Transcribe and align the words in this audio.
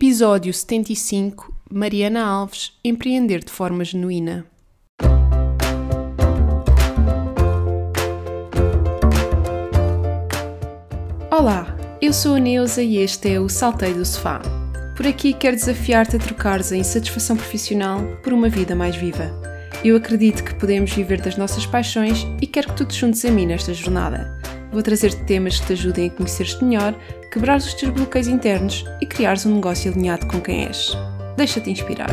Episódio 0.00 0.54
75 0.54 1.52
Mariana 1.68 2.24
Alves 2.24 2.72
Empreender 2.84 3.40
de 3.40 3.50
forma 3.50 3.84
genuína. 3.84 4.46
Olá, 11.28 11.76
eu 12.00 12.12
sou 12.12 12.36
a 12.36 12.38
Neuza 12.38 12.80
e 12.80 12.98
este 12.98 13.32
é 13.32 13.40
o 13.40 13.48
Saltei 13.48 13.92
do 13.92 14.04
Sofá. 14.04 14.40
Por 14.96 15.04
aqui 15.04 15.32
quero 15.32 15.56
desafiar-te 15.56 16.14
a 16.14 16.20
trocares 16.20 16.70
a 16.70 16.76
insatisfação 16.76 17.36
profissional 17.36 18.00
por 18.22 18.32
uma 18.32 18.48
vida 18.48 18.76
mais 18.76 18.94
viva. 18.94 19.28
Eu 19.84 19.96
acredito 19.96 20.44
que 20.44 20.54
podemos 20.54 20.92
viver 20.92 21.20
das 21.20 21.36
nossas 21.36 21.66
paixões 21.66 22.24
e 22.40 22.46
quero 22.46 22.68
que 22.68 22.76
tu 22.76 22.84
te 22.84 22.94
juntes 22.94 23.24
a 23.24 23.32
mim 23.32 23.46
nesta 23.46 23.74
jornada. 23.74 24.37
Vou 24.70 24.82
trazer-te 24.82 25.24
temas 25.24 25.58
que 25.58 25.66
te 25.66 25.72
ajudem 25.72 26.08
a 26.08 26.10
conhecer-te 26.10 26.62
melhor, 26.62 26.94
quebrar 27.32 27.56
os 27.56 27.72
teus 27.72 27.90
bloqueios 27.90 28.28
internos 28.28 28.84
e 29.00 29.06
criares 29.06 29.46
um 29.46 29.54
negócio 29.54 29.90
alinhado 29.90 30.26
com 30.26 30.42
quem 30.42 30.66
és. 30.66 30.92
Deixa-te 31.38 31.70
inspirar. 31.70 32.10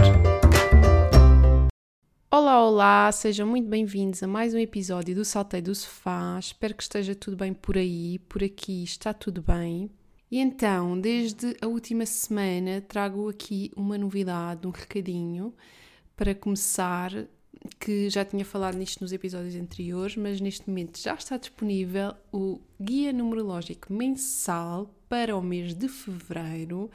Olá, 2.32 2.66
olá, 2.66 3.12
sejam 3.12 3.46
muito 3.46 3.68
bem-vindos 3.68 4.24
a 4.24 4.28
mais 4.28 4.54
um 4.54 4.58
episódio 4.58 5.14
do 5.14 5.26
Saltei 5.26 5.62
do 5.62 5.76
Sofá. 5.76 6.38
Espero 6.40 6.74
que 6.74 6.84
esteja 6.84 7.14
tudo 7.14 7.36
bem 7.36 7.54
por 7.54 7.78
aí, 7.78 8.20
por 8.20 8.42
aqui 8.42 8.86
está 8.86 9.14
tudo 9.14 9.42
bem. 9.42 9.92
E 10.32 10.40
então, 10.40 10.98
desde 11.00 11.58
a 11.62 11.68
última 11.68 12.06
semana, 12.06 12.80
trago 12.80 13.28
aqui 13.28 13.70
uma 13.76 13.98
novidade, 13.98 14.66
um 14.66 14.72
recadinho 14.72 15.54
para 16.16 16.34
começar 16.34 17.12
que 17.80 18.10
já 18.10 18.24
tinha 18.24 18.46
falado 18.46 18.78
nisto 18.78 19.02
nos 19.02 19.12
episódios 19.12 19.56
anteriores, 19.56 20.16
mas 20.16 20.42
neste 20.42 20.70
momento 20.70 21.00
já 21.00 21.14
está 21.14 21.38
disponível 21.38 22.14
o 22.32 22.60
Guia 22.82 23.12
Numerológico 23.12 23.92
Mensal 23.92 24.94
para 25.08 25.36
o 25.36 25.42
mês 25.42 25.74
de 25.74 25.88
fevereiro, 25.88 26.90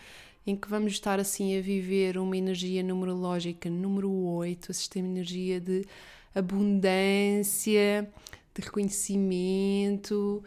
em 0.46 0.56
que 0.56 0.69
vamos 0.69 0.93
estar 0.93 1.20
assim 1.20 1.56
a 1.59 1.60
viver 1.60 2.19
uma 2.19 2.37
energia 2.37 2.83
numerológica 2.83 3.70
número 3.70 4.10
8, 4.10 4.71
a 4.71 4.74
sistema 4.74 5.09
energia 5.09 5.60
de 5.60 5.85
abundância, 6.35 8.10
de 8.55 8.62
reconhecimento, 8.62 10.43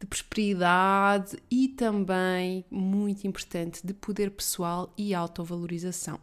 de 0.00 0.06
prosperidade 0.06 1.36
e 1.50 1.68
também, 1.68 2.64
muito 2.70 3.26
importante, 3.26 3.86
de 3.86 3.94
poder 3.94 4.30
pessoal 4.30 4.92
e 4.96 5.14
autovalorização. 5.14 6.18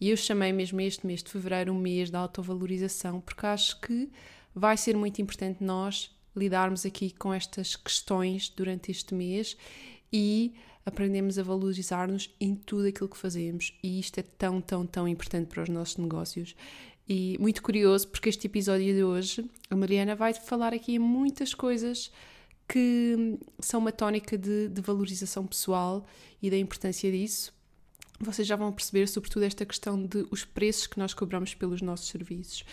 E 0.00 0.08
eu 0.08 0.16
chamei 0.16 0.50
mesmo 0.50 0.80
este 0.80 1.06
mês 1.06 1.22
de 1.22 1.30
fevereiro 1.30 1.74
o 1.74 1.78
mês 1.78 2.08
da 2.08 2.20
autovalorização, 2.20 3.20
porque 3.20 3.44
acho 3.44 3.78
que 3.80 4.08
vai 4.54 4.76
ser 4.76 4.96
muito 4.96 5.20
importante 5.20 5.62
nós 5.62 6.10
lidarmos 6.34 6.86
aqui 6.86 7.10
com 7.10 7.34
estas 7.34 7.76
questões 7.76 8.48
durante 8.48 8.90
este 8.90 9.14
mês 9.14 9.56
e 10.10 10.54
aprendemos 10.86 11.38
a 11.38 11.42
valorizar-nos 11.42 12.34
em 12.40 12.54
tudo 12.54 12.88
aquilo 12.88 13.10
que 13.10 13.16
fazemos. 13.16 13.78
E 13.82 14.00
isto 14.00 14.18
é 14.18 14.22
tão, 14.22 14.60
tão, 14.60 14.86
tão 14.86 15.06
importante 15.06 15.48
para 15.48 15.62
os 15.62 15.68
nossos 15.68 15.98
negócios. 15.98 16.56
E 17.06 17.36
muito 17.38 17.62
curioso, 17.62 18.08
porque 18.08 18.30
este 18.30 18.46
episódio 18.46 18.94
de 18.94 19.04
hoje, 19.04 19.44
a 19.68 19.76
Mariana 19.76 20.16
vai 20.16 20.32
falar 20.32 20.72
aqui 20.72 20.98
muitas 20.98 21.52
coisas 21.52 22.10
que 22.66 23.38
são 23.58 23.80
uma 23.80 23.92
tónica 23.92 24.38
de, 24.38 24.68
de 24.68 24.80
valorização 24.80 25.46
pessoal 25.46 26.06
e 26.40 26.48
da 26.48 26.56
importância 26.56 27.10
disso 27.10 27.52
vocês 28.20 28.46
já 28.46 28.54
vão 28.54 28.70
perceber, 28.70 29.08
sobretudo, 29.08 29.44
esta 29.44 29.64
questão 29.64 30.00
de 30.04 30.26
os 30.30 30.44
preços 30.44 30.86
que 30.86 30.98
nós 30.98 31.14
cobramos 31.14 31.54
pelos 31.54 31.80
nossos 31.80 32.08
serviços. 32.08 32.64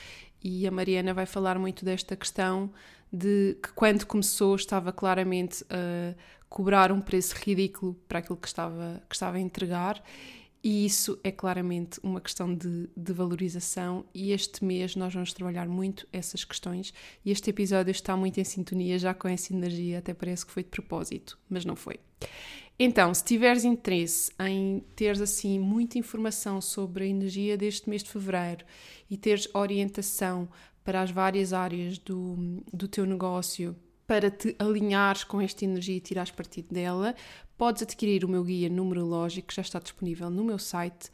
E 0.44 0.68
a 0.68 0.72
Mariana 0.72 1.14
vai 1.14 1.26
falar 1.26 1.58
muito 1.58 1.86
desta 1.86 2.16
questão 2.16 2.72
de 3.12 3.58
que 3.64 3.72
quando 3.72 4.06
começou 4.06 4.56
estava 4.56 4.92
claramente 4.92 5.64
a 5.70 6.14
cobrar 6.50 6.92
um 6.92 7.02
preço 7.02 7.36
ridículo 7.36 7.94
para 8.08 8.20
aquilo 8.20 8.38
que 8.38 8.48
estava, 8.48 9.02
que 9.08 9.16
estava 9.16 9.38
a 9.38 9.40
entregar. 9.40 10.04
E 10.64 10.86
isso 10.86 11.18
é 11.24 11.32
claramente 11.32 12.00
uma 12.04 12.20
questão 12.20 12.54
de, 12.54 12.90
de 12.98 13.14
valorização, 13.14 14.04
e 14.14 14.34
este 14.34 14.66
mês 14.66 14.96
nós 14.96 15.14
vamos 15.14 15.32
trabalhar 15.32 15.68
muito 15.68 16.06
essas 16.12 16.44
questões. 16.44 16.94
E 17.24 17.32
este 17.32 17.50
episódio 17.52 17.92
está 17.92 18.18
muito 18.18 18.40
em 18.40 18.44
sintonia 18.44 19.00
já 19.00 19.14
com 19.14 19.30
essa 19.30 19.54
energia, 19.54 20.00
até 20.00 20.14
parece 20.14 20.46
que 20.46 20.52
foi 20.52 20.64
de 20.64 20.70
propósito, 20.70 21.38
mas 21.48 21.64
não 21.64 21.76
foi. 21.76 22.00
Então, 22.80 23.12
se 23.14 23.24
tiveres 23.24 23.64
interesse 23.64 24.32
em 24.40 24.84
teres 24.96 25.20
assim 25.20 25.60
muita 25.60 25.98
informação 25.98 26.62
sobre 26.62 27.06
a 27.06 27.08
energia 27.08 27.58
deste 27.58 27.90
mês 27.90 28.04
de 28.04 28.10
fevereiro 28.10 28.64
e 29.10 29.18
teres 29.18 29.50
orientação 29.54 30.48
para 30.84 31.02
as 31.02 31.10
várias 31.10 31.54
áreas 31.54 31.98
do, 31.98 32.62
do 32.72 32.88
teu 32.88 33.06
negócio 33.06 33.76
para 34.06 34.32
te 34.32 34.56
alinhares 34.58 35.24
com 35.24 35.42
esta 35.42 35.66
energia 35.66 35.98
e 35.98 36.00
tirares 36.00 36.32
partido 36.32 36.74
dela, 36.74 37.14
podes 37.58 37.82
adquirir 37.82 38.24
o 38.24 38.30
meu 38.30 38.44
guia 38.44 38.70
numerológico, 38.70 39.50
que 39.50 39.56
já 39.56 39.62
está 39.62 39.80
disponível 39.80 40.30
no 40.30 40.46
meu 40.46 40.58
site. 40.58 41.10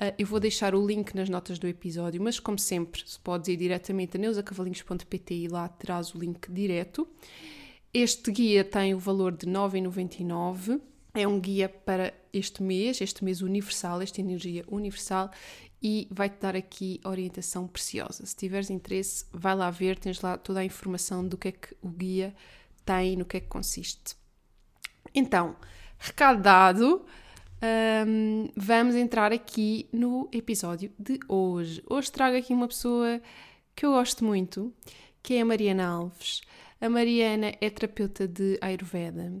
Uh, 0.00 0.14
eu 0.18 0.26
vou 0.26 0.40
deixar 0.40 0.74
o 0.74 0.86
link 0.86 1.14
nas 1.14 1.28
notas 1.28 1.58
do 1.58 1.68
episódio, 1.68 2.22
mas 2.22 2.40
como 2.40 2.58
sempre, 2.58 3.02
se 3.04 3.20
podes 3.20 3.48
ir 3.48 3.56
diretamente 3.56 4.16
a 4.16 4.20
neusacavalinhos.pt 4.20 5.34
e 5.34 5.48
lá 5.48 5.68
terás 5.68 6.14
o 6.14 6.18
link 6.18 6.50
direto. 6.50 7.06
Este 7.94 8.32
guia 8.32 8.64
tem 8.64 8.92
o 8.92 8.98
valor 8.98 9.30
de 9.30 9.46
9,99. 9.46 10.80
É 11.14 11.28
um 11.28 11.38
guia 11.38 11.68
para 11.68 12.12
este 12.32 12.60
mês, 12.60 13.00
este 13.00 13.24
mês 13.24 13.40
universal, 13.40 14.02
esta 14.02 14.20
energia 14.20 14.64
universal, 14.66 15.30
e 15.80 16.08
vai-te 16.10 16.40
dar 16.40 16.56
aqui 16.56 17.00
orientação 17.04 17.68
preciosa. 17.68 18.26
Se 18.26 18.34
tiveres 18.34 18.68
interesse, 18.68 19.24
vai 19.32 19.54
lá 19.54 19.70
ver, 19.70 19.96
tens 19.96 20.20
lá 20.20 20.36
toda 20.36 20.58
a 20.58 20.64
informação 20.64 21.24
do 21.24 21.38
que 21.38 21.48
é 21.48 21.52
que 21.52 21.76
o 21.80 21.88
guia 21.88 22.34
tem, 22.84 23.14
no 23.14 23.24
que 23.24 23.36
é 23.36 23.40
que 23.40 23.46
consiste. 23.46 24.16
Então, 25.14 25.54
recado 25.96 26.42
dado, 26.42 27.06
um, 28.08 28.48
vamos 28.56 28.96
entrar 28.96 29.32
aqui 29.32 29.88
no 29.92 30.28
episódio 30.32 30.90
de 30.98 31.20
hoje. 31.28 31.80
Hoje 31.88 32.10
trago 32.10 32.36
aqui 32.36 32.52
uma 32.52 32.66
pessoa 32.66 33.22
que 33.76 33.86
eu 33.86 33.92
gosto 33.92 34.24
muito, 34.24 34.74
que 35.22 35.34
é 35.34 35.42
a 35.42 35.44
Mariana 35.44 35.86
Alves. 35.86 36.40
A 36.84 36.88
Mariana 36.90 37.54
é 37.62 37.70
terapeuta 37.70 38.28
de 38.28 38.58
Ayurveda 38.60 39.32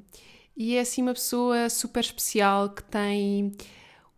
e 0.56 0.76
é 0.76 0.80
assim 0.80 1.02
uma 1.02 1.12
pessoa 1.12 1.68
super 1.68 2.00
especial 2.00 2.70
que 2.70 2.82
tem 2.84 3.52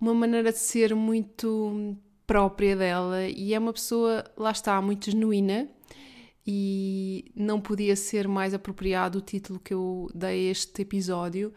uma 0.01 0.15
maneira 0.15 0.53
de 0.53 0.59
ser 0.61 0.95
muito 0.95 1.97
própria 2.25 2.77
dela 2.77 3.27
e 3.27 3.53
é 3.53 3.59
uma 3.59 3.73
pessoa, 3.73 4.25
lá 4.37 4.53
está, 4.53 4.81
muito 4.81 5.11
genuína 5.11 5.69
e 6.47 7.33
não 7.35 7.61
podia 7.61 7.97
ser 7.97 8.29
mais 8.29 8.55
apropriado 8.55 9.19
o 9.19 9.23
título 9.23 9.59
que 9.59 9.75
eu 9.75 10.09
dei 10.15 10.47
a 10.47 10.51
este 10.53 10.83
episódio 10.83 11.53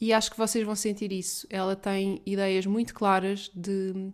e 0.00 0.12
acho 0.12 0.32
que 0.32 0.36
vocês 0.36 0.66
vão 0.66 0.74
sentir 0.74 1.12
isso. 1.12 1.46
Ela 1.48 1.76
tem 1.76 2.20
ideias 2.26 2.66
muito 2.66 2.92
claras 2.92 3.52
de 3.54 4.10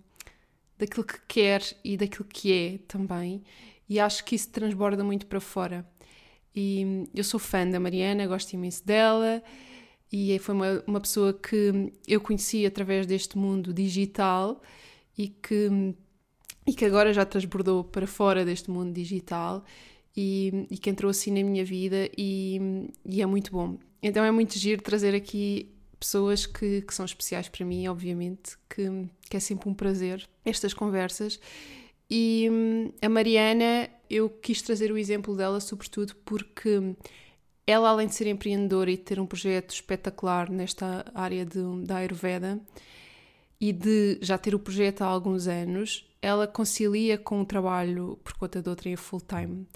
daquilo 0.77 1.06
que 1.06 1.19
quer 1.27 1.62
e 1.82 1.97
daquilo 1.97 2.28
que 2.28 2.53
é 2.53 2.78
também 2.87 3.43
e 3.88 3.99
acho 3.99 4.22
que 4.22 4.34
isso 4.34 4.50
transborda 4.50 5.03
muito 5.03 5.25
para 5.25 5.41
fora. 5.41 5.88
E 6.55 7.06
eu 7.15 7.22
sou 7.22 7.38
fã 7.38 7.69
da 7.69 7.78
Mariana, 7.78 8.27
gosto 8.27 8.53
imenso 8.53 8.84
dela 8.84 9.43
e 10.12 10.38
foi 10.41 10.55
uma, 10.55 10.83
uma 10.87 11.00
pessoa 11.00 11.33
que 11.33 11.93
eu 12.06 12.21
conheci 12.21 12.66
através 12.66 13.06
deste 13.06 13.38
mundo 13.38 13.72
digital 13.72 14.61
e 15.16 15.28
que, 15.28 15.94
e 16.66 16.75
que 16.75 16.84
agora 16.84 17.12
já 17.12 17.25
transbordou 17.25 17.84
para 17.84 18.06
fora 18.06 18.44
deste 18.44 18.71
mundo 18.71 18.93
digital 18.93 19.65
e, 20.16 20.66
e 20.69 20.77
que 20.77 20.91
entrou 20.91 21.11
assim 21.11 21.31
na 21.31 21.49
minha 21.49 21.65
vida 21.65 22.11
e, 22.19 22.88
e, 23.06 23.22
é 23.22 23.27
muito 23.27 23.53
bom. 23.53 23.78
Então 24.03 24.25
é 24.25 24.31
muito 24.31 24.59
giro 24.59 24.82
trazer 24.82 25.15
aqui 25.15 25.71
pessoas 25.99 26.47
que, 26.47 26.82
que 26.82 26.94
são 26.94 27.05
especiais 27.05 27.49
para 27.49 27.65
mim, 27.65 27.87
obviamente, 27.87 28.56
que, 28.69 29.06
que 29.28 29.37
é 29.37 29.41
sempre 29.41 29.69
um 29.69 29.75
prazer 29.75 30.28
estas 30.44 30.75
conversas. 30.75 31.38
E 32.11 32.49
hum, 32.50 32.93
a 33.00 33.09
Mariana 33.09 33.88
eu 34.10 34.28
quis 34.28 34.60
trazer 34.60 34.91
o 34.91 34.98
exemplo 34.98 35.37
dela, 35.37 35.60
sobretudo 35.60 36.16
porque 36.25 36.97
ela, 37.66 37.91
além 37.91 38.09
de 38.09 38.15
ser 38.15 38.26
empreendedora 38.26 38.91
e 38.91 38.97
ter 38.97 39.21
um 39.21 39.26
projeto 39.26 39.71
espetacular 39.71 40.50
nesta 40.50 41.04
área 41.15 41.47
de, 41.47 41.60
da 41.84 41.98
Ayurveda 41.98 42.60
e 43.60 43.72
de 43.72 44.19
já 44.20 44.37
ter 44.37 44.55
o 44.55 44.58
projeto 44.58 45.02
há 45.02 45.06
alguns 45.06 45.46
anos, 45.46 46.11
ela 46.20 46.46
concilia 46.46 47.17
com 47.17 47.40
o 47.40 47.44
trabalho 47.44 48.19
por 48.25 48.32
conta 48.34 48.61
de 48.61 48.69
outra 48.69 48.88
em 48.88 48.96
full 48.96 49.20
time. 49.20 49.67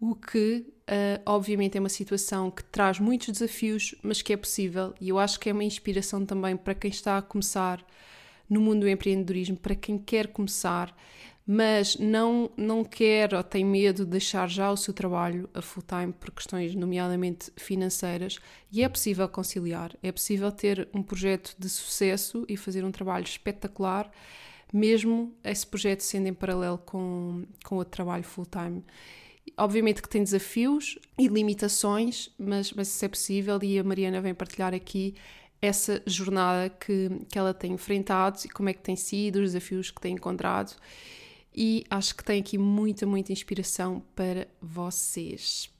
O 0.00 0.14
que, 0.14 0.66
uh, 0.88 1.22
obviamente, 1.26 1.76
é 1.76 1.80
uma 1.80 1.88
situação 1.88 2.50
que 2.50 2.64
traz 2.64 2.98
muitos 2.98 3.28
desafios, 3.28 3.94
mas 4.02 4.20
que 4.20 4.32
é 4.32 4.36
possível 4.36 4.94
e 5.00 5.08
eu 5.08 5.18
acho 5.18 5.40
que 5.40 5.48
é 5.48 5.52
uma 5.52 5.64
inspiração 5.64 6.24
também 6.24 6.56
para 6.56 6.74
quem 6.74 6.90
está 6.90 7.18
a 7.18 7.22
começar 7.22 7.84
no 8.48 8.60
mundo 8.60 8.80
do 8.80 8.88
empreendedorismo, 8.88 9.56
para 9.56 9.74
quem 9.74 9.98
quer 9.98 10.28
começar 10.28 10.94
mas 11.46 11.96
não, 11.96 12.50
não 12.56 12.84
quer 12.84 13.34
ou 13.34 13.42
tem 13.42 13.64
medo 13.64 14.04
de 14.04 14.12
deixar 14.12 14.48
já 14.48 14.70
o 14.70 14.76
seu 14.76 14.94
trabalho 14.94 15.48
a 15.52 15.60
full 15.60 15.82
time 15.82 16.12
por 16.12 16.30
questões, 16.30 16.74
nomeadamente 16.74 17.50
financeiras, 17.56 18.38
e 18.70 18.82
é 18.82 18.88
possível 18.88 19.28
conciliar, 19.28 19.96
é 20.02 20.12
possível 20.12 20.52
ter 20.52 20.88
um 20.94 21.02
projeto 21.02 21.54
de 21.58 21.68
sucesso 21.68 22.44
e 22.48 22.56
fazer 22.56 22.84
um 22.84 22.92
trabalho 22.92 23.24
espetacular, 23.24 24.10
mesmo 24.72 25.34
esse 25.44 25.66
projeto 25.66 26.00
sendo 26.00 26.28
em 26.28 26.34
paralelo 26.34 26.78
com, 26.78 27.44
com 27.64 27.76
o 27.76 27.84
trabalho 27.84 28.24
full 28.24 28.46
time. 28.46 28.84
Obviamente 29.56 30.00
que 30.00 30.08
tem 30.08 30.22
desafios 30.22 30.98
e 31.18 31.26
limitações, 31.26 32.30
mas, 32.38 32.72
mas 32.72 32.88
isso 32.88 33.04
é 33.04 33.08
possível 33.08 33.58
e 33.62 33.78
a 33.78 33.84
Mariana 33.84 34.20
vem 34.20 34.32
partilhar 34.32 34.72
aqui 34.72 35.14
essa 35.60 36.02
jornada 36.06 36.70
que, 36.70 37.10
que 37.28 37.38
ela 37.38 37.52
tem 37.52 37.72
enfrentado 37.72 38.38
e 38.44 38.48
como 38.48 38.68
é 38.68 38.72
que 38.72 38.82
tem 38.82 38.96
sido, 38.96 39.36
os 39.36 39.52
desafios 39.52 39.90
que 39.90 40.00
tem 40.00 40.14
encontrado. 40.14 40.74
E 41.54 41.84
acho 41.90 42.16
que 42.16 42.24
tem 42.24 42.40
aqui 42.40 42.56
muita, 42.56 43.06
muita 43.06 43.32
inspiração 43.32 44.02
para 44.14 44.48
vocês. 44.60 45.70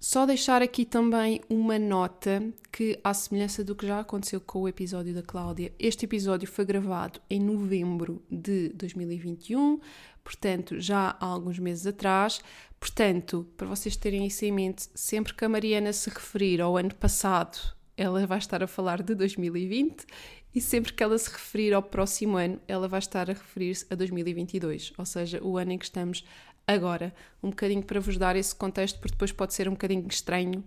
Só 0.00 0.24
deixar 0.24 0.62
aqui 0.62 0.84
também 0.84 1.40
uma 1.50 1.76
nota 1.76 2.40
que, 2.70 3.00
à 3.02 3.12
semelhança 3.12 3.64
do 3.64 3.74
que 3.74 3.84
já 3.84 3.98
aconteceu 3.98 4.40
com 4.40 4.60
o 4.60 4.68
episódio 4.68 5.12
da 5.12 5.24
Cláudia, 5.24 5.72
este 5.76 6.04
episódio 6.04 6.46
foi 6.46 6.64
gravado 6.64 7.20
em 7.28 7.40
novembro 7.40 8.22
de 8.30 8.68
2021, 8.74 9.80
portanto, 10.22 10.80
já 10.80 11.16
há 11.18 11.26
alguns 11.26 11.58
meses 11.58 11.84
atrás. 11.84 12.40
Portanto, 12.78 13.44
para 13.56 13.66
vocês 13.66 13.96
terem 13.96 14.24
isso 14.24 14.44
em 14.44 14.52
mente, 14.52 14.88
sempre 14.94 15.34
que 15.34 15.44
a 15.44 15.48
Mariana 15.48 15.92
se 15.92 16.08
referir 16.08 16.60
ao 16.60 16.76
ano 16.76 16.94
passado, 16.94 17.58
ela 17.96 18.24
vai 18.24 18.38
estar 18.38 18.62
a 18.62 18.68
falar 18.68 19.02
de 19.02 19.16
2020 19.16 20.06
e 20.54 20.60
sempre 20.60 20.92
que 20.92 21.02
ela 21.02 21.16
se 21.18 21.30
referir 21.30 21.74
ao 21.74 21.82
próximo 21.82 22.36
ano, 22.36 22.60
ela 22.66 22.88
vai 22.88 22.98
estar 22.98 23.30
a 23.30 23.32
referir-se 23.32 23.86
a 23.90 23.94
2022, 23.94 24.92
ou 24.96 25.04
seja, 25.04 25.42
o 25.42 25.58
ano 25.58 25.72
em 25.72 25.78
que 25.78 25.84
estamos 25.84 26.24
agora, 26.66 27.14
um 27.42 27.50
bocadinho 27.50 27.82
para 27.82 28.00
vos 28.00 28.16
dar 28.16 28.36
esse 28.36 28.54
contexto, 28.54 28.98
porque 28.98 29.12
depois 29.12 29.32
pode 29.32 29.54
ser 29.54 29.68
um 29.68 29.72
bocadinho 29.72 30.06
estranho 30.06 30.62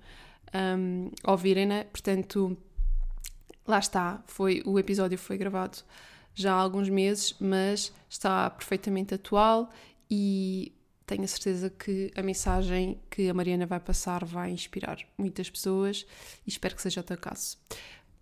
um, 0.53 1.11
ouvirem-na. 1.23 1.85
Portanto, 1.85 2.57
lá 3.67 3.79
está, 3.79 4.23
foi, 4.25 4.63
o 4.65 4.79
episódio 4.79 5.17
foi 5.17 5.37
gravado 5.37 5.77
já 6.33 6.53
há 6.53 6.57
alguns 6.57 6.89
meses, 6.89 7.35
mas 7.39 7.93
está 8.09 8.49
perfeitamente 8.49 9.13
atual 9.13 9.69
e 10.09 10.73
tenho 11.05 11.23
a 11.23 11.27
certeza 11.27 11.69
que 11.69 12.09
a 12.15 12.21
mensagem 12.21 12.99
que 13.09 13.29
a 13.29 13.33
Mariana 13.33 13.65
vai 13.65 13.79
passar 13.79 14.23
vai 14.23 14.49
inspirar 14.49 14.97
muitas 15.17 15.49
pessoas 15.49 16.05
e 16.47 16.49
espero 16.49 16.75
que 16.75 16.81
seja 16.81 17.01
o 17.01 17.03
teu 17.03 17.17
caso. 17.17 17.57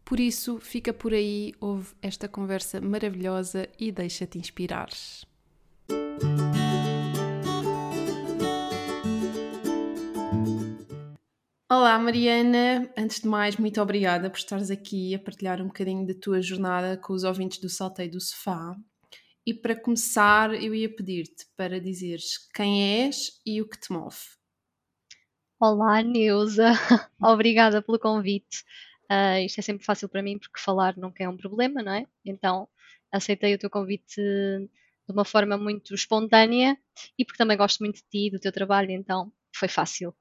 Por 0.10 0.20
isso, 0.20 0.58
fica 0.58 0.92
por 0.92 1.14
aí, 1.14 1.54
ouve 1.62 1.94
esta 2.02 2.28
conversa 2.28 2.82
maravilhosa 2.82 3.70
e 3.78 3.92
deixa-te 3.92 4.40
inspirar. 4.40 4.90
Olá, 11.72 12.00
Mariana. 12.00 12.92
Antes 12.98 13.22
de 13.22 13.28
mais, 13.28 13.58
muito 13.58 13.80
obrigada 13.80 14.32
por 14.32 14.40
estares 14.40 14.72
aqui 14.72 15.14
a 15.14 15.20
partilhar 15.20 15.62
um 15.62 15.68
bocadinho 15.68 16.08
da 16.08 16.16
tua 16.16 16.42
jornada 16.42 16.98
com 16.98 17.14
os 17.14 17.24
ouvintes 17.24 17.60
do 17.60 17.70
Salteio 17.70 18.10
do 18.10 18.20
Sofá. 18.20 18.76
E 19.46 19.54
para 19.54 19.80
começar, 19.80 20.56
eu 20.56 20.74
ia 20.74 20.90
pedir-te 20.92 21.46
para 21.56 21.80
dizeres 21.80 22.50
quem 22.56 23.04
és 23.04 23.40
e 23.46 23.62
o 23.62 23.70
que 23.70 23.80
te 23.80 23.94
move. 23.94 24.18
Olá, 25.60 26.02
Neuza. 26.02 26.72
Obrigada 27.22 27.80
pelo 27.80 28.00
convite. 28.00 28.64
Uh, 29.12 29.44
isto 29.46 29.60
é 29.60 29.62
sempre 29.64 29.86
fácil 29.86 30.08
para 30.08 30.22
mim 30.22 30.38
porque 30.38 30.60
falar 30.60 30.96
nunca 30.98 31.24
é 31.24 31.30
um 31.30 31.38
problema, 31.38 31.82
não 31.82 31.94
é? 31.94 32.06
Então 32.24 32.68
aceitei 33.12 33.56
o 33.56 33.58
teu 33.58 33.70
convite 33.70 34.22
de 34.22 35.14
uma 35.14 35.26
forma 35.26 35.58
muito 35.58 35.96
espontânea 35.96 36.78
e 37.18 37.26
porque 37.26 37.38
também 37.38 37.58
gosto 37.58 37.80
muito 37.80 37.96
de 37.96 38.04
ti 38.10 38.30
do 38.32 38.40
teu 38.40 38.52
trabalho, 38.52 38.92
então 38.92 39.32
foi 39.56 39.68
fácil. 39.68 40.16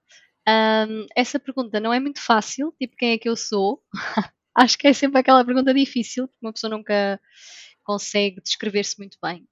Um, 0.49 1.06
essa 1.14 1.38
pergunta 1.38 1.79
não 1.79 1.93
é 1.93 2.00
muito 2.00 2.20
fácil, 2.20 2.75
tipo, 2.81 2.96
quem 2.96 3.12
é 3.12 3.19
que 3.19 3.29
eu 3.29 3.37
sou? 3.37 3.82
Acho 4.56 4.79
que 4.79 4.88
é 4.88 4.93
sempre 4.94 5.20
aquela 5.20 5.44
pergunta 5.44 5.75
difícil, 5.75 6.26
porque 6.26 6.46
uma 6.46 6.52
pessoa 6.52 6.70
nunca 6.70 7.20
consegue 7.85 8.40
descrever-se 8.40 8.99
muito 8.99 9.19
bem. 9.23 9.46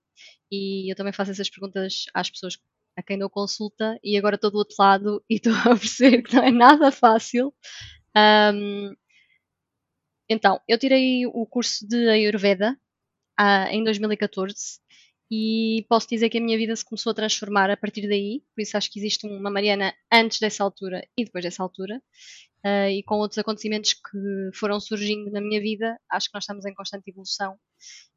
E 0.50 0.90
eu 0.90 0.96
também 0.96 1.12
faço 1.12 1.32
essas 1.32 1.50
perguntas 1.50 2.06
às 2.14 2.30
pessoas 2.30 2.58
a 2.96 3.02
quem 3.02 3.18
dou 3.18 3.28
consulta 3.28 3.98
e 4.02 4.16
agora 4.16 4.36
estou 4.36 4.50
do 4.50 4.58
outro 4.58 4.74
lado 4.78 5.22
e 5.28 5.36
estou 5.36 5.52
a 5.52 5.76
perceber 5.76 6.22
que 6.22 6.34
não 6.34 6.44
é 6.44 6.50
nada 6.50 6.90
fácil. 6.90 7.54
Um, 8.16 8.94
então, 10.28 10.60
eu 10.68 10.78
tirei 10.78 11.26
o 11.26 11.46
curso 11.46 11.86
de 11.86 12.08
Ayurveda 12.08 12.76
uh, 13.40 13.68
em 13.70 13.84
2014 13.84 14.54
e 15.30 15.84
posso 15.88 16.08
dizer 16.08 16.28
que 16.28 16.38
a 16.38 16.40
minha 16.40 16.56
vida 16.56 16.74
se 16.74 16.84
começou 16.84 17.10
a 17.10 17.14
transformar 17.14 17.70
a 17.70 17.76
partir 17.76 18.08
daí, 18.08 18.42
por 18.54 18.62
isso 18.62 18.76
acho 18.76 18.90
que 18.90 18.98
existe 18.98 19.26
uma 19.26 19.50
Mariana 19.50 19.92
antes 20.12 20.38
dessa 20.38 20.62
altura 20.62 21.06
e 21.18 21.24
depois 21.24 21.44
dessa 21.44 21.62
altura, 21.62 22.00
uh, 22.64 22.88
e 22.90 23.02
com 23.02 23.16
outros 23.16 23.38
acontecimentos 23.38 23.94
que 23.94 24.50
foram 24.54 24.80
surgindo 24.80 25.30
na 25.30 25.40
minha 25.40 25.60
vida, 25.60 25.98
acho 26.10 26.28
que 26.28 26.34
nós 26.34 26.44
estamos 26.44 26.64
em 26.64 26.74
constante 26.74 27.10
evolução. 27.10 27.56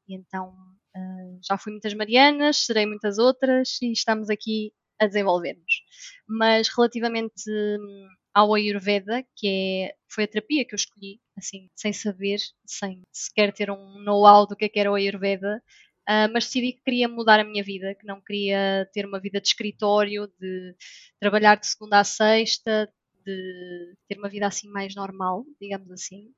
E 0.08 0.16
então 0.16 0.50
uh, 0.96 1.40
já 1.48 1.58
fui 1.58 1.72
muitas 1.72 1.94
Marianas, 1.94 2.58
serei 2.58 2.86
muitas 2.86 3.18
outras 3.18 3.80
e 3.82 3.92
estamos 3.92 4.30
aqui 4.30 4.72
a 5.00 5.08
desenvolver-nos. 5.08 5.82
Mas 6.28 6.68
relativamente 6.68 7.50
hum, 7.50 8.08
ao 8.40 8.54
Ayurveda, 8.54 9.24
que 9.36 9.48
é, 9.48 9.96
foi 10.10 10.24
a 10.24 10.28
terapia 10.28 10.66
que 10.66 10.74
eu 10.74 10.78
escolhi, 10.78 11.20
assim, 11.38 11.70
sem 11.76 11.94
saber, 11.94 12.40
sem 12.66 13.04
sequer 13.12 13.54
ter 13.54 13.70
um 13.72 14.00
know-how 14.04 14.48
do 14.48 14.56
que, 14.56 14.66
é 14.66 14.70
que 14.70 14.80
era 14.80 14.92
o 14.92 14.96
Ayurveda, 14.96 15.62
Uh, 16.10 16.26
mas 16.34 16.46
decidi 16.46 16.74
que 16.74 16.82
queria 16.82 17.08
mudar 17.08 17.40
a 17.40 17.44
minha 17.44 17.64
vida, 17.64 17.94
que 17.94 18.04
não 18.04 18.20
queria 18.20 18.90
ter 18.92 19.06
uma 19.06 19.20
vida 19.20 19.40
de 19.40 19.48
escritório, 19.48 20.28
de 20.40 20.76
trabalhar 21.20 21.54
de 21.54 21.68
segunda 21.68 22.00
a 22.00 22.04
sexta, 22.04 22.92
de 23.24 23.96
ter 24.08 24.18
uma 24.18 24.28
vida 24.28 24.48
assim 24.48 24.68
mais 24.70 24.96
normal, 24.96 25.46
digamos 25.62 25.92
assim. 25.92 26.34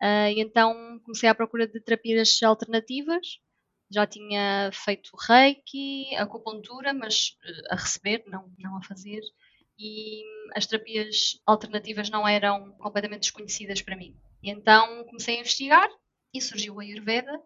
Uh, 0.00 0.30
e 0.32 0.40
então 0.40 1.00
comecei 1.04 1.28
à 1.28 1.34
procura 1.34 1.66
de 1.66 1.80
terapias 1.80 2.40
alternativas. 2.40 3.40
Já 3.90 4.06
tinha 4.06 4.70
feito 4.72 5.10
reiki, 5.28 6.14
acupuntura, 6.14 6.94
mas 6.94 7.36
uh, 7.44 7.72
a 7.74 7.76
receber, 7.76 8.22
não, 8.28 8.48
não 8.56 8.76
a 8.76 8.82
fazer. 8.84 9.22
E 9.78 10.22
as 10.54 10.66
terapias 10.66 11.40
alternativas 11.46 12.10
não 12.10 12.26
eram 12.26 12.72
completamente 12.78 13.22
desconhecidas 13.22 13.82
para 13.82 13.96
mim. 13.96 14.16
Então 14.42 15.04
comecei 15.04 15.36
a 15.36 15.40
investigar 15.40 15.88
e 16.32 16.40
surgiu 16.40 16.80
a 16.80 16.82
Ayurveda 16.82 17.40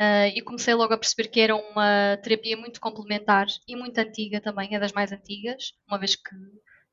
Uh, 0.00 0.30
e 0.32 0.40
comecei 0.42 0.72
logo 0.74 0.94
a 0.94 0.98
perceber 0.98 1.28
que 1.28 1.40
era 1.40 1.56
uma 1.56 2.16
terapia 2.22 2.56
muito 2.56 2.80
complementar 2.80 3.48
e 3.66 3.74
muito 3.74 3.98
antiga 3.98 4.40
também, 4.40 4.72
é 4.72 4.78
das 4.78 4.92
mais 4.92 5.10
antigas, 5.10 5.74
uma 5.88 5.98
vez 5.98 6.14
que 6.14 6.36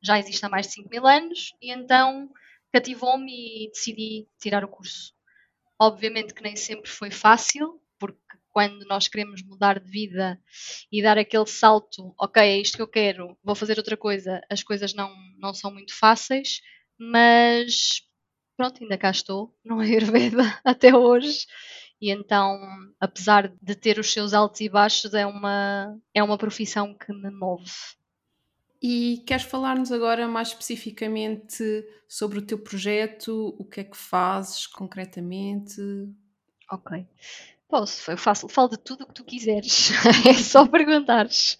já 0.01 0.17
existe 0.17 0.43
há 0.43 0.49
mais 0.49 0.65
de 0.65 0.73
5 0.73 0.89
mil 0.89 1.05
anos, 1.05 1.53
e 1.61 1.71
então 1.71 2.27
cativou-me 2.73 3.31
e 3.65 3.69
decidi 3.69 4.27
tirar 4.39 4.65
o 4.65 4.67
curso. 4.67 5.13
Obviamente 5.79 6.33
que 6.33 6.41
nem 6.41 6.55
sempre 6.55 6.89
foi 6.89 7.11
fácil, 7.11 7.79
porque 7.99 8.17
quando 8.55 8.85
nós 8.85 9.09
queremos 9.09 9.43
mudar 9.43 9.81
de 9.81 9.91
vida 9.91 10.39
e 10.89 11.03
dar 11.03 11.17
aquele 11.17 11.45
salto, 11.45 12.15
ok, 12.17 12.41
é 12.41 12.57
isto 12.57 12.77
que 12.77 12.81
eu 12.81 12.87
quero, 12.87 13.37
vou 13.43 13.53
fazer 13.53 13.77
outra 13.77 13.97
coisa, 13.97 14.39
as 14.49 14.63
coisas 14.63 14.93
não, 14.93 15.13
não 15.37 15.53
são 15.53 15.73
muito 15.73 15.93
fáceis, 15.93 16.61
mas 16.97 18.01
pronto, 18.55 18.81
ainda 18.81 18.97
cá 18.97 19.11
estou, 19.11 19.53
não 19.61 19.81
é 19.81 19.87
Ayurveda 19.87 20.57
até 20.63 20.95
hoje 20.95 21.45
e 22.01 22.09
então, 22.09 22.57
apesar 22.97 23.53
de 23.61 23.75
ter 23.75 23.99
os 23.99 24.13
seus 24.13 24.33
altos 24.33 24.61
e 24.61 24.69
baixos, 24.69 25.13
é 25.13 25.25
uma, 25.25 25.99
é 26.13 26.23
uma 26.23 26.37
profissão 26.37 26.93
que 26.93 27.11
me 27.11 27.31
move. 27.31 27.69
E 28.81 29.21
queres 29.27 29.43
falar-nos 29.43 29.91
agora 29.91 30.29
mais 30.29 30.49
especificamente 30.49 31.61
sobre 32.07 32.39
o 32.39 32.41
teu 32.41 32.57
projeto, 32.57 33.53
o 33.59 33.65
que 33.65 33.81
é 33.81 33.83
que 33.83 33.97
fazes 33.97 34.65
concretamente? 34.65 35.81
Ok. 36.71 37.05
Posso, 37.67 38.11
eu 38.11 38.17
faço, 38.17 38.47
falo 38.47 38.69
de 38.69 38.77
tudo 38.77 39.03
o 39.03 39.07
que 39.07 39.13
tu 39.13 39.23
quiseres, 39.23 39.89
é 40.27 40.33
só 40.33 40.67
perguntares. 40.67 41.57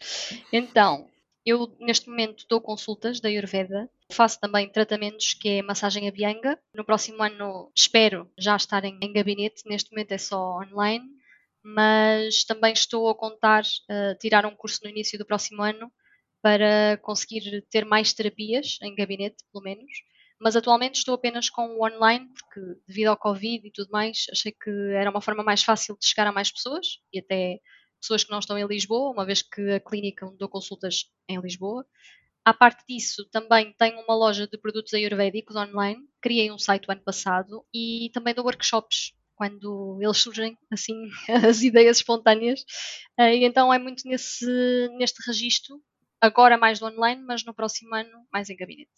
Então, 0.54 1.10
eu 1.46 1.76
neste 1.80 2.10
momento 2.10 2.46
dou 2.48 2.62
consultas 2.62 3.20
da 3.20 3.30
Ayurveda 3.30 3.90
Faço 4.12 4.40
também 4.40 4.70
tratamentos 4.70 5.34
que 5.34 5.50
é 5.50 5.62
massagem 5.62 6.08
abianga. 6.08 6.60
No 6.74 6.86
próximo 6.86 7.24
ano 7.24 7.72
espero 7.76 8.30
já 8.38 8.56
estar 8.56 8.84
em, 8.86 8.98
em 9.02 9.12
gabinete, 9.12 9.64
neste 9.66 9.92
momento 9.92 10.12
é 10.12 10.18
só 10.18 10.60
online, 10.60 11.06
mas 11.64 12.44
também 12.44 12.72
estou 12.74 13.10
a 13.10 13.16
contar 13.16 13.64
uh, 13.64 14.18
tirar 14.20 14.46
um 14.46 14.56
curso 14.56 14.82
no 14.84 14.90
início 14.90 15.18
do 15.18 15.26
próximo 15.26 15.64
ano 15.64 15.92
para 16.42 16.98
conseguir 17.02 17.66
ter 17.72 17.84
mais 17.84 18.14
terapias 18.14 18.78
em 18.84 18.94
gabinete, 18.94 19.44
pelo 19.52 19.64
menos. 19.64 19.92
Mas 20.40 20.56
atualmente 20.56 20.96
estou 20.96 21.16
apenas 21.16 21.50
com 21.50 21.66
o 21.78 21.86
online, 21.86 22.28
porque 22.34 22.82
devido 22.88 23.08
ao 23.08 23.18
Covid 23.18 23.68
e 23.68 23.72
tudo 23.72 23.90
mais, 23.92 24.26
achei 24.32 24.52
que 24.52 24.70
era 24.94 25.10
uma 25.10 25.22
forma 25.22 25.44
mais 25.44 25.64
fácil 25.64 25.98
de 26.00 26.08
chegar 26.08 26.28
a 26.28 26.32
mais 26.32 26.52
pessoas 26.52 27.00
e 27.14 27.20
até 27.20 27.60
pessoas 28.02 28.24
que 28.24 28.32
não 28.32 28.40
estão 28.40 28.58
em 28.58 28.68
Lisboa, 28.68 29.12
uma 29.12 29.26
vez 29.26 29.42
que 29.42 29.62
a 29.72 29.80
clínica 29.80 30.26
onde 30.26 30.38
dou 30.38 30.50
consultas 30.50 31.06
é 31.28 31.34
em 31.34 31.42
Lisboa. 31.42 31.86
À 32.46 32.54
parte 32.54 32.84
disso, 32.88 33.28
também 33.32 33.74
tenho 33.74 34.00
uma 34.02 34.16
loja 34.16 34.48
de 34.48 34.58
produtos 34.58 34.94
ayurvédicos 34.94 35.56
online. 35.56 36.08
Criei 36.22 36.52
um 36.52 36.60
site 36.60 36.88
o 36.88 36.92
ano 36.92 37.02
passado 37.04 37.66
e 37.74 38.12
também 38.14 38.36
dou 38.36 38.46
workshops 38.46 39.14
quando 39.36 40.00
eles 40.02 40.18
surgem, 40.18 40.58
assim, 40.72 41.10
as 41.50 41.62
ideias 41.64 41.98
espontâneas. 41.98 42.64
Eh, 43.18 43.38
e 43.38 43.46
então 43.46 43.74
é 43.74 43.80
muito 43.80 44.08
nesse, 44.08 44.46
neste 44.98 45.26
registro, 45.28 45.82
agora 46.22 46.58
mais 46.58 46.80
do 46.80 46.86
online, 46.86 47.22
mas 47.24 47.44
no 47.44 47.54
próximo 47.54 47.94
ano 47.96 48.28
mais 48.32 48.50
em 48.50 48.56
gabinete. 48.56 48.92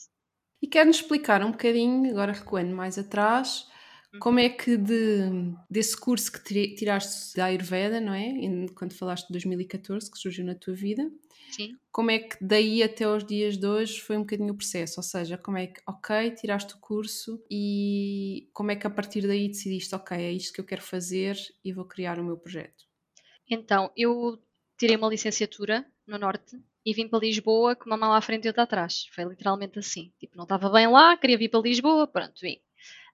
E 0.62 0.68
quer-nos 0.68 0.98
explicar 0.98 1.44
um 1.44 1.52
bocadinho, 1.52 2.10
agora 2.12 2.32
recuando 2.34 2.76
mais 2.76 2.98
atrás, 2.98 3.68
Como 4.20 4.40
é 4.40 4.50
que 4.50 4.78
de, 4.78 5.54
desse 5.70 5.98
curso 5.98 6.32
que 6.32 6.76
tiraste 6.76 7.36
da 7.38 7.46
Ayurveda, 7.46 8.02
não 8.02 8.14
é? 8.14 8.34
Quando 8.76 8.94
falaste 8.96 9.28
de 9.28 9.34
2014, 9.34 10.12
que 10.12 10.18
surgiu 10.20 10.46
na 10.46 10.56
tua 10.56 10.74
vida, 10.76 11.04
Sim. 11.50 11.80
como 11.92 12.12
é 12.12 12.20
que 12.20 12.38
daí 12.42 12.84
até 12.84 13.06
aos 13.06 13.26
dias 13.26 13.58
de 13.58 13.68
hoje 13.68 14.02
foi 14.02 14.18
um 14.18 14.22
bocadinho 14.22 14.54
o 14.54 14.58
processo? 14.58 15.00
Ou 15.00 15.04
seja, 15.04 15.38
como 15.38 15.58
é 15.58 15.68
que, 15.68 15.82
ok, 15.88 16.32
tiraste 16.36 16.76
o 16.76 16.80
curso 16.80 17.44
e 17.52 18.50
como 18.54 18.72
é 18.72 18.76
que 18.78 18.88
a 18.88 18.90
partir 18.92 19.28
daí 19.28 19.48
decidiste, 19.50 19.96
ok, 19.96 20.18
é 20.18 20.32
isto 20.32 20.54
que 20.54 20.62
eu 20.62 20.66
quero 20.66 20.82
fazer 20.84 21.38
e 21.64 21.74
vou 21.74 21.86
criar 21.86 22.20
o 22.20 22.26
meu 22.26 22.38
projeto? 22.38 22.86
Então, 23.50 23.92
eu 23.96 24.42
tirei 24.78 24.96
uma 24.96 25.10
licenciatura 25.10 25.86
no 26.06 26.18
Norte 26.18 26.58
e 26.86 26.94
vim 26.94 27.08
para 27.08 27.20
Lisboa 27.20 27.76
com 27.76 27.86
uma 27.86 27.98
mão 27.98 28.14
à 28.14 28.22
frente 28.22 28.46
e 28.46 28.48
outra 28.48 28.64
atrás. 28.64 29.08
Foi 29.14 29.26
literalmente 29.26 29.78
assim. 29.80 30.12
Tipo, 30.20 30.38
não 30.38 30.44
estava 30.44 30.70
bem 30.70 30.88
lá, 30.88 31.18
queria 31.18 31.38
vir 31.38 31.50
para 31.50 31.60
Lisboa, 31.60 32.08
pronto, 32.08 32.40
vim. 32.42 32.62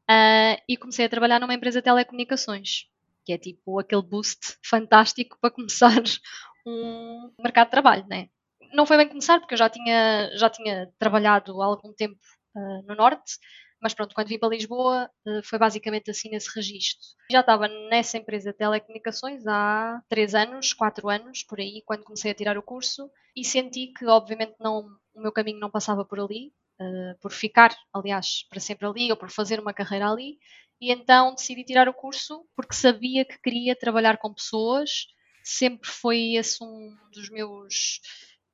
Uh, 0.03 0.61
e 0.67 0.77
comecei 0.77 1.05
a 1.05 1.09
trabalhar 1.09 1.39
numa 1.39 1.53
empresa 1.53 1.79
de 1.79 1.85
telecomunicações, 1.85 2.87
que 3.25 3.33
é 3.33 3.37
tipo 3.37 3.79
aquele 3.79 4.01
boost 4.01 4.57
fantástico 4.63 5.37
para 5.39 5.49
começar 5.49 6.03
um 6.67 7.31
mercado 7.39 7.67
de 7.67 7.71
trabalho, 7.71 8.05
né? 8.07 8.29
Não 8.73 8.85
foi 8.85 8.97
bem 8.97 9.07
começar, 9.07 9.39
porque 9.39 9.53
eu 9.53 9.57
já 9.57 9.69
tinha, 9.69 10.29
já 10.35 10.49
tinha 10.49 10.91
trabalhado 10.99 11.61
há 11.61 11.65
algum 11.65 11.93
tempo 11.93 12.19
uh, 12.55 12.83
no 12.85 12.95
Norte, 12.95 13.39
mas 13.83 13.93
pronto, 13.93 14.15
quando 14.15 14.29
vim 14.29 14.39
para 14.39 14.47
Lisboa 14.47 15.11
uh, 15.27 15.43
foi 15.43 15.59
basicamente 15.59 16.09
assim 16.09 16.29
nesse 16.29 16.49
registro. 16.55 17.05
Já 17.29 17.41
estava 17.41 17.67
nessa 17.67 18.17
empresa 18.17 18.51
de 18.51 18.57
telecomunicações 18.57 19.45
há 19.45 20.01
três 20.07 20.33
anos, 20.33 20.71
quatro 20.71 21.09
anos, 21.09 21.43
por 21.43 21.59
aí, 21.59 21.83
quando 21.85 22.05
comecei 22.05 22.31
a 22.31 22.33
tirar 22.33 22.57
o 22.57 22.63
curso, 22.63 23.11
e 23.35 23.43
senti 23.43 23.87
que 23.87 24.05
obviamente 24.05 24.55
não, 24.57 24.87
o 25.13 25.21
meu 25.21 25.33
caminho 25.33 25.59
não 25.59 25.69
passava 25.69 26.05
por 26.05 26.17
ali, 26.17 26.53
uh, 26.79 27.19
por 27.19 27.33
ficar, 27.33 27.75
aliás, 27.93 28.47
para 28.49 28.61
sempre 28.61 28.87
ali, 28.87 29.11
ou 29.11 29.17
por 29.17 29.29
fazer 29.29 29.59
uma 29.59 29.73
carreira 29.73 30.09
ali, 30.09 30.37
e 30.79 30.89
então 30.89 31.35
decidi 31.35 31.65
tirar 31.65 31.89
o 31.89 31.93
curso 31.93 32.45
porque 32.55 32.73
sabia 32.73 33.25
que 33.25 33.37
queria 33.41 33.75
trabalhar 33.75 34.17
com 34.17 34.33
pessoas, 34.33 35.07
sempre 35.43 35.89
foi 35.89 36.35
esse 36.35 36.63
um 36.63 36.95
dos 37.11 37.29
meus 37.29 37.99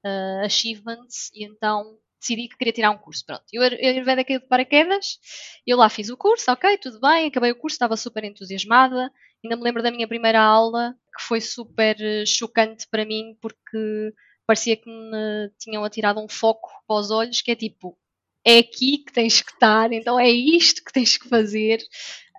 uh, 0.04 0.44
achievements, 0.44 1.30
e 1.36 1.46
então 1.46 2.00
decidi 2.20 2.48
que 2.48 2.58
queria 2.58 2.74
tirar 2.74 2.92
um 2.92 2.98
curso. 2.98 3.26
Pronto, 3.26 3.44
eu, 3.52 3.64
Ayurveda 3.64 4.24
caiu 4.24 4.40
de 4.40 4.48
paraquedas, 4.48 5.18
eu 5.66 5.78
lá 5.78 5.90
fiz 5.90 6.10
o 6.10 6.18
curso, 6.18 6.52
ok, 6.52 6.78
tudo 6.78 7.00
bem, 7.00 7.28
acabei 7.28 7.52
o 7.52 7.56
curso, 7.56 7.76
estava 7.76 7.96
super 7.98 8.24
entusiasmada. 8.24 9.12
Ainda 9.44 9.56
me 9.56 9.64
lembro 9.64 9.82
da 9.82 9.92
minha 9.92 10.08
primeira 10.08 10.42
aula, 10.42 10.96
que 11.16 11.24
foi 11.24 11.40
super 11.40 11.96
eh, 12.00 12.26
chocante 12.26 12.86
para 12.92 13.06
mim, 13.06 13.38
porque 13.42 14.14
parecia 14.46 14.76
que 14.76 14.90
me 14.90 15.50
tinham 15.60 15.84
atirado 15.84 16.20
um 16.20 16.28
foco 16.28 16.70
para 16.88 17.00
os 17.00 17.12
olhos, 17.12 17.42
que 17.42 17.52
é 17.52 17.56
tipo, 17.56 17.98
é 18.46 18.60
aqui 18.60 18.98
que 19.00 19.14
tens 19.14 19.42
que 19.42 19.52
estar, 19.52 19.92
então 19.94 20.20
é 20.20 20.30
isto 20.30 20.84
que 20.84 20.92
tens 20.92 21.18
que 21.18 21.30
fazer. 21.30 21.80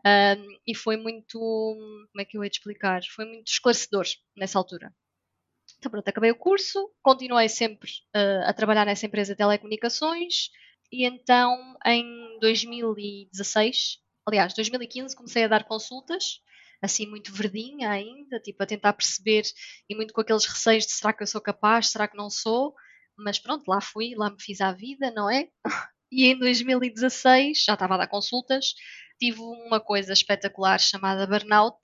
Um, 0.04 0.58
e 0.66 0.74
foi 0.74 0.96
muito, 0.96 1.38
como 1.38 2.20
é 2.20 2.24
que 2.24 2.36
eu 2.36 2.42
ia 2.44 2.50
te 2.50 2.58
explicar? 2.58 3.02
Foi 3.14 3.24
muito 3.26 3.48
esclarecedor 3.48 4.06
nessa 4.36 4.58
altura. 4.58 4.92
Então 5.80 5.90
pronto, 5.90 6.06
acabei 6.06 6.30
o 6.30 6.36
curso, 6.36 6.92
continuei 7.02 7.48
sempre 7.48 7.90
uh, 8.14 8.44
a 8.44 8.52
trabalhar 8.52 8.84
nessa 8.84 9.06
empresa 9.06 9.32
de 9.32 9.38
telecomunicações 9.38 10.50
e 10.92 11.06
então 11.06 11.56
em 11.86 12.38
2016, 12.38 13.96
aliás, 14.26 14.52
2015 14.52 15.16
comecei 15.16 15.44
a 15.44 15.48
dar 15.48 15.64
consultas, 15.64 16.42
assim 16.82 17.06
muito 17.06 17.32
verdinha 17.32 17.88
ainda, 17.88 18.38
tipo 18.40 18.62
a 18.62 18.66
tentar 18.66 18.92
perceber 18.92 19.44
e 19.88 19.96
muito 19.96 20.12
com 20.12 20.20
aqueles 20.20 20.44
receios 20.44 20.84
de 20.84 20.92
será 20.92 21.14
que 21.14 21.22
eu 21.22 21.26
sou 21.26 21.40
capaz, 21.40 21.88
será 21.88 22.06
que 22.06 22.16
não 22.16 22.28
sou, 22.28 22.74
mas 23.16 23.38
pronto, 23.38 23.66
lá 23.66 23.80
fui, 23.80 24.14
lá 24.14 24.28
me 24.28 24.36
fiz 24.38 24.60
à 24.60 24.72
vida, 24.72 25.10
não 25.10 25.30
é? 25.30 25.48
E 26.12 26.26
em 26.26 26.36
2016 26.36 27.62
já 27.64 27.74
estava 27.74 27.94
a 27.94 27.98
dar 27.98 28.08
consultas, 28.08 28.74
tive 29.20 29.38
uma 29.40 29.78
coisa 29.78 30.12
espetacular 30.12 30.80
chamada 30.80 31.24
burnout 31.24 31.78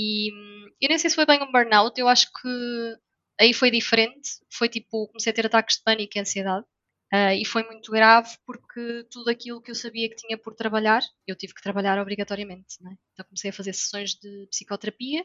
e 0.00 0.86
eu 0.86 0.88
nem 0.88 0.98
sei 0.98 1.10
se 1.10 1.16
foi 1.16 1.26
bem 1.26 1.42
um 1.42 1.52
burnout, 1.52 1.98
eu 2.00 2.08
acho 2.08 2.26
que 2.40 2.96
aí 3.40 3.52
foi 3.52 3.70
diferente. 3.70 4.30
Foi 4.52 4.68
tipo, 4.68 5.08
comecei 5.08 5.32
a 5.32 5.34
ter 5.34 5.46
ataques 5.46 5.76
de 5.76 5.82
pânico 5.82 6.16
e 6.16 6.20
ansiedade. 6.20 6.66
Uh, 7.12 7.34
e 7.40 7.44
foi 7.44 7.64
muito 7.64 7.90
grave 7.90 8.30
porque 8.46 9.04
tudo 9.10 9.30
aquilo 9.30 9.60
que 9.60 9.72
eu 9.72 9.74
sabia 9.74 10.08
que 10.08 10.14
tinha 10.14 10.38
por 10.38 10.54
trabalhar, 10.54 11.02
eu 11.26 11.34
tive 11.34 11.54
que 11.54 11.62
trabalhar 11.62 11.98
obrigatoriamente. 11.98 12.76
Né? 12.80 12.96
Então 13.12 13.26
comecei 13.26 13.50
a 13.50 13.52
fazer 13.52 13.72
sessões 13.72 14.14
de 14.14 14.46
psicoterapia, 14.48 15.24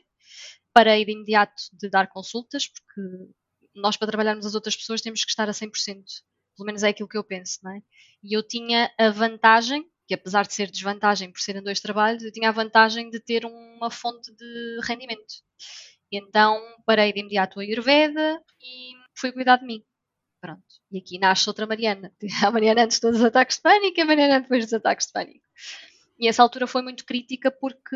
parei 0.73 1.05
de 1.05 1.11
imediato 1.11 1.53
de 1.73 1.87
dar 1.89 2.07
consultas, 2.07 2.67
porque 2.67 3.31
nós 3.75 3.97
para 3.97 4.07
trabalharmos 4.07 4.47
as 4.47 4.55
outras 4.55 4.75
pessoas 4.75 5.01
temos 5.01 5.23
que 5.23 5.29
estar 5.29 5.47
a 5.47 5.51
100%. 5.53 5.71
Pelo 6.57 6.65
menos 6.65 6.83
é 6.83 6.89
aquilo 6.89 7.09
que 7.09 7.17
eu 7.17 7.23
penso. 7.23 7.59
Né? 7.63 7.81
E 8.23 8.35
eu 8.35 8.41
tinha 8.41 8.91
a 8.97 9.09
vantagem 9.11 9.85
que 10.07 10.13
apesar 10.13 10.45
de 10.45 10.53
ser 10.53 10.69
desvantagem 10.69 11.31
por 11.31 11.39
serem 11.39 11.63
dois 11.63 11.79
trabalhos, 11.79 12.23
eu 12.23 12.31
tinha 12.31 12.49
a 12.49 12.53
vantagem 12.53 13.09
de 13.09 13.19
ter 13.19 13.45
uma 13.45 13.89
fonte 13.89 14.31
de 14.35 14.79
rendimento. 14.83 15.35
E 16.11 16.17
então 16.17 16.61
parei 16.85 17.11
de 17.11 17.19
imediato 17.19 17.59
a 17.59 17.63
Ayurveda 17.63 18.41
e 18.61 18.93
fui 19.15 19.31
cuidar 19.31 19.57
de 19.57 19.65
mim. 19.65 19.83
Pronto. 20.39 20.63
E 20.91 20.99
aqui 20.99 21.17
nasce 21.17 21.49
outra 21.49 21.65
Mariana. 21.65 22.13
A 22.45 22.51
Mariana 22.51 22.83
antes 22.83 22.99
dos 22.99 23.23
ataques 23.23 23.57
de 23.57 23.63
pânico 23.63 23.99
e 23.99 24.01
a 24.01 24.05
Mariana 24.05 24.41
depois 24.41 24.63
dos 24.63 24.73
ataques 24.73 25.07
de 25.07 25.13
pânico. 25.13 25.45
E 26.19 26.27
essa 26.27 26.43
altura 26.43 26.67
foi 26.67 26.83
muito 26.83 27.03
crítica 27.03 27.49
porque 27.49 27.95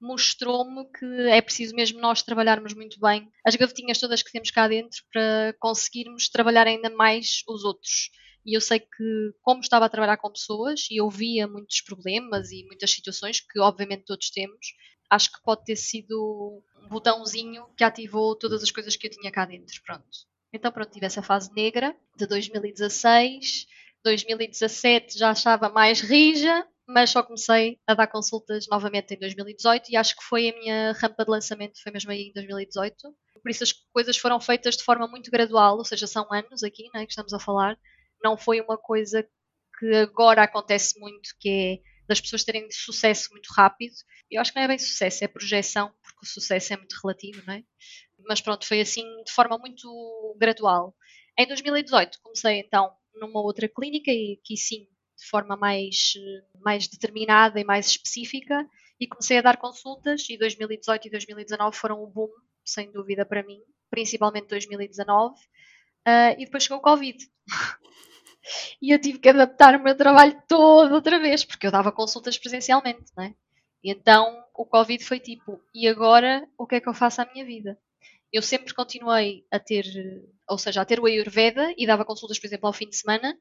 mostrou-me 0.00 0.84
que 0.90 1.06
é 1.28 1.40
preciso 1.40 1.76
mesmo 1.76 2.00
nós 2.00 2.22
trabalharmos 2.22 2.74
muito 2.74 2.98
bem 2.98 3.30
as 3.46 3.54
gavetinhas 3.54 4.00
todas 4.00 4.20
que 4.20 4.32
temos 4.32 4.50
cá 4.50 4.66
dentro 4.66 5.00
para 5.12 5.54
conseguirmos 5.60 6.28
trabalhar 6.28 6.66
ainda 6.66 6.90
mais 6.90 7.42
os 7.46 7.62
outros 7.62 8.10
e 8.44 8.56
eu 8.56 8.60
sei 8.60 8.80
que, 8.80 9.34
como 9.42 9.60
estava 9.60 9.86
a 9.86 9.88
trabalhar 9.88 10.16
com 10.16 10.30
pessoas 10.30 10.86
e 10.90 11.00
ouvia 11.00 11.46
muitos 11.46 11.80
problemas 11.80 12.50
e 12.50 12.64
muitas 12.64 12.90
situações 12.90 13.40
que, 13.40 13.60
obviamente, 13.60 14.04
todos 14.04 14.30
temos, 14.30 14.74
acho 15.10 15.30
que 15.32 15.42
pode 15.42 15.64
ter 15.64 15.76
sido 15.76 16.62
um 16.82 16.88
botãozinho 16.88 17.66
que 17.76 17.84
ativou 17.84 18.36
todas 18.36 18.62
as 18.62 18.70
coisas 18.70 18.96
que 18.96 19.06
eu 19.06 19.10
tinha 19.10 19.30
cá 19.30 19.44
dentro. 19.44 19.80
Pronto. 19.84 20.08
Então, 20.52 20.72
pronto, 20.72 20.90
tive 20.90 21.06
essa 21.06 21.22
fase 21.22 21.52
negra 21.54 21.96
de 22.16 22.26
2016. 22.26 23.66
2017 24.04 25.18
já 25.18 25.30
achava 25.30 25.68
mais 25.68 26.00
rija, 26.00 26.66
mas 26.86 27.10
só 27.10 27.22
comecei 27.22 27.78
a 27.86 27.94
dar 27.94 28.06
consultas 28.06 28.66
novamente 28.68 29.14
em 29.14 29.18
2018 29.18 29.90
e 29.90 29.96
acho 29.96 30.16
que 30.16 30.24
foi 30.24 30.50
a 30.50 30.58
minha 30.58 30.92
rampa 30.92 31.24
de 31.24 31.30
lançamento, 31.30 31.80
foi 31.82 31.92
mesmo 31.92 32.10
aí 32.10 32.28
em 32.28 32.32
2018. 32.32 32.96
Por 33.40 33.50
isso 33.50 33.64
as 33.64 33.72
coisas 33.92 34.16
foram 34.16 34.40
feitas 34.40 34.76
de 34.76 34.82
forma 34.84 35.06
muito 35.06 35.30
gradual, 35.30 35.78
ou 35.78 35.84
seja, 35.84 36.06
são 36.06 36.26
anos 36.32 36.62
aqui 36.62 36.88
né, 36.94 37.04
que 37.04 37.12
estamos 37.12 37.32
a 37.32 37.38
falar, 37.38 37.78
não 38.22 38.36
foi 38.36 38.60
uma 38.60 38.76
coisa 38.76 39.26
que 39.78 39.94
agora 39.96 40.42
acontece 40.42 40.98
muito, 40.98 41.30
que 41.40 41.48
é 41.48 41.92
das 42.08 42.20
pessoas 42.20 42.44
terem 42.44 42.70
sucesso 42.70 43.30
muito 43.30 43.48
rápido. 43.54 43.94
Eu 44.30 44.40
acho 44.40 44.52
que 44.52 44.58
não 44.58 44.64
é 44.64 44.68
bem 44.68 44.78
sucesso, 44.78 45.24
é 45.24 45.28
projeção, 45.28 45.92
porque 46.02 46.20
o 46.24 46.28
sucesso 46.28 46.72
é 46.72 46.76
muito 46.76 46.94
relativo, 47.02 47.42
não 47.46 47.54
é? 47.54 47.62
Mas 48.26 48.40
pronto, 48.40 48.66
foi 48.66 48.80
assim 48.80 49.02
de 49.24 49.32
forma 49.32 49.58
muito 49.58 50.36
gradual. 50.38 50.94
Em 51.38 51.46
2018 51.46 52.18
comecei 52.22 52.60
então 52.60 52.92
numa 53.14 53.40
outra 53.40 53.68
clínica 53.68 54.10
e 54.10 54.38
aqui 54.40 54.56
sim 54.56 54.86
de 55.16 55.28
forma 55.28 55.56
mais, 55.56 56.12
mais 56.60 56.88
determinada 56.88 57.60
e 57.60 57.64
mais 57.64 57.86
específica 57.86 58.66
e 58.98 59.06
comecei 59.06 59.38
a 59.38 59.42
dar 59.42 59.56
consultas 59.56 60.28
e 60.28 60.36
2018 60.36 61.08
e 61.08 61.10
2019 61.10 61.76
foram 61.76 62.02
um 62.02 62.06
boom, 62.06 62.28
sem 62.64 62.90
dúvida 62.90 63.24
para 63.24 63.42
mim, 63.42 63.60
principalmente 63.90 64.48
2019 64.48 65.34
uh, 65.34 65.38
ah, 66.04 66.32
e 66.32 66.44
depois 66.44 66.64
chegou 66.64 66.78
o 66.78 66.82
Covid. 66.82 67.18
E 68.80 68.90
eu 68.90 69.00
tive 69.00 69.18
que 69.18 69.28
adaptar 69.28 69.76
o 69.76 69.82
meu 69.82 69.96
trabalho 69.96 70.40
todo 70.48 70.94
outra 70.94 71.18
vez, 71.18 71.44
porque 71.44 71.66
eu 71.66 71.70
dava 71.70 71.92
consultas 71.92 72.38
presencialmente, 72.38 73.12
não 73.16 73.24
é? 73.24 73.34
E 73.82 73.90
então 73.90 74.44
o 74.54 74.64
Covid 74.64 75.04
foi 75.04 75.18
tipo, 75.20 75.60
e 75.74 75.88
agora 75.88 76.46
o 76.56 76.66
que 76.66 76.76
é 76.76 76.80
que 76.80 76.88
eu 76.88 76.94
faço 76.94 77.20
à 77.20 77.26
minha 77.26 77.44
vida? 77.44 77.78
Eu 78.32 78.42
sempre 78.42 78.74
continuei 78.74 79.44
a 79.50 79.58
ter, 79.58 79.84
ou 80.48 80.56
seja, 80.56 80.80
a 80.80 80.84
ter 80.84 81.00
o 81.00 81.06
Ayurveda 81.06 81.74
e 81.76 81.86
dava 81.86 82.04
consultas, 82.04 82.38
por 82.38 82.46
exemplo, 82.46 82.66
ao 82.66 82.72
fim 82.72 82.88
de 82.88 82.96
semana 82.96 83.36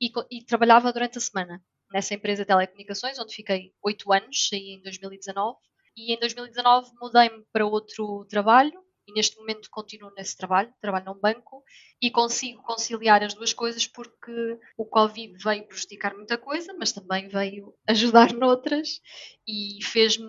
e, 0.00 0.10
e 0.30 0.44
trabalhava 0.44 0.92
durante 0.92 1.18
a 1.18 1.20
semana 1.20 1.62
nessa 1.92 2.14
empresa 2.14 2.42
de 2.42 2.48
telecomunicações, 2.48 3.18
onde 3.18 3.34
fiquei 3.34 3.72
oito 3.82 4.12
anos, 4.12 4.48
saí 4.48 4.74
em 4.74 4.82
2019. 4.82 5.56
E 5.96 6.12
em 6.12 6.18
2019 6.18 6.90
mudei-me 7.00 7.44
para 7.52 7.64
outro 7.64 8.26
trabalho, 8.28 8.83
e 9.06 9.12
neste 9.12 9.36
momento 9.36 9.68
continuo 9.70 10.12
nesse 10.16 10.36
trabalho, 10.36 10.72
trabalho 10.80 11.06
num 11.06 11.20
banco 11.20 11.62
e 12.00 12.10
consigo 12.10 12.62
conciliar 12.62 13.22
as 13.22 13.34
duas 13.34 13.52
coisas 13.52 13.86
porque 13.86 14.58
o 14.76 14.84
Covid 14.84 15.36
veio 15.42 15.66
prejudicar 15.66 16.14
muita 16.14 16.38
coisa, 16.38 16.74
mas 16.78 16.92
também 16.92 17.28
veio 17.28 17.74
ajudar 17.86 18.32
noutras 18.34 19.00
e 19.46 19.78
fez-me 19.82 20.26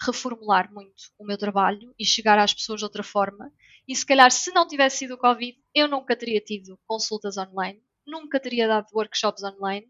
reformular 0.00 0.72
muito 0.72 1.10
o 1.18 1.24
meu 1.24 1.38
trabalho 1.38 1.94
e 1.98 2.04
chegar 2.04 2.38
às 2.38 2.52
pessoas 2.52 2.80
de 2.80 2.84
outra 2.84 3.02
forma. 3.02 3.52
E 3.86 3.94
se 3.94 4.06
calhar, 4.06 4.30
se 4.30 4.52
não 4.52 4.66
tivesse 4.66 4.98
sido 4.98 5.14
o 5.14 5.18
Covid, 5.18 5.56
eu 5.74 5.88
nunca 5.88 6.16
teria 6.16 6.40
tido 6.40 6.78
consultas 6.86 7.36
online, 7.36 7.82
nunca 8.06 8.38
teria 8.40 8.68
dado 8.68 8.86
workshops 8.92 9.42
online, 9.42 9.88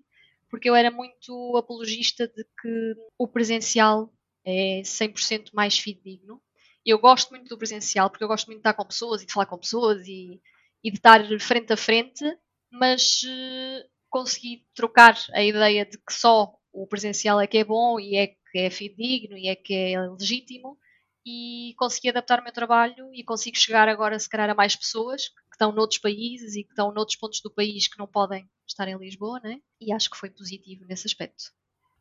porque 0.50 0.68
eu 0.68 0.74
era 0.74 0.90
muito 0.90 1.56
apologista 1.56 2.26
de 2.28 2.44
que 2.60 2.94
o 3.18 3.26
presencial 3.26 4.12
é 4.44 4.82
100% 4.82 5.50
mais 5.52 5.78
fidedigno 5.78 6.42
eu 6.90 6.98
gosto 6.98 7.30
muito 7.30 7.48
do 7.48 7.58
presencial, 7.58 8.10
porque 8.10 8.24
eu 8.24 8.28
gosto 8.28 8.46
muito 8.46 8.58
de 8.58 8.60
estar 8.60 8.74
com 8.74 8.86
pessoas 8.86 9.22
e 9.22 9.26
de 9.26 9.32
falar 9.32 9.46
com 9.46 9.58
pessoas 9.58 10.06
e, 10.06 10.40
e 10.82 10.90
de 10.90 10.96
estar 10.96 11.20
frente 11.40 11.72
a 11.72 11.76
frente, 11.76 12.24
mas 12.70 13.22
uh, 13.22 13.88
consegui 14.10 14.66
trocar 14.74 15.16
a 15.32 15.42
ideia 15.42 15.84
de 15.86 15.98
que 15.98 16.12
só 16.12 16.54
o 16.72 16.86
presencial 16.86 17.40
é 17.40 17.46
que 17.46 17.58
é 17.58 17.64
bom 17.64 18.00
e 18.00 18.16
é 18.16 18.28
que 18.28 18.58
é 18.58 18.70
fidedigno 18.70 19.36
e 19.36 19.48
é 19.48 19.54
que 19.54 19.74
é 19.74 20.00
legítimo 20.00 20.78
e 21.24 21.74
consegui 21.78 22.08
adaptar 22.08 22.40
o 22.40 22.44
meu 22.44 22.52
trabalho 22.52 23.10
e 23.14 23.22
consigo 23.22 23.56
chegar 23.56 23.88
agora 23.88 24.18
se 24.18 24.28
calhar 24.28 24.50
a 24.50 24.54
mais 24.54 24.74
pessoas 24.74 25.28
que 25.28 25.54
estão 25.54 25.72
noutros 25.72 26.00
países 26.00 26.56
e 26.56 26.64
que 26.64 26.70
estão 26.70 26.92
noutros 26.92 27.16
pontos 27.16 27.40
do 27.42 27.52
país 27.52 27.86
que 27.86 27.98
não 27.98 28.06
podem 28.06 28.48
estar 28.66 28.88
em 28.88 28.98
Lisboa, 28.98 29.38
né? 29.40 29.58
E 29.80 29.92
acho 29.92 30.10
que 30.10 30.16
foi 30.16 30.30
positivo 30.30 30.84
nesse 30.86 31.06
aspecto. 31.06 31.44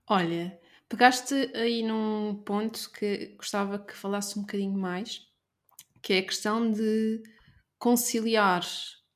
Olha, 0.10 0.60
pegaste 0.92 1.34
aí 1.56 1.82
num 1.84 2.36
ponto 2.44 2.92
que 2.92 3.34
gostava 3.38 3.80
que 3.80 3.96
falasse 3.96 4.38
um 4.38 4.42
bocadinho 4.42 4.78
mais, 4.78 5.26
que 6.02 6.12
é 6.12 6.20
a 6.20 6.26
questão 6.26 6.70
de 6.70 7.24
conciliar 7.80 8.62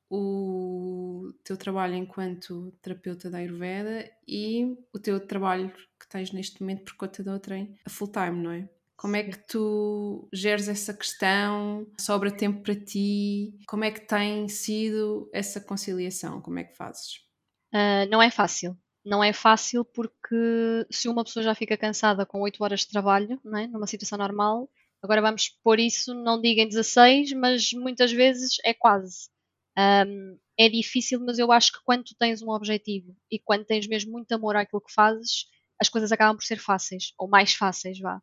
o 0.09 1.33
teu 1.43 1.57
trabalho 1.57 1.95
enquanto 1.95 2.71
terapeuta 2.81 3.29
da 3.29 3.39
Ayurveda 3.39 4.09
e 4.25 4.77
o 4.93 4.99
teu 4.99 5.19
trabalho 5.19 5.69
que 5.99 6.07
tens 6.07 6.31
neste 6.31 6.61
momento 6.61 6.85
por 6.85 6.95
conta 6.95 7.21
da 7.21 7.33
outra 7.33 7.55
a 7.85 7.89
full 7.89 8.07
time, 8.07 8.41
não 8.41 8.51
é? 8.51 8.69
Como 8.95 9.17
é 9.17 9.23
que 9.23 9.37
tu 9.45 10.29
geres 10.31 10.69
essa 10.69 10.93
questão? 10.93 11.85
Sobra 11.99 12.31
tempo 12.31 12.61
para 12.61 12.75
ti? 12.75 13.59
Como 13.67 13.83
é 13.83 13.91
que 13.91 14.07
tem 14.07 14.47
sido 14.47 15.29
essa 15.33 15.59
conciliação? 15.59 16.39
Como 16.39 16.57
é 16.57 16.63
que 16.63 16.77
fazes? 16.77 17.17
Uh, 17.73 18.09
não 18.09 18.21
é 18.21 18.31
fácil. 18.31 18.77
Não 19.05 19.23
é 19.23 19.31
fácil 19.31 19.85
porque 19.85 20.85
se 20.89 21.07
uma 21.07 21.23
pessoa 21.23 21.43
já 21.43 21.53
fica 21.53 21.77
cansada 21.77 22.25
com 22.25 22.41
8 22.41 22.63
horas 22.63 22.81
de 22.81 22.89
trabalho, 22.89 23.39
não 23.43 23.57
é? 23.57 23.67
numa 23.67 23.87
situação 23.87 24.17
normal, 24.17 24.69
agora 25.01 25.21
vamos 25.21 25.49
pôr 25.63 25.79
isso, 25.79 26.13
não 26.13 26.41
diga 26.41 26.61
em 26.61 26.67
16, 26.67 27.33
mas 27.33 27.71
muitas 27.73 28.11
vezes 28.11 28.57
é 28.63 28.73
quase. 28.73 29.29
Um, 29.77 30.37
é 30.57 30.69
difícil, 30.69 31.19
mas 31.19 31.37
eu 31.37 31.51
acho 31.51 31.73
que 31.73 31.79
quando 31.83 32.05
tu 32.05 32.15
tens 32.15 32.41
um 32.41 32.49
objetivo 32.49 33.15
e 33.29 33.37
quando 33.37 33.65
tens 33.65 33.87
mesmo 33.87 34.11
muito 34.11 34.31
amor 34.31 34.55
àquilo 34.55 34.81
que 34.81 34.93
fazes, 34.93 35.47
as 35.79 35.89
coisas 35.89 36.11
acabam 36.11 36.35
por 36.35 36.43
ser 36.45 36.57
fáceis, 36.57 37.13
ou 37.17 37.27
mais 37.27 37.53
fáceis, 37.53 37.99
vá. 37.99 38.21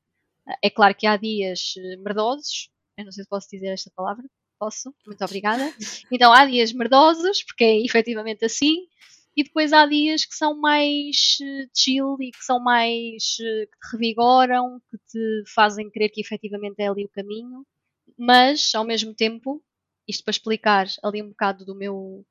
É 0.62 0.70
claro 0.70 0.94
que 0.94 1.06
há 1.06 1.16
dias 1.16 1.74
eh, 1.76 1.96
merdosos, 1.98 2.70
eu 2.98 3.04
não 3.04 3.12
sei 3.12 3.22
se 3.24 3.30
posso 3.30 3.48
dizer 3.50 3.68
esta 3.68 3.90
palavra, 3.94 4.24
posso, 4.58 4.94
muito 5.06 5.24
obrigada. 5.24 5.62
Então 6.10 6.32
há 6.32 6.46
dias 6.46 6.72
merdosos, 6.72 7.42
porque 7.44 7.64
é 7.64 7.84
efetivamente 7.84 8.44
assim, 8.44 8.86
e 9.36 9.44
depois 9.44 9.72
há 9.72 9.86
dias 9.86 10.24
que 10.24 10.34
são 10.34 10.58
mais 10.58 11.38
eh, 11.42 11.66
chill 11.74 12.16
e 12.20 12.30
que 12.30 12.44
são 12.44 12.60
mais 12.60 13.36
eh, 13.40 13.66
que 13.66 13.78
te 13.80 13.92
revigoram, 13.92 14.80
que 14.90 14.98
te 15.08 15.44
fazem 15.54 15.90
crer 15.90 16.10
que 16.10 16.20
efetivamente 16.20 16.80
é 16.80 16.88
ali 16.88 17.04
o 17.04 17.08
caminho, 17.08 17.66
mas 18.18 18.74
ao 18.74 18.84
mesmo 18.84 19.14
tempo 19.14 19.62
isto 20.08 20.24
para 20.24 20.32
explicar 20.32 20.86
ali 21.02 21.22
um 21.22 21.28
bocado 21.30 21.64
do 21.64 21.74
meu 21.74 22.26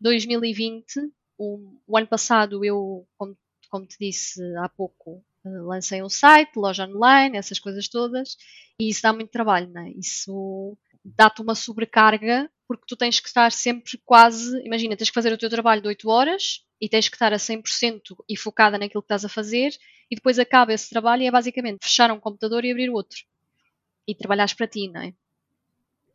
2020, 0.00 1.12
o, 1.38 1.78
o 1.86 1.96
ano 1.96 2.06
passado 2.06 2.64
eu, 2.64 3.06
como, 3.18 3.36
como 3.70 3.86
te 3.86 3.96
disse 3.98 4.40
há 4.58 4.68
pouco, 4.68 5.24
eh, 5.44 5.48
lancei 5.62 6.02
um 6.02 6.08
site, 6.08 6.56
loja 6.56 6.86
online, 6.86 7.36
essas 7.36 7.58
coisas 7.58 7.88
todas, 7.88 8.36
e 8.80 8.88
isso 8.88 9.02
dá 9.02 9.12
muito 9.12 9.30
trabalho, 9.30 9.68
né? 9.70 9.92
Isso 9.96 10.76
dá-te 11.04 11.42
uma 11.42 11.54
sobrecarga, 11.54 12.50
porque 12.66 12.84
tu 12.86 12.96
tens 12.96 13.20
que 13.20 13.28
estar 13.28 13.52
sempre 13.52 14.00
quase, 14.04 14.60
imagina, 14.64 14.96
tens 14.96 15.10
que 15.10 15.14
fazer 15.14 15.32
o 15.32 15.38
teu 15.38 15.50
trabalho 15.50 15.82
de 15.82 15.88
8 15.88 16.08
horas 16.08 16.64
e 16.80 16.88
tens 16.88 17.08
que 17.08 17.16
estar 17.16 17.32
a 17.32 17.36
100% 17.36 18.00
e 18.28 18.36
focada 18.36 18.78
naquilo 18.78 19.02
que 19.02 19.06
estás 19.06 19.24
a 19.24 19.28
fazer, 19.28 19.72
e 20.10 20.14
depois 20.14 20.38
acaba 20.38 20.72
esse 20.72 20.90
trabalho 20.90 21.22
e 21.22 21.26
é 21.26 21.30
basicamente 21.30 21.84
fechar 21.84 22.10
um 22.10 22.20
computador 22.20 22.64
e 22.64 22.70
abrir 22.70 22.90
outro. 22.90 23.24
E 24.06 24.14
trabalhares 24.14 24.52
para 24.52 24.66
ti, 24.66 24.88
não 24.88 25.00
é? 25.00 25.14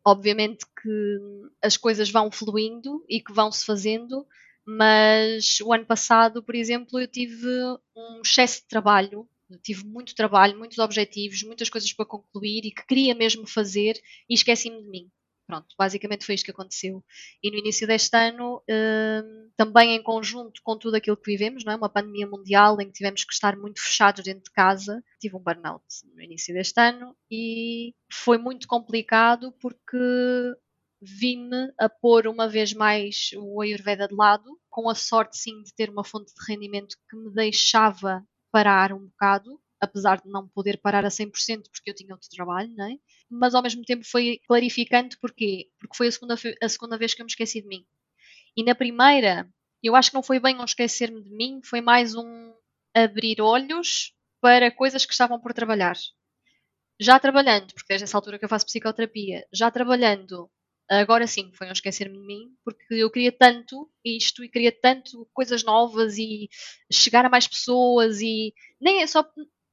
Obviamente 0.04 0.64
que 0.80 1.18
as 1.62 1.76
coisas 1.76 2.10
vão 2.10 2.30
fluindo 2.30 3.04
e 3.08 3.20
que 3.20 3.32
vão 3.32 3.50
se 3.50 3.64
fazendo, 3.64 4.26
mas 4.64 5.60
o 5.62 5.72
ano 5.72 5.86
passado, 5.86 6.42
por 6.42 6.54
exemplo, 6.54 7.00
eu 7.00 7.08
tive 7.08 7.48
um 7.96 8.20
excesso 8.22 8.60
de 8.60 8.68
trabalho, 8.68 9.28
tive 9.62 9.84
muito 9.84 10.14
trabalho, 10.14 10.58
muitos 10.58 10.78
objetivos, 10.78 11.42
muitas 11.42 11.68
coisas 11.70 11.92
para 11.92 12.06
concluir 12.06 12.64
e 12.64 12.70
que 12.70 12.86
queria 12.86 13.14
mesmo 13.14 13.46
fazer 13.46 14.00
e 14.28 14.34
esqueci-me 14.34 14.82
de 14.82 14.88
mim. 14.88 15.10
Pronto, 15.48 15.74
basicamente 15.78 16.26
foi 16.26 16.34
isto 16.34 16.44
que 16.44 16.50
aconteceu. 16.50 17.02
E 17.42 17.50
no 17.50 17.56
início 17.56 17.86
deste 17.86 18.14
ano, 18.14 18.62
hum, 18.68 19.50
também 19.56 19.94
em 19.94 20.02
conjunto 20.02 20.60
com 20.62 20.76
tudo 20.76 20.96
aquilo 20.96 21.16
que 21.16 21.30
vivemos, 21.30 21.64
não 21.64 21.72
é? 21.72 21.76
uma 21.76 21.88
pandemia 21.88 22.26
mundial 22.26 22.78
em 22.82 22.86
que 22.86 22.92
tivemos 22.92 23.24
que 23.24 23.32
estar 23.32 23.56
muito 23.56 23.80
fechados 23.80 24.22
dentro 24.22 24.44
de 24.44 24.50
casa, 24.50 25.02
tive 25.18 25.36
um 25.36 25.40
burnout 25.40 25.82
no 26.14 26.22
início 26.22 26.52
deste 26.52 26.78
ano 26.78 27.16
e 27.30 27.94
foi 28.12 28.36
muito 28.36 28.68
complicado 28.68 29.50
porque 29.58 29.96
vi-me 31.00 31.72
a 31.78 31.88
pôr 31.88 32.26
uma 32.26 32.46
vez 32.46 32.74
mais 32.74 33.30
o 33.36 33.62
Ayurveda 33.62 34.06
de 34.06 34.14
lado, 34.14 34.60
com 34.68 34.90
a 34.90 34.94
sorte 34.94 35.38
sim 35.38 35.62
de 35.62 35.72
ter 35.74 35.88
uma 35.88 36.04
fonte 36.04 36.30
de 36.34 36.44
rendimento 36.46 36.94
que 37.08 37.16
me 37.16 37.32
deixava 37.32 38.22
parar 38.50 38.92
um 38.92 39.06
bocado, 39.06 39.60
apesar 39.80 40.20
de 40.20 40.28
não 40.28 40.48
poder 40.48 40.78
parar 40.80 41.04
a 41.04 41.10
100% 41.10 41.70
porque 41.70 41.90
eu 41.90 41.94
tinha 41.94 42.14
outro 42.14 42.28
trabalho, 42.30 42.72
não 42.76 42.86
é? 42.86 42.96
mas 43.30 43.54
ao 43.54 43.62
mesmo 43.62 43.82
tempo 43.84 44.04
foi 44.04 44.40
clarificante 44.46 45.18
porquê? 45.18 45.68
Porque 45.78 45.96
foi 45.96 46.08
a 46.08 46.12
segunda, 46.12 46.34
a 46.62 46.68
segunda 46.68 46.98
vez 46.98 47.14
que 47.14 47.20
eu 47.22 47.26
me 47.26 47.30
esqueci 47.30 47.60
de 47.60 47.68
mim. 47.68 47.84
E 48.56 48.64
na 48.64 48.74
primeira, 48.74 49.48
eu 49.82 49.94
acho 49.94 50.10
que 50.10 50.16
não 50.16 50.22
foi 50.22 50.40
bem 50.40 50.58
um 50.58 50.64
esquecer-me 50.64 51.22
de 51.22 51.30
mim, 51.30 51.60
foi 51.62 51.80
mais 51.80 52.14
um 52.14 52.54
abrir 52.94 53.40
olhos 53.40 54.14
para 54.40 54.70
coisas 54.70 55.04
que 55.04 55.12
estavam 55.12 55.40
por 55.40 55.52
trabalhar. 55.52 55.96
Já 57.00 57.18
trabalhando, 57.18 57.72
porque 57.74 57.86
desde 57.88 58.04
essa 58.04 58.16
altura 58.16 58.38
que 58.38 58.44
eu 58.44 58.48
faço 58.48 58.66
psicoterapia, 58.66 59.46
já 59.52 59.70
trabalhando, 59.70 60.50
agora 60.88 61.26
sim 61.26 61.50
foi 61.54 61.68
um 61.68 61.72
esquecer-me 61.72 62.18
de 62.18 62.26
mim, 62.26 62.50
porque 62.64 62.94
eu 62.94 63.10
queria 63.10 63.32
tanto 63.32 63.90
isto 64.04 64.44
e 64.44 64.48
queria 64.48 64.72
tanto 64.72 65.28
coisas 65.32 65.62
novas 65.64 66.18
e 66.18 66.48
chegar 66.92 67.24
a 67.24 67.28
mais 67.28 67.46
pessoas 67.46 68.20
e 68.20 68.52
nem 68.80 69.02
é 69.02 69.06
só 69.06 69.24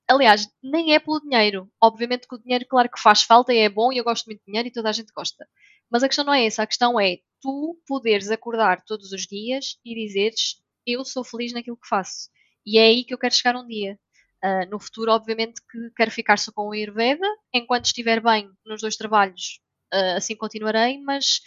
Aliás, 0.07 0.47
nem 0.61 0.93
é 0.93 0.99
pelo 0.99 1.19
dinheiro. 1.19 1.67
Obviamente 1.81 2.27
que 2.27 2.35
o 2.35 2.37
dinheiro, 2.37 2.65
claro 2.67 2.89
que 2.89 2.99
faz 3.01 3.23
falta 3.23 3.53
e 3.53 3.57
é 3.57 3.69
bom 3.69 3.91
e 3.91 3.97
eu 3.97 4.03
gosto 4.03 4.25
muito 4.27 4.39
de 4.39 4.45
dinheiro 4.45 4.67
e 4.67 4.71
toda 4.71 4.89
a 4.89 4.91
gente 4.91 5.11
gosta. 5.11 5.47
Mas 5.89 6.03
a 6.03 6.07
questão 6.07 6.25
não 6.25 6.33
é 6.33 6.45
essa. 6.45 6.63
A 6.63 6.67
questão 6.67 6.99
é 6.99 7.17
tu 7.41 7.81
poderes 7.87 8.29
acordar 8.29 8.83
todos 8.85 9.11
os 9.11 9.23
dias 9.23 9.77
e 9.83 9.95
dizeres 9.95 10.61
eu 10.85 11.03
sou 11.03 11.23
feliz 11.23 11.53
naquilo 11.53 11.77
que 11.77 11.87
faço. 11.87 12.29
E 12.65 12.77
é 12.77 12.83
aí 12.83 13.03
que 13.03 13.13
eu 13.13 13.17
quero 13.17 13.33
chegar 13.33 13.55
um 13.55 13.65
dia. 13.67 13.99
Uh, 14.43 14.69
no 14.69 14.79
futuro, 14.79 15.11
obviamente, 15.11 15.59
que 15.71 15.89
quero 15.95 16.11
ficar 16.11 16.37
só 16.37 16.51
com 16.51 16.67
o 16.67 16.71
Ayurveda. 16.71 17.25
Enquanto 17.53 17.85
estiver 17.85 18.21
bem 18.21 18.49
nos 18.65 18.81
dois 18.81 18.95
trabalhos, 18.95 19.59
assim 20.15 20.35
continuarei. 20.35 20.99
Mas 20.99 21.41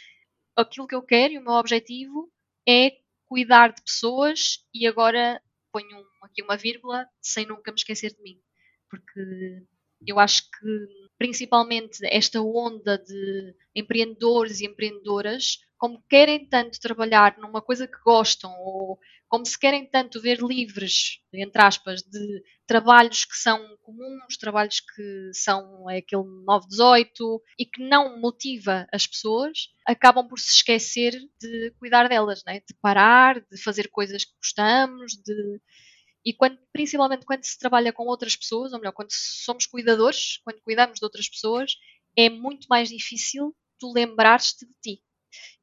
aquilo 0.57 0.87
que 0.87 0.95
eu 0.95 1.03
quero 1.03 1.35
e 1.35 1.39
o 1.39 1.43
meu 1.43 1.55
objetivo 1.55 2.31
é 2.69 2.99
cuidar 3.27 3.73
de 3.73 3.83
pessoas 3.83 4.65
e 4.75 4.87
agora 4.87 5.41
ponho 5.73 6.05
aqui 6.23 6.43
uma 6.43 6.57
vírgula 6.57 7.07
sem 7.21 7.47
nunca 7.47 7.71
me 7.71 7.77
esquecer 7.77 8.15
de 8.15 8.23
mim 8.23 8.41
porque 8.89 9.67
eu 10.07 10.19
acho 10.19 10.43
que 10.45 11.09
principalmente 11.19 11.99
esta 12.05 12.41
onda 12.41 12.99
de 12.99 13.55
empreendedores 13.75 14.61
e 14.61 14.67
empreendedoras, 14.67 15.59
como 15.79 16.03
querem 16.09 16.47
tanto 16.47 16.81
trabalhar 16.81 17.39
numa 17.39 17.63
coisa 17.63 17.87
que 17.87 17.99
gostam, 18.05 18.53
ou 18.61 18.99
como 19.29 19.47
se 19.47 19.59
querem 19.59 19.87
tanto 19.87 20.21
ver 20.21 20.39
livres, 20.41 21.21
entre 21.33 21.63
aspas, 21.63 22.03
de 22.03 22.43
trabalhos 22.67 23.25
que 23.25 23.37
são 23.37 23.59
comuns, 23.83 24.37
trabalhos 24.39 24.81
que 24.81 25.31
são 25.33 25.89
é 25.89 25.99
aquele 25.99 26.25
918 26.45 27.43
e 27.59 27.65
que 27.65 27.83
não 27.83 28.19
motiva 28.21 28.87
as 28.93 29.07
pessoas, 29.07 29.69
acabam 29.87 30.27
por 30.27 30.39
se 30.39 30.53
esquecer 30.53 31.13
de 31.41 31.71
cuidar 31.79 32.09
delas, 32.09 32.43
né? 32.45 32.61
de 32.61 32.75
parar, 32.81 33.41
de 33.41 33.63
fazer 33.63 33.89
coisas 33.89 34.25
que 34.25 34.33
gostamos, 34.43 35.13
de 35.13 35.61
e 36.25 36.35
quando, 36.35 36.59
principalmente 36.73 37.25
quando 37.25 37.45
se 37.45 37.59
trabalha 37.59 37.93
com 37.93 38.05
outras 38.07 38.37
pessoas, 38.37 38.73
ou 38.73 38.79
melhor, 38.79 38.93
quando 38.93 39.11
somos 39.11 39.65
cuidadores, 39.67 40.39
quando 40.45 40.61
cuidamos 40.61 40.99
de 40.99 41.05
outras 41.05 41.29
pessoas, 41.29 41.73
é 42.17 42.29
muito 42.29 42.67
mais 42.69 42.89
difícil 42.89 43.57
tu 43.79 43.93
lembrares-te 43.93 44.67
de 44.67 44.75
ti. 44.83 45.03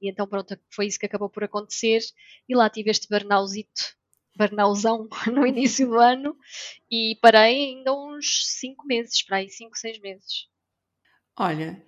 E 0.01 0.10
então, 0.10 0.28
pronto, 0.28 0.58
foi 0.73 0.88
isso 0.88 0.99
que 0.99 1.06
acabou 1.06 1.30
por 1.30 1.43
acontecer. 1.43 2.01
E 2.47 2.56
lá 2.56 2.69
tive 2.69 2.91
este 2.91 3.08
burnouzito, 3.08 3.95
burnouzão 4.38 5.08
no 5.32 5.45
início 5.45 5.88
do 5.88 5.99
ano 5.99 6.36
e 6.91 7.17
parei 7.21 7.75
ainda 7.75 7.93
uns 7.93 8.45
5 8.60 8.86
meses, 8.86 9.23
para 9.23 9.38
aí, 9.38 9.49
5, 9.49 9.78
6 9.78 9.99
meses. 9.99 10.47
Olha, 11.38 11.84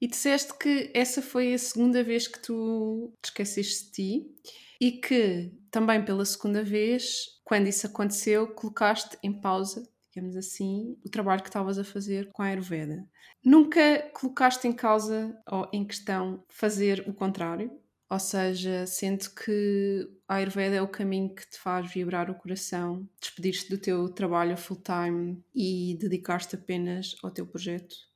e 0.00 0.06
disseste 0.06 0.56
que 0.58 0.90
essa 0.94 1.20
foi 1.22 1.54
a 1.54 1.58
segunda 1.58 2.02
vez 2.02 2.26
que 2.26 2.40
tu 2.40 3.12
te 3.22 3.26
esqueceste 3.26 3.86
de 3.86 3.92
ti 3.92 4.34
e 4.80 4.92
que 4.92 5.52
também 5.70 6.02
pela 6.04 6.24
segunda 6.24 6.62
vez, 6.64 7.26
quando 7.44 7.66
isso 7.66 7.86
aconteceu, 7.86 8.48
colocaste 8.54 9.18
em 9.22 9.32
pausa, 9.32 9.89
digamos 10.12 10.36
assim, 10.36 10.96
o 11.04 11.08
trabalho 11.10 11.42
que 11.42 11.48
estavas 11.48 11.78
a 11.78 11.84
fazer 11.84 12.30
com 12.32 12.42
a 12.42 12.46
Ayurveda. 12.46 13.06
Nunca 13.44 14.10
colocaste 14.12 14.66
em 14.66 14.72
causa 14.72 15.36
ou 15.50 15.68
em 15.72 15.86
questão 15.86 16.44
fazer 16.48 17.04
o 17.08 17.14
contrário? 17.14 17.70
Ou 18.10 18.18
seja, 18.18 18.86
sendo 18.86 19.30
que 19.34 20.08
a 20.28 20.36
Ayurveda 20.36 20.74
é 20.76 20.82
o 20.82 20.88
caminho 20.88 21.32
que 21.34 21.48
te 21.48 21.58
faz 21.58 21.92
vibrar 21.92 22.28
o 22.30 22.34
coração, 22.34 23.08
despedir-te 23.20 23.68
do 23.70 23.78
teu 23.78 24.08
trabalho 24.12 24.56
full-time 24.56 25.42
e 25.54 25.96
dedicar-te 26.00 26.56
apenas 26.56 27.14
ao 27.22 27.30
teu 27.30 27.46
projeto? 27.46 28.09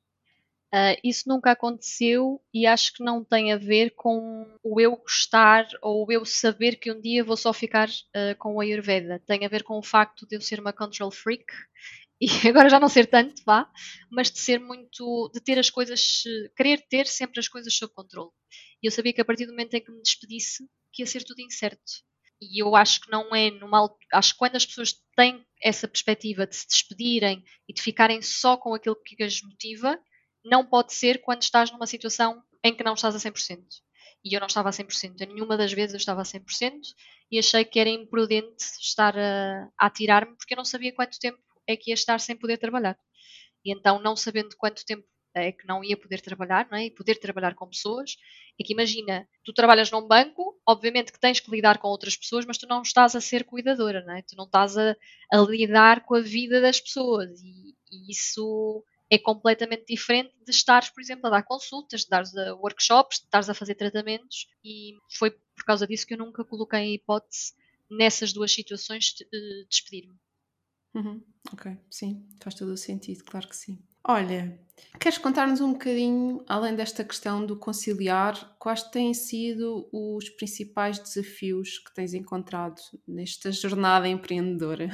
Uh, 0.75 0.99
isso 1.05 1.29
nunca 1.29 1.53
aconteceu 1.53 2.43
e 2.53 2.67
acho 2.67 2.95
que 2.95 3.05
não 3.05 3.23
tem 3.23 3.53
a 3.53 3.57
ver 3.57 3.91
com 3.91 4.45
o 4.61 4.81
eu 4.81 4.97
gostar 4.97 5.69
ou 5.81 6.05
o 6.05 6.11
eu 6.11 6.25
saber 6.25 6.75
que 6.75 6.91
um 6.91 7.01
dia 7.01 7.23
vou 7.23 7.37
só 7.37 7.53
ficar 7.53 7.89
uh, 7.89 8.37
com 8.41 8.57
o 8.57 8.61
Ayurveda. 8.61 9.23
Tem 9.25 9.47
a 9.47 9.49
ver 9.49 9.63
com 9.63 9.79
o 9.79 9.83
facto 9.85 10.27
de 10.27 10.35
eu 10.35 10.41
ser 10.41 10.59
uma 10.59 10.73
control 10.73 11.13
freak 11.13 11.45
e 12.21 12.49
agora 12.49 12.69
já 12.69 12.81
não 12.81 12.89
ser 12.89 13.07
tanto, 13.07 13.41
vá, 13.47 13.71
mas 14.11 14.33
de 14.33 14.41
ser 14.41 14.59
muito, 14.59 15.31
de 15.33 15.41
ter 15.41 15.61
as 15.61 15.71
coisas, 15.71 16.25
querer 16.57 16.85
ter 16.89 17.07
sempre 17.07 17.39
as 17.39 17.47
coisas 17.47 17.73
sob 17.73 17.95
controle. 17.95 18.31
E 18.83 18.89
eu 18.89 18.91
sabia 18.91 19.13
que 19.13 19.21
a 19.21 19.25
partir 19.25 19.47
do 19.47 19.53
momento 19.53 19.75
em 19.75 19.81
que 19.81 19.93
me 19.93 20.03
despedisse, 20.03 20.69
que 20.93 21.03
ia 21.03 21.07
ser 21.07 21.23
tudo 21.23 21.41
incerto. 21.41 22.03
E 22.43 22.61
eu 22.61 22.75
acho 22.75 23.01
que 23.01 23.11
não 23.13 23.33
é 23.33 23.49
normal, 23.49 23.97
acho 24.13 24.33
que 24.33 24.39
quando 24.39 24.57
as 24.57 24.67
pessoas 24.67 25.01
têm 25.17 25.47
essa 25.63 25.87
perspectiva 25.87 26.49
de 26.49 26.57
se 26.57 26.67
despedirem 26.67 27.45
e 27.69 27.73
de 27.73 27.81
ficarem 27.81 28.21
só 28.21 28.57
com 28.57 28.75
aquilo 28.75 28.97
que 28.97 29.23
as 29.23 29.41
motiva, 29.41 29.97
não 30.45 30.65
pode 30.65 30.93
ser 30.93 31.23
quando 31.23 31.43
estás 31.43 31.71
numa 31.71 31.87
situação 31.87 32.43
em 32.63 32.75
que 32.75 32.85
não 32.85 32.95
estás 32.95 33.15
a 33.15 33.19
100%. 33.19 33.63
E 34.25 34.35
eu 34.35 34.41
não 34.41 34.47
estava 34.47 34.69
a 34.69 34.73
100%. 34.73 35.23
A 35.23 35.27
nenhuma 35.27 35.57
das 35.57 35.73
vezes 35.73 35.93
eu 35.95 35.99
estava 35.99 36.23
a 36.23 36.25
100% 36.25 36.81
e 37.31 37.39
achei 37.39 37.65
que 37.65 37.79
era 37.79 37.91
imprudente 37.91 38.65
estar 38.81 39.17
a, 39.19 39.69
a 39.79 39.87
atirar-me 39.87 40.37
porque 40.37 40.55
eu 40.55 40.57
não 40.57 40.65
sabia 40.65 40.93
quanto 40.93 41.19
tempo 41.19 41.39
é 41.67 41.77
que 41.77 41.91
ia 41.91 41.95
estar 41.95 42.19
sem 42.21 42.37
poder 42.37 42.59
trabalhar. 42.59 42.99
E 43.65 43.73
então, 43.73 44.01
não 44.01 44.17
sabendo 44.17 44.57
quanto 44.57 44.85
tempo 44.85 45.05
é 45.35 45.51
que 45.51 45.67
não 45.67 45.83
ia 45.83 45.97
poder 45.97 46.21
trabalhar, 46.21 46.69
não 46.71 46.79
é? 46.79 46.87
E 46.87 46.91
poder 46.91 47.17
trabalhar 47.17 47.55
com 47.55 47.69
pessoas, 47.69 48.17
é 48.59 48.63
que 48.63 48.73
imagina, 48.73 49.29
tu 49.43 49.53
trabalhas 49.53 49.91
num 49.91 50.07
banco, 50.07 50.61
obviamente 50.67 51.13
que 51.13 51.19
tens 51.19 51.41
que 51.41 51.51
lidar 51.51 51.79
com 51.79 51.89
outras 51.89 52.17
pessoas, 52.17 52.47
mas 52.47 52.57
tu 52.57 52.69
não 52.69 52.83
estás 52.83 53.17
a 53.17 53.21
ser 53.21 53.45
cuidadora, 53.45 54.05
não 54.05 54.15
é? 54.15 54.23
Tu 54.23 54.37
não 54.37 54.45
estás 54.45 54.79
a, 54.79 54.97
a 55.33 55.39
lidar 55.39 56.05
com 56.05 56.15
a 56.15 56.21
vida 56.21 56.61
das 56.61 56.81
pessoas 56.81 57.41
e, 57.43 57.75
e 57.91 58.13
isso 58.13 58.85
é 59.11 59.19
completamente 59.19 59.85
diferente 59.89 60.35
de 60.45 60.51
estares, 60.51 60.91
por 60.91 61.01
exemplo, 61.01 61.27
a 61.27 61.31
dar 61.31 61.43
consultas, 61.43 62.03
de 62.03 62.09
dares 62.09 62.35
a 62.37 62.55
workshops, 62.55 63.19
de 63.19 63.25
estares 63.25 63.49
a 63.49 63.55
fazer 63.55 63.75
tratamentos 63.75 64.49
e 64.65 64.95
foi 65.19 65.31
por 65.31 65.65
causa 65.65 65.87
disso 65.87 66.07
que 66.07 66.15
eu 66.15 66.19
nunca 66.19 66.45
coloquei 66.45 66.81
em 66.81 66.95
hipótese 66.95 67.53
nessas 67.91 68.33
duas 68.33 68.53
situações 68.53 69.15
de, 69.15 69.25
de 69.31 69.67
despedir-me. 69.69 70.17
Uhum. 70.95 71.23
Ok, 71.53 71.77
sim, 71.91 72.27
faz 72.41 72.55
todo 72.55 72.73
o 72.73 72.77
sentido, 72.77 73.25
claro 73.25 73.49
que 73.49 73.57
sim. 73.57 73.79
Olha, 74.07 74.61
queres 75.01 75.19
contar-nos 75.19 75.61
um 75.61 75.73
bocadinho, 75.73 76.45
além 76.47 76.75
desta 76.77 77.03
questão 77.03 77.45
do 77.45 77.57
conciliar, 77.57 78.55
quais 78.59 78.83
têm 78.83 79.15
sido 79.15 79.89
os 79.91 80.29
principais 80.31 80.99
desafios 80.99 81.79
que 81.79 81.93
tens 81.95 82.13
encontrado 82.13 82.81
nesta 83.09 83.51
jornada 83.51 84.07
empreendedora? 84.07 84.91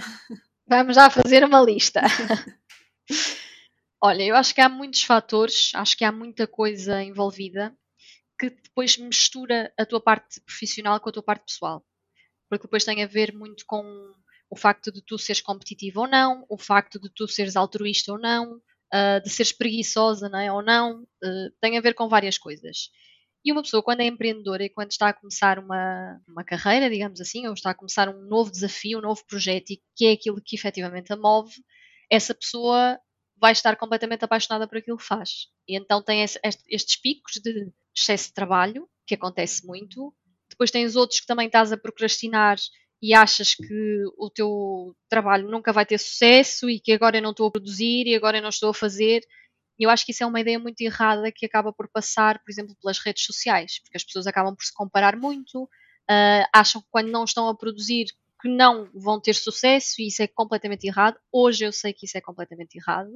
Vamos 0.67 0.95
já 0.95 1.11
fazer 1.11 1.45
uma 1.45 1.61
lista. 1.61 2.03
Olha, 4.03 4.23
eu 4.23 4.35
acho 4.35 4.55
que 4.55 4.63
há 4.63 4.69
muitos 4.69 5.03
fatores, 5.03 5.73
acho 5.75 5.97
que 5.97 6.05
há 6.05 6.13
muita 6.13 6.47
coisa 6.47 7.03
envolvida 7.03 7.77
que 8.39 8.49
depois 8.49 8.97
mistura 8.97 9.73
a 9.79 9.85
tua 9.85 10.01
parte 10.01 10.41
profissional 10.41 10.99
com 11.01 11.11
a 11.11 11.13
tua 11.13 11.23
parte 11.23 11.45
pessoal. 11.45 11.85
Porque 12.49 12.65
depois 12.65 12.85
tem 12.85 13.03
a 13.03 13.07
ver 13.07 13.35
muito 13.35 13.65
com 13.67 13.85
o 14.51 14.57
facto 14.57 14.91
de 14.91 15.03
tu 15.05 15.19
seres 15.19 15.43
competitivo 15.43 16.01
ou 16.01 16.09
não, 16.09 16.47
o 16.49 16.57
facto 16.57 16.99
de 16.99 17.11
tu 17.15 17.29
seres 17.29 17.57
altruísta 17.57 18.13
ou 18.13 18.19
não, 18.19 18.55
uh, 18.57 19.23
de 19.23 19.29
seres 19.29 19.53
preguiçosa 19.53 20.31
não 20.31 20.39
é? 20.39 20.51
ou 20.51 20.63
não, 20.63 21.03
uh, 21.03 21.51
tem 21.61 21.77
a 21.77 21.81
ver 21.83 21.95
com 21.95 22.09
várias 22.09 22.39
coisas. 22.39 22.89
E 23.45 23.53
uma 23.53 23.63
pessoa, 23.63 23.83
quando 23.83 24.01
é 24.01 24.07
empreendedora 24.07 24.65
e 24.65 24.71
quando 24.71 24.93
está 24.93 25.11
a 25.11 25.15
começar 25.15 25.59
uma, 25.59 26.21
uma 26.27 26.45
carreira, 26.45 26.91
digamos 26.91 27.21
assim, 27.21 27.47
ou 27.47 27.53
está 27.55 27.71
a 27.71 27.75
começar 27.75 28.09
um 28.09 28.23
novo 28.27 28.51
desafio, 28.51 28.99
um 28.99 29.03
novo 29.03 29.25
projeto, 29.27 29.71
e 29.71 29.83
que 29.97 30.07
é 30.07 30.13
aquilo 30.13 30.41
que 30.43 30.57
efetivamente 30.57 31.13
a 31.13 31.17
move, 31.17 31.53
essa 32.11 32.35
pessoa 32.35 32.99
vai 33.41 33.53
estar 33.53 33.75
completamente 33.77 34.25
apaixonada 34.25 34.69
por 34.69 34.79
aquilo 34.79 34.99
que 34.99 35.05
faz. 35.05 35.49
E 35.67 35.77
então 35.77 36.03
tem 36.03 36.23
estes 36.23 36.97
picos 36.97 37.41
de 37.43 37.73
excesso 37.97 38.29
de 38.29 38.35
trabalho, 38.35 38.89
que 39.07 39.15
acontece 39.15 39.67
muito. 39.67 40.15
Depois 40.49 40.71
tens 40.71 40.95
outros 40.95 41.21
que 41.21 41.27
também 41.27 41.47
estás 41.47 41.73
a 41.73 41.77
procrastinar 41.77 42.59
e 43.03 43.15
achas 43.15 43.55
que 43.55 44.03
o 44.19 44.29
teu 44.29 44.95
trabalho 45.09 45.49
nunca 45.49 45.73
vai 45.73 45.87
ter 45.87 45.99
sucesso 45.99 46.69
e 46.69 46.79
que 46.79 46.93
agora 46.93 47.17
eu 47.17 47.23
não 47.23 47.31
estou 47.31 47.49
a 47.49 47.51
produzir 47.51 48.07
e 48.07 48.15
agora 48.15 48.39
eu 48.39 48.43
não 48.43 48.51
estou 48.51 48.71
a 48.71 48.75
fazer. 48.75 49.23
E 49.79 49.85
eu 49.85 49.91
acho 49.91 50.05
que 50.05 50.13
isso 50.13 50.23
é 50.23 50.27
uma 50.27 50.41
ideia 50.41 50.59
muito 50.59 50.83
errada 50.83 51.33
que 51.33 51.47
acaba 51.47 51.73
por 51.73 51.89
passar, 51.89 52.39
por 52.41 52.51
exemplo, 52.51 52.77
pelas 52.83 52.99
redes 52.99 53.25
sociais, 53.25 53.81
porque 53.81 53.97
as 53.97 54.05
pessoas 54.05 54.27
acabam 54.27 54.55
por 54.55 54.63
se 54.63 54.75
comparar 54.75 55.17
muito, 55.17 55.63
uh, 55.63 56.47
acham 56.53 56.83
que 56.83 56.89
quando 56.91 57.11
não 57.11 57.25
estão 57.25 57.49
a 57.49 57.57
produzir 57.57 58.09
que 58.41 58.49
não 58.49 58.91
vão 58.95 59.21
ter 59.21 59.35
sucesso 59.35 60.01
e 60.01 60.09
isso 60.09 60.23
é 60.23 60.27
completamente 60.27 60.87
errado. 60.87 61.19
Hoje 61.33 61.65
eu 61.65 61.73
sei 61.73 61.93
que 61.93 62.07
isso 62.07 62.17
é 62.17 62.21
completamente 62.21 62.77
errado. 62.77 63.11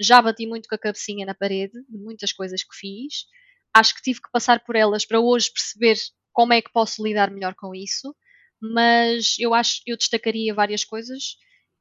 Já 0.00 0.20
bati 0.20 0.46
muito 0.46 0.68
com 0.68 0.74
a 0.74 0.78
cabecinha 0.78 1.24
na 1.24 1.34
parede 1.34 1.72
de 1.88 1.98
muitas 1.98 2.32
coisas 2.32 2.62
que 2.62 2.76
fiz. 2.76 3.26
Acho 3.74 3.94
que 3.94 4.02
tive 4.02 4.20
que 4.20 4.30
passar 4.30 4.64
por 4.64 4.76
elas 4.76 5.06
para 5.06 5.20
hoje 5.20 5.52
perceber 5.52 5.96
como 6.32 6.52
é 6.52 6.60
que 6.60 6.72
posso 6.72 7.02
lidar 7.02 7.30
melhor 7.30 7.54
com 7.54 7.74
isso. 7.74 8.14
Mas 8.60 9.36
eu 9.38 9.54
acho, 9.54 9.82
eu 9.86 9.96
destacaria 9.96 10.54
várias 10.54 10.84
coisas 10.84 11.36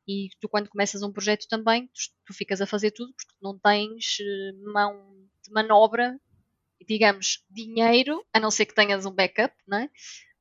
e 0.07 0.29
tu 0.39 0.47
quando 0.47 0.69
começas 0.69 1.01
um 1.01 1.11
projeto 1.11 1.47
também, 1.49 1.87
tu, 1.87 2.01
tu 2.27 2.33
ficas 2.33 2.61
a 2.61 2.67
fazer 2.67 2.91
tudo 2.91 3.13
porque 3.15 3.33
não 3.41 3.57
tens 3.57 4.17
eh, 4.19 4.51
mão 4.71 5.27
de 5.43 5.51
manobra, 5.51 6.19
digamos, 6.87 7.43
dinheiro, 7.49 8.23
a 8.33 8.39
não 8.39 8.51
ser 8.51 8.65
que 8.65 8.75
tenhas 8.75 9.05
um 9.05 9.11
backup, 9.11 9.55
não 9.67 9.79
é? 9.79 9.89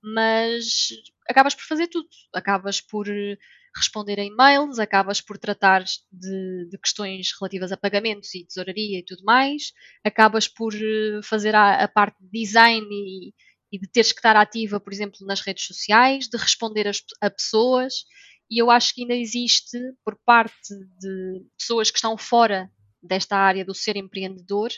Mas 0.04 0.88
acabas 1.28 1.54
por 1.54 1.64
fazer 1.64 1.88
tudo. 1.88 2.08
Acabas 2.34 2.80
por 2.80 3.08
eh, 3.08 3.38
responder 3.76 4.20
a 4.20 4.24
e-mails, 4.24 4.78
acabas 4.78 5.20
por 5.20 5.38
tratar 5.38 5.82
de, 6.12 6.68
de, 6.68 6.78
questões 6.78 7.30
relativas 7.38 7.72
a 7.72 7.76
pagamentos 7.76 8.34
e 8.34 8.46
tesouraria 8.46 8.98
e 8.98 9.04
tudo 9.04 9.24
mais, 9.24 9.72
acabas 10.04 10.46
por 10.46 10.74
eh, 10.74 11.20
fazer 11.22 11.54
a, 11.54 11.82
a 11.84 11.88
parte 11.88 12.16
de 12.20 12.30
design 12.30 12.86
e, 12.90 13.34
e, 13.72 13.78
de 13.78 13.88
teres 13.88 14.12
que 14.12 14.18
estar 14.18 14.36
ativa, 14.36 14.78
por 14.78 14.92
exemplo, 14.92 15.26
nas 15.26 15.40
redes 15.40 15.64
sociais, 15.64 16.28
de 16.28 16.36
responder 16.36 16.86
as, 16.86 17.02
a 17.20 17.30
pessoas. 17.30 18.04
E 18.50 18.60
eu 18.60 18.70
acho 18.70 18.94
que 18.94 19.02
ainda 19.02 19.14
existe, 19.14 19.78
por 20.04 20.16
parte 20.24 20.54
de 21.00 21.46
pessoas 21.58 21.90
que 21.90 21.96
estão 21.96 22.16
fora 22.18 22.70
desta 23.02 23.36
área 23.36 23.64
do 23.64 23.74
ser 23.74 23.96
empreendedor, 23.96 24.70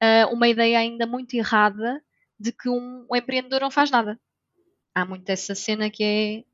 eh, 0.00 0.26
uma 0.26 0.48
ideia 0.48 0.78
ainda 0.78 1.06
muito 1.06 1.34
errada 1.34 2.00
de 2.38 2.52
que 2.52 2.68
um, 2.68 3.06
um 3.10 3.16
empreendedor 3.16 3.60
não 3.60 3.70
faz 3.70 3.90
nada 3.90 4.18
há 4.94 5.04
muito 5.04 5.28
essa 5.30 5.54
cena 5.54 5.90
que 5.90 6.04
é. 6.04 6.44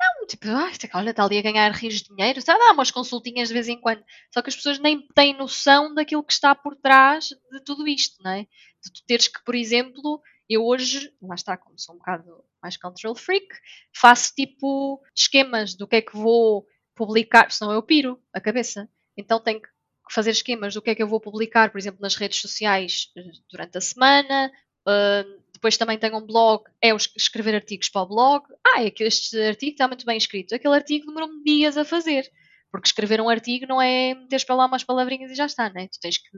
Não, 0.00 0.26
tipo, 0.26 0.46
ah, 0.48 0.70
olha, 0.94 1.10
está 1.10 1.24
ali 1.24 1.38
a 1.38 1.42
ganhar 1.42 1.72
rios 1.72 2.02
de 2.02 2.14
dinheiro, 2.14 2.38
a 2.40 2.58
dar 2.58 2.72
umas 2.72 2.90
consultinhas 2.90 3.48
de 3.48 3.54
vez 3.54 3.68
em 3.68 3.80
quando. 3.80 4.04
Só 4.32 4.40
que 4.40 4.48
as 4.48 4.54
pessoas 4.54 4.78
nem 4.78 5.06
têm 5.08 5.36
noção 5.36 5.92
daquilo 5.92 6.22
que 6.22 6.32
está 6.32 6.54
por 6.54 6.76
trás 6.76 7.30
de 7.50 7.60
tudo 7.64 7.88
isto, 7.88 8.22
não 8.22 8.30
é? 8.30 8.42
De 8.42 8.92
tu 8.92 9.02
teres 9.06 9.26
que, 9.26 9.42
por 9.44 9.56
exemplo, 9.56 10.22
eu 10.48 10.64
hoje, 10.64 11.12
lá 11.20 11.34
está, 11.34 11.56
como 11.56 11.78
sou 11.78 11.96
um 11.96 11.98
bocado 11.98 12.44
mais 12.62 12.76
control 12.76 13.14
freak, 13.14 13.46
faço 13.94 14.32
tipo 14.34 15.02
esquemas 15.14 15.74
do 15.74 15.86
que 15.86 15.96
é 15.96 16.02
que 16.02 16.16
vou 16.16 16.66
publicar, 16.94 17.50
senão 17.50 17.72
eu 17.72 17.82
piro 17.82 18.20
a 18.32 18.40
cabeça. 18.40 18.88
Então 19.16 19.40
tenho 19.40 19.60
que 19.60 19.68
fazer 20.10 20.30
esquemas 20.30 20.74
do 20.74 20.82
que 20.82 20.90
é 20.90 20.94
que 20.94 21.02
eu 21.02 21.08
vou 21.08 21.20
publicar, 21.20 21.70
por 21.70 21.78
exemplo, 21.78 22.00
nas 22.00 22.16
redes 22.16 22.40
sociais 22.40 23.12
eh, 23.16 23.22
durante 23.50 23.78
a 23.78 23.80
semana, 23.80 24.50
uh, 24.86 25.42
depois 25.58 25.76
também 25.76 25.98
tenho 25.98 26.16
um 26.16 26.24
blog, 26.24 26.64
é 26.80 26.94
escrever 26.94 27.54
artigos 27.56 27.88
para 27.88 28.02
o 28.02 28.06
blog. 28.06 28.46
Ah, 28.64 28.84
é 28.84 28.90
que 28.90 29.02
este 29.02 29.36
artigo 29.42 29.72
está 29.72 29.88
muito 29.88 30.06
bem 30.06 30.16
escrito. 30.16 30.54
Aquele 30.54 30.74
artigo 30.74 31.06
demorou-me 31.06 31.42
dias 31.42 31.76
a 31.76 31.84
fazer. 31.84 32.30
Porque 32.70 32.86
escrever 32.86 33.20
um 33.20 33.28
artigo 33.28 33.66
não 33.66 33.82
é 33.82 34.14
meter 34.14 34.44
para 34.46 34.54
lá 34.54 34.66
umas 34.66 34.84
palavrinhas 34.84 35.32
e 35.32 35.34
já 35.34 35.46
está, 35.46 35.68
né? 35.70 35.88
Tu 35.88 35.98
tens 36.00 36.18
que 36.18 36.28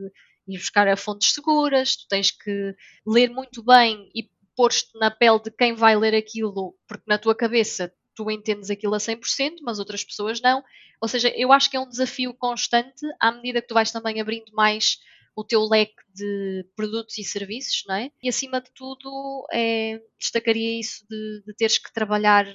ir 0.48 0.58
buscar 0.58 0.88
a 0.88 0.96
fontes 0.96 1.34
seguras, 1.34 1.96
tu 1.96 2.08
tens 2.08 2.30
que 2.30 2.74
ler 3.06 3.28
muito 3.30 3.62
bem 3.62 4.10
e 4.14 4.30
pôr-te 4.56 4.86
na 4.98 5.10
pele 5.10 5.40
de 5.40 5.50
quem 5.50 5.74
vai 5.74 5.96
ler 5.96 6.14
aquilo, 6.14 6.74
porque 6.88 7.04
na 7.06 7.18
tua 7.18 7.34
cabeça 7.34 7.92
tu 8.14 8.30
entendes 8.30 8.70
aquilo 8.70 8.94
a 8.94 8.98
100%, 8.98 9.56
mas 9.62 9.78
outras 9.78 10.02
pessoas 10.02 10.40
não. 10.40 10.62
Ou 11.00 11.08
seja, 11.08 11.28
eu 11.36 11.52
acho 11.52 11.70
que 11.70 11.76
é 11.76 11.80
um 11.80 11.88
desafio 11.88 12.32
constante 12.32 13.06
à 13.20 13.32
medida 13.32 13.60
que 13.60 13.68
tu 13.68 13.74
vais 13.74 13.90
também 13.90 14.20
abrindo 14.20 14.50
mais 14.52 14.98
o 15.36 15.44
teu 15.44 15.62
leque 15.62 16.02
de 16.14 16.66
produtos 16.76 17.18
e 17.18 17.24
serviços, 17.24 17.84
não 17.86 17.94
é? 17.94 18.10
E 18.22 18.28
acima 18.28 18.60
de 18.60 18.70
tudo, 18.72 19.46
é, 19.52 20.00
destacaria 20.18 20.78
isso 20.78 21.06
de, 21.08 21.42
de 21.46 21.54
teres 21.54 21.78
que 21.78 21.92
trabalhar 21.92 22.46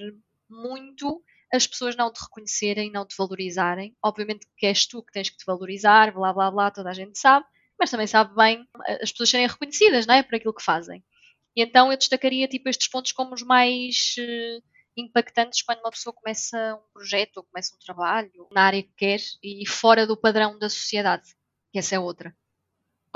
muito 0.50 1.24
as 1.54 1.66
pessoas 1.66 1.96
não 1.96 2.12
te 2.12 2.22
reconhecerem, 2.22 2.92
não 2.92 3.06
te 3.06 3.16
valorizarem. 3.18 3.96
Obviamente 4.04 4.48
que 4.58 4.66
és 4.66 4.86
tu 4.86 5.04
que 5.04 5.12
tens 5.12 5.30
que 5.30 5.38
te 5.38 5.46
valorizar, 5.46 6.14
blá 6.14 6.34
blá 6.34 6.52
blá, 6.52 6.72
toda 6.72 6.90
a 6.90 6.94
gente 6.94 7.18
sabe, 7.18 7.46
mas 7.80 7.90
também 7.90 8.08
sabe 8.08 8.36
bem 8.36 8.68
as 9.02 9.12
pessoas 9.12 9.30
serem 9.30 9.48
reconhecidas, 9.48 10.06
não 10.06 10.16
é? 10.16 10.24
Por 10.24 10.36
aquilo 10.36 10.54
que 10.54 10.64
fazem. 10.64 11.04
E 11.56 11.62
então 11.62 11.92
eu 11.92 11.98
destacaria 11.98 12.48
tipo 12.48 12.70
estes 12.70 12.88
pontos 12.88 13.12
como 13.14 13.34
os 13.34 13.42
mais 13.42 14.16
uh, 14.20 14.64
impactantes 14.98 15.62
quando 15.62 15.80
uma 15.80 15.92
pessoa 15.92 16.14
começa 16.14 16.76
um 16.76 16.94
projeto 16.94 17.38
ou 17.38 17.44
começa 17.44 17.76
um 17.76 17.80
trabalho 17.80 18.48
na 18.52 18.64
área 18.64 18.84
que 18.84 18.94
quer 18.98 19.20
e 19.42 19.66
fora 19.66 20.06
do 20.06 20.18
padrão 20.18 20.58
da 20.60 20.70
sociedade, 20.70 21.24
que 21.72 21.80
essa 21.80 21.96
é 21.96 22.00
outra. 22.00 22.36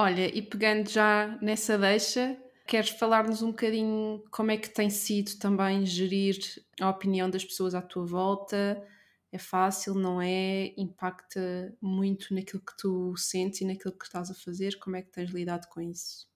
Olha, 0.01 0.33
e 0.33 0.41
pegando 0.41 0.89
já 0.89 1.37
nessa 1.41 1.77
deixa, 1.77 2.37
queres 2.65 2.87
falar-nos 2.87 3.41
um 3.41 3.49
bocadinho 3.49 4.23
como 4.31 4.49
é 4.49 4.55
que 4.55 4.69
tem 4.69 4.89
sido 4.89 5.37
também 5.37 5.85
gerir 5.85 6.37
a 6.79 6.89
opinião 6.89 7.29
das 7.29 7.43
pessoas 7.43 7.75
à 7.75 7.81
tua 7.81 8.05
volta 8.05 8.81
é 9.29 9.37
fácil, 9.37 9.93
não 9.95 10.21
é? 10.21 10.73
Impacta 10.77 11.75
muito 11.81 12.33
naquilo 12.33 12.63
que 12.63 12.77
tu 12.77 13.13
sentes 13.17 13.59
e 13.59 13.65
naquilo 13.65 13.93
que 13.93 14.05
estás 14.05 14.31
a 14.31 14.33
fazer? 14.33 14.79
Como 14.79 14.95
é 14.95 15.01
que 15.01 15.11
tens 15.11 15.31
lidado 15.31 15.67
com 15.67 15.81
isso? 15.81 16.29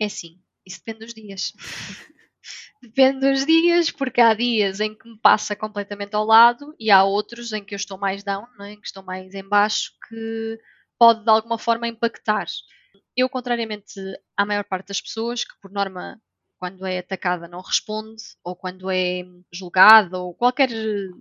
É 0.00 0.08
sim, 0.08 0.40
isso 0.64 0.80
depende 0.82 1.04
dos 1.04 1.12
dias. 1.14 1.52
depende 2.82 3.30
dos 3.30 3.44
dias, 3.44 3.90
porque 3.90 4.22
há 4.22 4.32
dias 4.32 4.80
em 4.80 4.94
que 4.94 5.06
me 5.06 5.18
passa 5.18 5.54
completamente 5.54 6.14
ao 6.14 6.24
lado 6.24 6.74
e 6.80 6.90
há 6.90 7.04
outros 7.04 7.52
em 7.52 7.62
que 7.62 7.74
eu 7.74 7.76
estou 7.76 7.98
mais 7.98 8.24
down, 8.24 8.46
é? 8.60 8.72
em 8.72 8.80
que 8.80 8.86
estou 8.86 9.02
mais 9.02 9.34
em 9.34 9.46
baixo, 9.46 9.92
que 10.08 10.58
pode 10.98 11.22
de 11.22 11.30
alguma 11.30 11.58
forma 11.58 11.86
impactar. 11.86 12.46
Eu, 13.16 13.28
contrariamente 13.28 14.00
à 14.36 14.44
maior 14.46 14.64
parte 14.64 14.88
das 14.88 15.00
pessoas, 15.00 15.44
que 15.44 15.58
por 15.60 15.70
norma 15.70 16.20
quando 16.62 16.86
é 16.86 16.98
atacada 16.98 17.48
não 17.48 17.60
responde, 17.60 18.22
ou 18.44 18.54
quando 18.54 18.88
é 18.88 19.24
julgada, 19.52 20.16
ou 20.16 20.32
qualquer 20.32 20.68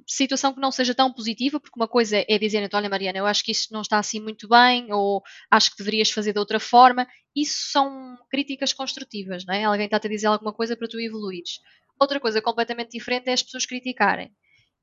situação 0.05 0.53
que 0.53 0.61
não 0.61 0.71
seja 0.71 0.93
tão 0.93 1.11
positiva, 1.11 1.59
porque 1.59 1.79
uma 1.79 1.87
coisa 1.87 2.23
é 2.29 2.37
dizer, 2.37 2.69
olha 2.71 2.87
Mariana, 2.87 3.17
eu 3.17 3.25
acho 3.25 3.43
que 3.43 3.51
isto 3.51 3.73
não 3.73 3.81
está 3.81 3.97
assim 3.97 4.19
muito 4.19 4.47
bem, 4.47 4.93
ou 4.93 5.23
acho 5.49 5.71
que 5.71 5.77
deverias 5.77 6.11
fazer 6.11 6.31
de 6.31 6.37
outra 6.37 6.59
forma. 6.59 7.07
Isso 7.35 7.71
são 7.71 8.19
críticas 8.29 8.71
construtivas, 8.71 9.43
não 9.43 9.55
é? 9.55 9.63
Alguém 9.63 9.85
está-te 9.85 10.05
a 10.05 10.11
dizer 10.11 10.27
alguma 10.27 10.53
coisa 10.53 10.77
para 10.77 10.87
tu 10.87 10.99
evoluires. 10.99 11.59
Outra 11.99 12.19
coisa 12.19 12.39
completamente 12.39 12.91
diferente 12.91 13.27
é 13.27 13.33
as 13.33 13.41
pessoas 13.41 13.65
criticarem. 13.65 14.31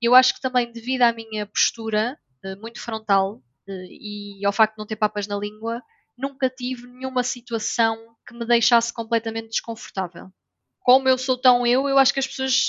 Eu 0.02 0.12
acho 0.12 0.34
que 0.34 0.40
também 0.40 0.72
devido 0.72 1.02
à 1.02 1.12
minha 1.12 1.46
postura 1.46 2.18
eh, 2.44 2.56
muito 2.56 2.80
frontal 2.80 3.40
eh, 3.68 3.86
e 3.90 4.44
ao 4.44 4.52
facto 4.52 4.74
de 4.74 4.78
não 4.78 4.86
ter 4.86 4.96
papas 4.96 5.28
na 5.28 5.38
língua, 5.38 5.80
nunca 6.18 6.50
tive 6.50 6.86
nenhuma 6.86 7.22
situação 7.22 7.96
que 8.26 8.34
me 8.34 8.46
deixasse 8.46 8.92
completamente 8.92 9.48
desconfortável 9.48 10.30
como 10.88 11.06
eu 11.06 11.18
sou 11.18 11.36
tão 11.36 11.66
eu, 11.66 11.86
eu 11.86 11.98
acho 11.98 12.14
que 12.14 12.18
as 12.18 12.26
pessoas 12.26 12.66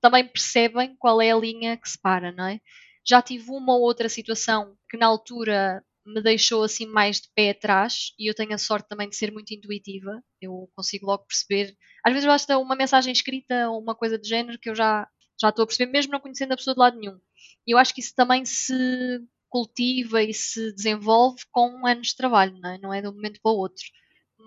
também 0.00 0.26
percebem 0.26 0.96
qual 0.96 1.20
é 1.20 1.32
a 1.32 1.36
linha 1.36 1.76
que 1.76 1.86
separa, 1.86 2.32
não 2.32 2.46
é? 2.46 2.60
Já 3.06 3.20
tive 3.20 3.50
uma 3.50 3.74
ou 3.74 3.82
outra 3.82 4.08
situação 4.08 4.74
que 4.88 4.96
na 4.96 5.06
altura 5.06 5.84
me 6.06 6.22
deixou 6.22 6.62
assim 6.62 6.86
mais 6.86 7.20
de 7.20 7.28
pé 7.34 7.50
atrás 7.50 8.14
e 8.18 8.30
eu 8.30 8.34
tenho 8.34 8.54
a 8.54 8.58
sorte 8.58 8.88
também 8.88 9.06
de 9.06 9.16
ser 9.16 9.30
muito 9.30 9.52
intuitiva. 9.52 10.22
Eu 10.40 10.70
consigo 10.74 11.04
logo 11.04 11.26
perceber. 11.26 11.76
Às 12.02 12.14
vezes 12.14 12.26
basta 12.26 12.56
uma 12.56 12.74
mensagem 12.74 13.12
escrita 13.12 13.68
ou 13.68 13.82
uma 13.82 13.94
coisa 13.94 14.18
de 14.18 14.26
género 14.26 14.58
que 14.58 14.70
eu 14.70 14.74
já 14.74 15.06
já 15.38 15.50
estou 15.50 15.64
a 15.64 15.66
perceber, 15.66 15.92
mesmo 15.92 16.12
não 16.12 16.20
conhecendo 16.20 16.52
a 16.52 16.56
pessoa 16.56 16.74
de 16.74 16.80
lado 16.80 16.98
nenhum. 16.98 17.18
E 17.66 17.72
eu 17.72 17.76
acho 17.76 17.94
que 17.94 18.00
isso 18.00 18.14
também 18.14 18.46
se 18.46 19.20
cultiva 19.48 20.22
e 20.22 20.32
se 20.34 20.72
desenvolve 20.74 21.42
com 21.50 21.86
anos 21.86 22.08
de 22.08 22.16
trabalho, 22.16 22.58
não 22.60 22.70
é? 22.70 22.78
Não 22.78 22.94
é 22.94 23.00
de 23.00 23.08
um 23.08 23.12
momento 23.12 23.40
para 23.42 23.52
o 23.52 23.56
outro. 23.56 23.84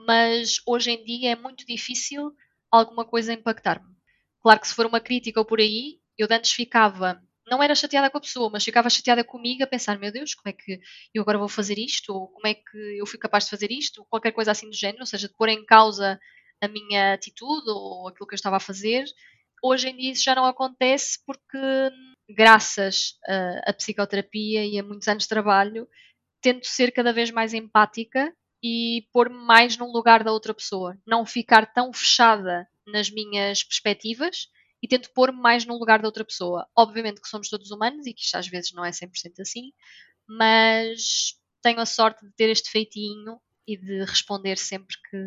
Mas 0.07 0.61
hoje 0.65 0.91
em 0.91 1.03
dia 1.03 1.31
é 1.31 1.35
muito 1.35 1.65
difícil 1.65 2.31
alguma 2.71 3.05
coisa 3.05 3.33
impactar-me. 3.33 3.87
Claro 4.41 4.59
que 4.59 4.67
se 4.67 4.75
for 4.75 4.85
uma 4.85 4.99
crítica 4.99 5.39
ou 5.39 5.45
por 5.45 5.59
aí, 5.59 5.99
eu 6.17 6.27
antes 6.31 6.51
ficava, 6.51 7.21
não 7.47 7.61
era 7.61 7.75
chateada 7.75 8.09
com 8.09 8.17
a 8.17 8.21
pessoa, 8.21 8.49
mas 8.49 8.63
ficava 8.63 8.89
chateada 8.89 9.23
comigo 9.23 9.63
a 9.63 9.67
pensar, 9.67 9.99
meu 9.99 10.11
Deus, 10.11 10.33
como 10.33 10.49
é 10.49 10.53
que 10.53 10.79
eu 11.13 11.21
agora 11.21 11.37
vou 11.37 11.49
fazer 11.49 11.77
isto? 11.77 12.13
Ou 12.13 12.27
como 12.27 12.47
é 12.47 12.53
que 12.53 12.77
eu 12.97 13.05
fui 13.05 13.19
capaz 13.19 13.43
de 13.45 13.49
fazer 13.49 13.71
isto? 13.71 14.05
Qualquer 14.09 14.31
coisa 14.31 14.51
assim 14.51 14.69
do 14.69 14.75
género, 14.75 15.01
ou 15.01 15.05
seja, 15.05 15.27
de 15.27 15.33
pôr 15.35 15.49
em 15.49 15.65
causa 15.65 16.19
a 16.61 16.67
minha 16.67 17.13
atitude 17.13 17.69
ou 17.69 18.07
aquilo 18.07 18.27
que 18.27 18.33
eu 18.33 18.37
estava 18.37 18.57
a 18.57 18.59
fazer. 18.59 19.05
Hoje 19.63 19.89
em 19.89 19.97
dia 19.97 20.11
isso 20.11 20.23
já 20.23 20.35
não 20.35 20.45
acontece 20.45 21.19
porque, 21.25 21.57
graças 22.33 23.15
à 23.65 23.73
psicoterapia 23.73 24.65
e 24.65 24.79
a 24.79 24.83
muitos 24.83 25.07
anos 25.07 25.23
de 25.23 25.29
trabalho, 25.29 25.87
tento 26.41 26.65
ser 26.65 26.91
cada 26.91 27.13
vez 27.13 27.31
mais 27.31 27.53
empática 27.53 28.33
e 28.63 29.07
pôr-me 29.11 29.37
mais 29.37 29.77
num 29.77 29.91
lugar 29.91 30.23
da 30.23 30.31
outra 30.31 30.53
pessoa. 30.53 30.97
Não 31.05 31.25
ficar 31.25 31.71
tão 31.73 31.91
fechada 31.93 32.67
nas 32.87 33.09
minhas 33.09 33.63
perspectivas 33.63 34.47
e 34.83 34.87
tento 34.87 35.11
pôr-me 35.13 35.39
mais 35.39 35.65
num 35.65 35.77
lugar 35.77 36.01
da 36.01 36.07
outra 36.07 36.25
pessoa. 36.25 36.67
Obviamente 36.75 37.21
que 37.21 37.27
somos 37.27 37.49
todos 37.49 37.71
humanos 37.71 38.05
e 38.05 38.13
que 38.13 38.21
isto 38.21 38.35
às 38.35 38.47
vezes 38.47 38.71
não 38.73 38.83
é 38.83 38.91
100% 38.91 39.39
assim, 39.39 39.71
mas 40.27 41.35
tenho 41.61 41.79
a 41.79 41.85
sorte 41.85 42.25
de 42.25 42.33
ter 42.33 42.49
este 42.49 42.69
feitinho 42.69 43.39
e 43.67 43.77
de 43.77 44.03
responder 44.03 44.57
sempre 44.57 44.95
que, 45.09 45.17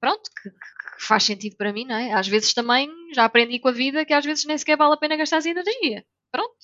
pronto, 0.00 0.30
que, 0.42 0.50
que, 0.50 1.04
faz 1.04 1.24
sentido 1.24 1.56
para 1.56 1.72
mim, 1.72 1.84
não 1.84 1.96
é? 1.96 2.12
Às 2.12 2.26
vezes 2.26 2.54
também 2.54 2.90
já 3.14 3.24
aprendi 3.24 3.58
com 3.58 3.68
a 3.68 3.72
vida 3.72 4.04
que 4.04 4.14
às 4.14 4.24
vezes 4.24 4.44
nem 4.46 4.56
sequer 4.56 4.76
vale 4.76 4.94
a 4.94 4.96
pena 4.96 5.16
gastar 5.16 5.38
essa 5.38 5.50
energia. 5.50 6.04
Pronto. 6.36 6.54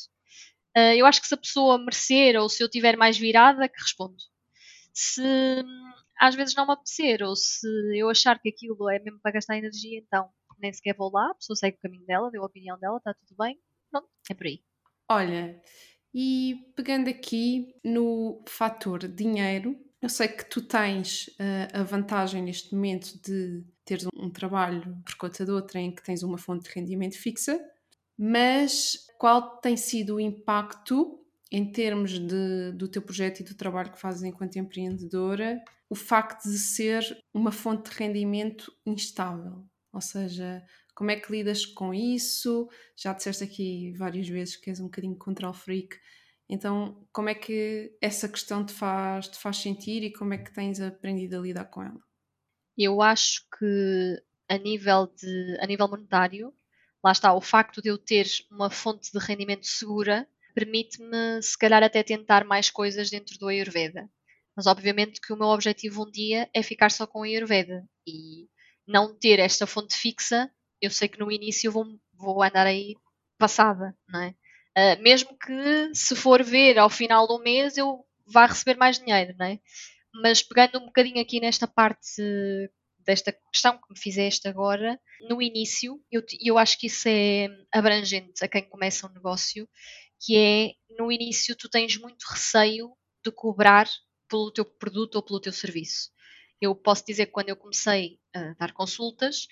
Uh, 0.76 0.94
eu 0.96 1.06
acho 1.06 1.20
que 1.20 1.26
se 1.26 1.34
a 1.34 1.38
pessoa 1.38 1.78
merecer 1.78 2.38
ou 2.38 2.48
se 2.48 2.62
eu 2.62 2.68
tiver 2.68 2.96
mais 2.96 3.16
virada, 3.16 3.68
que 3.68 3.80
respondo. 3.80 4.16
Se 4.92 5.22
às 6.20 6.34
vezes 6.34 6.54
não 6.54 6.66
me 6.66 6.72
apetecer, 6.72 7.22
ou 7.22 7.34
se 7.34 7.66
eu 7.94 8.10
achar 8.10 8.38
que 8.38 8.50
aquilo 8.50 8.90
é 8.90 8.98
mesmo 8.98 9.18
para 9.20 9.32
gastar 9.32 9.56
energia, 9.56 9.98
então 9.98 10.28
nem 10.60 10.72
sequer 10.72 10.94
vou 10.94 11.10
lá, 11.10 11.30
a 11.30 11.34
pessoa 11.34 11.56
segue 11.56 11.78
o 11.78 11.80
caminho 11.80 12.04
dela, 12.06 12.30
deu 12.30 12.42
a 12.42 12.46
opinião 12.46 12.78
dela, 12.78 12.98
está 12.98 13.14
tudo 13.14 13.34
bem, 13.36 13.58
pronto, 13.90 14.08
é 14.30 14.34
por 14.34 14.46
aí. 14.46 14.62
Olha, 15.08 15.60
e 16.14 16.72
pegando 16.76 17.08
aqui 17.08 17.74
no 17.82 18.44
fator 18.46 19.08
dinheiro, 19.08 19.76
eu 20.00 20.08
sei 20.08 20.28
que 20.28 20.44
tu 20.44 20.60
tens 20.60 21.28
uh, 21.28 21.80
a 21.80 21.82
vantagem 21.82 22.42
neste 22.42 22.74
momento 22.74 23.18
de 23.22 23.64
teres 23.84 24.04
um, 24.06 24.26
um 24.26 24.30
trabalho 24.30 24.96
por 25.04 25.16
conta 25.16 25.44
de 25.44 25.50
outra 25.50 25.80
em 25.80 25.92
que 25.92 26.04
tens 26.04 26.22
uma 26.22 26.38
fonte 26.38 26.68
de 26.68 26.74
rendimento 26.74 27.18
fixa, 27.18 27.58
mas 28.18 29.06
qual 29.18 29.58
tem 29.58 29.76
sido 29.76 30.16
o 30.16 30.20
impacto 30.20 31.18
em 31.50 31.70
termos 31.70 32.18
de, 32.18 32.72
do 32.72 32.88
teu 32.88 33.02
projeto 33.02 33.40
e 33.40 33.44
do 33.44 33.54
trabalho 33.54 33.92
que 33.92 34.00
fazes 34.00 34.22
enquanto 34.22 34.56
empreendedora, 34.56 35.62
o 35.88 35.94
facto 35.94 36.44
de 36.44 36.58
ser 36.58 37.04
uma 37.34 37.52
fonte 37.52 37.90
de 37.90 37.96
rendimento 37.98 38.72
instável. 38.86 39.62
Ou 39.92 40.00
seja, 40.00 40.64
como 40.94 41.10
é 41.10 41.16
que 41.16 41.30
lidas 41.30 41.66
com 41.66 41.92
isso? 41.92 42.70
Já 42.96 43.12
disseste 43.12 43.44
aqui 43.44 43.92
várias 43.92 44.26
vezes 44.26 44.56
que 44.56 44.70
és 44.70 44.80
um 44.80 44.84
bocadinho 44.84 45.14
control 45.16 45.52
freak. 45.52 45.98
Então, 46.48 47.06
como 47.12 47.28
é 47.28 47.34
que 47.34 47.94
essa 48.00 48.28
questão 48.28 48.64
te 48.64 48.72
faz, 48.72 49.28
te 49.28 49.38
faz 49.38 49.58
sentir 49.58 50.02
e 50.02 50.12
como 50.12 50.32
é 50.32 50.38
que 50.38 50.52
tens 50.54 50.80
aprendido 50.80 51.36
a 51.36 51.40
lidar 51.40 51.66
com 51.66 51.82
ela? 51.82 52.00
Eu 52.78 53.02
acho 53.02 53.46
que 53.58 54.22
a 54.48 54.56
nível, 54.56 55.06
de, 55.14 55.58
a 55.60 55.66
nível 55.66 55.88
monetário, 55.88 56.54
lá 57.02 57.12
está, 57.12 57.32
o 57.34 57.40
facto 57.40 57.82
de 57.82 57.88
eu 57.88 57.98
ter 57.98 58.26
uma 58.50 58.70
fonte 58.70 59.10
de 59.12 59.18
rendimento 59.18 59.66
segura 59.66 60.26
permite-me, 60.54 61.42
se 61.42 61.56
calhar, 61.56 61.82
até 61.82 62.02
tentar 62.02 62.44
mais 62.44 62.70
coisas 62.70 63.10
dentro 63.10 63.38
do 63.38 63.48
Ayurveda. 63.48 64.08
Mas, 64.54 64.66
obviamente, 64.66 65.20
que 65.20 65.32
o 65.32 65.36
meu 65.36 65.48
objetivo 65.48 66.04
um 66.04 66.10
dia 66.10 66.48
é 66.54 66.62
ficar 66.62 66.90
só 66.90 67.06
com 67.06 67.20
o 67.20 67.22
Ayurveda 67.22 67.88
e 68.06 68.48
não 68.86 69.14
ter 69.18 69.38
esta 69.38 69.66
fonte 69.66 69.96
fixa. 69.96 70.50
Eu 70.80 70.90
sei 70.90 71.08
que 71.08 71.18
no 71.18 71.32
início 71.32 71.72
vou, 71.72 71.86
vou 72.12 72.42
andar 72.42 72.66
aí 72.66 72.94
passada, 73.38 73.96
não 74.08 74.20
é? 74.20 74.34
Uh, 74.76 75.02
mesmo 75.02 75.36
que, 75.38 75.94
se 75.94 76.14
for 76.14 76.42
ver 76.42 76.78
ao 76.78 76.90
final 76.90 77.26
do 77.26 77.38
mês, 77.38 77.76
eu 77.76 78.04
vá 78.26 78.46
receber 78.46 78.76
mais 78.76 78.98
dinheiro, 78.98 79.34
não 79.38 79.46
é? 79.46 79.58
Mas 80.22 80.42
pegando 80.42 80.78
um 80.78 80.86
bocadinho 80.86 81.20
aqui 81.20 81.40
nesta 81.40 81.66
parte 81.66 82.22
desta 83.04 83.32
questão 83.52 83.78
que 83.78 83.90
me 83.90 83.98
fizeste 83.98 84.48
agora, 84.48 84.98
no 85.28 85.40
início, 85.40 86.00
eu, 86.10 86.22
eu 86.40 86.58
acho 86.58 86.78
que 86.78 86.86
isso 86.86 87.08
é 87.08 87.48
abrangente 87.72 88.44
a 88.44 88.48
quem 88.48 88.68
começa 88.68 89.06
um 89.06 89.12
negócio, 89.12 89.68
que 90.20 90.36
é 90.36 90.72
no 90.98 91.10
início 91.10 91.56
tu 91.56 91.68
tens 91.68 91.96
muito 91.96 92.24
receio 92.24 92.92
de 93.24 93.30
cobrar 93.30 93.88
pelo 94.28 94.50
teu 94.50 94.64
produto 94.64 95.16
ou 95.16 95.22
pelo 95.22 95.40
teu 95.40 95.52
serviço. 95.52 96.10
Eu 96.60 96.74
posso 96.74 97.04
dizer 97.04 97.26
que 97.26 97.32
quando 97.32 97.48
eu 97.48 97.56
comecei 97.56 98.18
a 98.34 98.54
dar 98.54 98.72
consultas, 98.72 99.46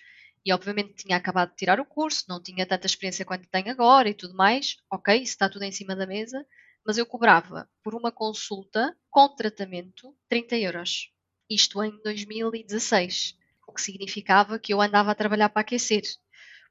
e 0.44 0.52
obviamente 0.52 0.94
tinha 0.94 1.16
acabado 1.16 1.50
de 1.50 1.56
tirar 1.56 1.80
o 1.80 1.84
curso, 1.84 2.24
não 2.28 2.42
tinha 2.42 2.66
tanta 2.66 2.86
experiência 2.86 3.24
quanto 3.24 3.48
tenho 3.48 3.70
agora 3.70 4.08
e 4.08 4.14
tudo 4.14 4.34
mais, 4.34 4.76
ok, 4.90 5.14
isso 5.16 5.32
está 5.32 5.48
tudo 5.48 5.64
em 5.64 5.72
cima 5.72 5.94
da 5.94 6.06
mesa, 6.06 6.46
mas 6.84 6.96
eu 6.96 7.04
cobrava 7.04 7.68
por 7.82 7.94
uma 7.94 8.10
consulta 8.10 8.96
com 9.10 9.28
tratamento 9.34 10.16
30 10.28 10.56
euros. 10.56 11.12
Isto 11.48 11.82
em 11.82 12.00
2016, 12.02 13.36
o 13.70 13.72
que 13.72 13.80
significava 13.80 14.58
que 14.58 14.74
eu 14.74 14.80
andava 14.80 15.12
a 15.12 15.14
trabalhar 15.14 15.48
para 15.48 15.62
aquecer. 15.62 16.02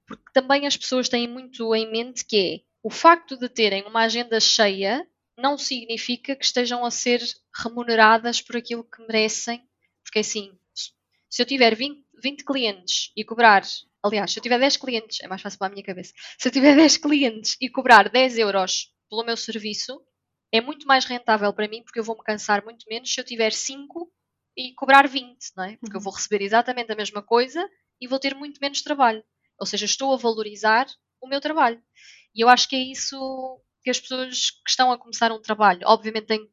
Porque 0.05 0.31
também 0.33 0.67
as 0.67 0.77
pessoas 0.77 1.09
têm 1.09 1.27
muito 1.27 1.73
em 1.73 1.89
mente 1.91 2.25
que 2.25 2.37
é 2.37 2.69
o 2.83 2.89
facto 2.89 3.37
de 3.37 3.49
terem 3.49 3.83
uma 3.85 4.03
agenda 4.03 4.39
cheia 4.39 5.05
não 5.37 5.57
significa 5.57 6.35
que 6.35 6.43
estejam 6.43 6.85
a 6.85 6.91
ser 6.91 7.21
remuneradas 7.55 8.41
por 8.41 8.57
aquilo 8.57 8.83
que 8.83 9.01
merecem, 9.03 9.63
porque 10.03 10.19
assim, 10.19 10.51
se 11.29 11.41
eu 11.41 11.45
tiver 11.45 11.75
20, 11.75 12.05
20 12.21 12.43
clientes 12.43 13.11
e 13.15 13.23
cobrar, 13.23 13.63
aliás, 14.03 14.31
se 14.31 14.39
eu 14.39 14.43
tiver 14.43 14.59
10 14.59 14.77
clientes, 14.77 15.21
é 15.21 15.27
mais 15.27 15.41
fácil 15.41 15.57
para 15.57 15.67
a 15.67 15.71
minha 15.71 15.83
cabeça, 15.83 16.13
se 16.37 16.47
eu 16.47 16.51
tiver 16.51 16.75
10 16.75 16.97
clientes 16.97 17.55
e 17.61 17.69
cobrar 17.69 18.09
10 18.09 18.37
euros 18.37 18.93
pelo 19.09 19.23
meu 19.23 19.37
serviço, 19.37 20.01
é 20.51 20.59
muito 20.59 20.85
mais 20.87 21.05
rentável 21.05 21.53
para 21.53 21.67
mim, 21.67 21.83
porque 21.83 21.99
eu 21.99 22.03
vou 22.03 22.17
me 22.17 22.23
cansar 22.23 22.63
muito 22.63 22.85
menos. 22.89 23.13
Se 23.13 23.19
eu 23.21 23.23
tiver 23.23 23.53
5 23.53 24.11
e 24.57 24.73
cobrar 24.73 25.07
20, 25.07 25.37
não 25.55 25.63
é? 25.63 25.77
Porque 25.77 25.95
eu 25.95 26.01
vou 26.01 26.13
receber 26.13 26.43
exatamente 26.43 26.91
a 26.91 26.95
mesma 26.95 27.21
coisa 27.21 27.67
e 28.01 28.07
vou 28.07 28.19
ter 28.19 28.35
muito 28.35 28.59
menos 28.61 28.81
trabalho. 28.81 29.23
Ou 29.59 29.65
seja, 29.65 29.85
estou 29.85 30.13
a 30.13 30.17
valorizar 30.17 30.87
o 31.21 31.27
meu 31.27 31.41
trabalho. 31.41 31.81
E 32.35 32.41
eu 32.41 32.49
acho 32.49 32.67
que 32.67 32.75
é 32.75 32.79
isso 32.79 33.17
que 33.83 33.89
as 33.89 33.99
pessoas 33.99 34.51
que 34.51 34.69
estão 34.69 34.91
a 34.91 34.97
começar 34.97 35.31
um 35.31 35.41
trabalho, 35.41 35.81
obviamente, 35.85 36.27
têm 36.27 36.45
que 36.45 36.51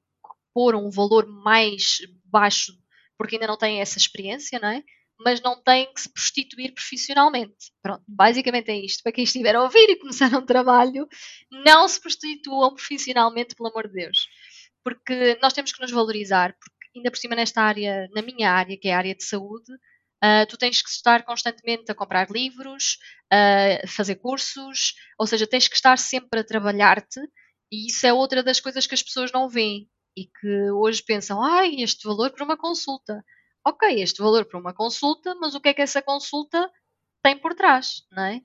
pôr 0.54 0.74
um 0.74 0.90
valor 0.90 1.26
mais 1.26 1.98
baixo 2.24 2.72
porque 3.18 3.36
ainda 3.36 3.46
não 3.46 3.56
têm 3.56 3.80
essa 3.80 3.98
experiência, 3.98 4.58
não 4.58 4.68
é? 4.68 4.84
mas 5.18 5.40
não 5.40 5.60
têm 5.62 5.92
que 5.92 6.00
se 6.00 6.12
prostituir 6.12 6.74
profissionalmente. 6.74 7.72
Pronto, 7.82 8.04
basicamente 8.06 8.70
é 8.70 8.76
isto. 8.76 9.02
Para 9.02 9.12
quem 9.12 9.24
estiver 9.24 9.54
a 9.54 9.62
ouvir 9.62 9.88
e 9.90 9.96
começar 9.98 10.32
um 10.34 10.44
trabalho, 10.44 11.08
não 11.50 11.88
se 11.88 12.00
prostituam 12.00 12.74
profissionalmente, 12.74 13.54
pelo 13.54 13.70
amor 13.70 13.88
de 13.88 13.94
Deus. 13.94 14.28
Porque 14.84 15.38
nós 15.42 15.52
temos 15.52 15.72
que 15.72 15.80
nos 15.80 15.90
valorizar, 15.90 16.54
porque 16.60 16.75
ainda 16.96 17.10
por 17.10 17.18
cima 17.18 17.36
nesta 17.36 17.62
área, 17.62 18.08
na 18.14 18.22
minha 18.22 18.50
área, 18.50 18.76
que 18.76 18.88
é 18.88 18.94
a 18.94 18.98
área 18.98 19.14
de 19.14 19.24
saúde, 19.24 19.72
uh, 20.24 20.46
tu 20.48 20.56
tens 20.56 20.82
que 20.82 20.90
estar 20.90 21.24
constantemente 21.24 21.90
a 21.90 21.94
comprar 21.94 22.30
livros, 22.30 22.98
a 23.30 23.86
fazer 23.86 24.16
cursos, 24.16 24.94
ou 25.18 25.26
seja, 25.26 25.46
tens 25.46 25.68
que 25.68 25.76
estar 25.76 25.98
sempre 25.98 26.40
a 26.40 26.44
trabalhar-te, 26.44 27.20
e 27.70 27.88
isso 27.88 28.06
é 28.06 28.12
outra 28.12 28.42
das 28.42 28.60
coisas 28.60 28.86
que 28.86 28.94
as 28.94 29.02
pessoas 29.02 29.32
não 29.32 29.48
veem 29.48 29.88
e 30.16 30.24
que 30.24 30.70
hoje 30.70 31.02
pensam, 31.02 31.42
ai, 31.42 31.76
este 31.80 32.06
valor 32.06 32.30
para 32.30 32.44
uma 32.44 32.56
consulta 32.56 33.22
ok, 33.66 34.00
este 34.00 34.22
valor 34.22 34.44
para 34.44 34.60
uma 34.60 34.72
consulta, 34.72 35.34
mas 35.34 35.56
o 35.56 35.60
que 35.60 35.70
é 35.70 35.74
que 35.74 35.82
essa 35.82 36.00
consulta 36.00 36.70
tem 37.20 37.36
por 37.36 37.52
trás, 37.52 38.04
não 38.12 38.22
é? 38.22 38.36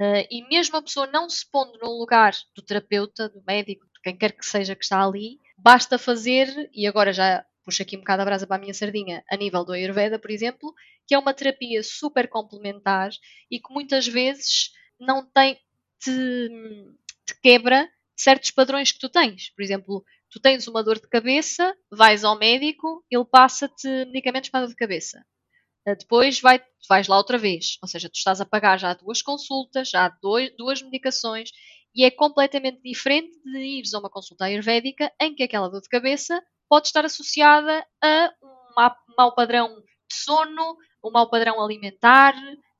Uh, 0.00 0.26
e 0.30 0.48
mesmo 0.48 0.76
a 0.76 0.82
pessoa 0.82 1.08
não 1.08 1.28
se 1.28 1.44
pondo 1.50 1.76
no 1.80 1.98
lugar 1.98 2.32
do 2.54 2.62
terapeuta, 2.62 3.28
do 3.28 3.42
médico, 3.44 3.84
de 3.86 4.00
quem 4.00 4.16
quer 4.16 4.30
que 4.30 4.46
seja 4.46 4.76
que 4.76 4.84
está 4.84 5.04
ali, 5.04 5.40
basta 5.56 5.98
fazer, 5.98 6.70
e 6.72 6.86
agora 6.86 7.12
já 7.12 7.44
puxo 7.68 7.82
aqui 7.82 7.96
um 7.96 8.00
bocado 8.00 8.22
a 8.22 8.24
brasa 8.24 8.46
para 8.46 8.56
a 8.56 8.58
minha 8.58 8.72
sardinha, 8.72 9.22
a 9.30 9.36
nível 9.36 9.62
do 9.62 9.72
Ayurveda, 9.72 10.18
por 10.18 10.30
exemplo, 10.30 10.74
que 11.06 11.14
é 11.14 11.18
uma 11.18 11.34
terapia 11.34 11.82
super 11.82 12.26
complementar 12.26 13.10
e 13.50 13.60
que 13.60 13.70
muitas 13.70 14.06
vezes 14.06 14.70
não 14.98 15.30
tem, 15.30 15.54
te, 16.02 16.48
te 17.26 17.38
quebra 17.42 17.86
certos 18.16 18.50
padrões 18.50 18.90
que 18.90 18.98
tu 18.98 19.10
tens. 19.10 19.50
Por 19.50 19.62
exemplo, 19.62 20.02
tu 20.30 20.40
tens 20.40 20.66
uma 20.66 20.82
dor 20.82 20.98
de 20.98 21.06
cabeça, 21.10 21.76
vais 21.90 22.24
ao 22.24 22.38
médico, 22.38 23.04
ele 23.10 23.26
passa-te 23.26 23.86
medicamentos 24.06 24.48
para 24.48 24.60
a 24.60 24.62
dor 24.62 24.70
de 24.70 24.76
cabeça. 24.76 25.22
Eh, 25.86 25.94
depois 25.94 26.40
vai, 26.40 26.64
vais 26.88 27.06
lá 27.06 27.18
outra 27.18 27.36
vez, 27.36 27.76
ou 27.82 27.88
seja, 27.88 28.08
tu 28.08 28.16
estás 28.16 28.40
a 28.40 28.46
pagar 28.46 28.78
já 28.78 28.94
duas 28.94 29.20
consultas, 29.20 29.90
já 29.90 30.08
dois, 30.22 30.56
duas 30.56 30.80
medicações, 30.80 31.50
e 31.94 32.02
é 32.02 32.10
completamente 32.10 32.80
diferente 32.80 33.38
de 33.44 33.58
ires 33.58 33.92
a 33.92 33.98
uma 33.98 34.08
consulta 34.08 34.46
ayurvédica 34.46 35.12
em 35.20 35.34
que 35.34 35.42
aquela 35.42 35.68
dor 35.68 35.82
de 35.82 35.88
cabeça 35.90 36.42
pode 36.68 36.88
estar 36.88 37.04
associada 37.04 37.86
a 38.02 38.32
um 38.42 39.14
mau 39.16 39.34
padrão 39.34 39.80
de 39.80 40.14
sono, 40.14 40.76
um 41.04 41.10
mau 41.10 41.28
padrão 41.28 41.62
alimentar, 41.62 42.34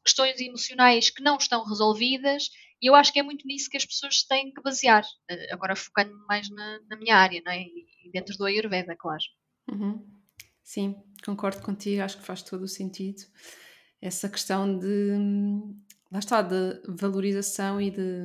questões 0.05 0.41
emocionais 0.41 1.11
que 1.11 1.23
não 1.23 1.37
estão 1.37 1.65
resolvidas 1.65 2.49
e 2.81 2.87
eu 2.87 2.95
acho 2.95 3.13
que 3.13 3.19
é 3.19 3.23
muito 3.23 3.47
nisso 3.47 3.69
que 3.69 3.77
as 3.77 3.85
pessoas 3.85 4.23
têm 4.23 4.53
que 4.53 4.63
basear. 4.63 5.05
Eh, 5.29 5.53
agora 5.53 5.75
focando 5.75 6.17
mais 6.27 6.49
na, 6.49 6.81
na 6.89 6.97
minha 6.97 7.17
área, 7.17 7.43
não 7.45 7.53
é? 7.53 7.63
E 7.63 8.11
dentro 8.13 8.37
do 8.37 8.45
Ayurveda, 8.45 8.97
claro. 8.97 9.23
Uhum. 9.71 10.07
Sim, 10.63 10.97
concordo 11.25 11.61
contigo, 11.63 12.03
acho 12.03 12.19
que 12.19 12.25
faz 12.25 12.43
todo 12.43 12.63
o 12.63 12.69
sentido. 12.69 13.23
Essa 14.01 14.29
questão 14.29 14.79
de. 14.79 15.13
Lá 16.11 16.21
está, 16.21 16.41
de 16.41 16.81
valorização 16.89 17.81
e 17.81 17.91
de. 17.91 18.23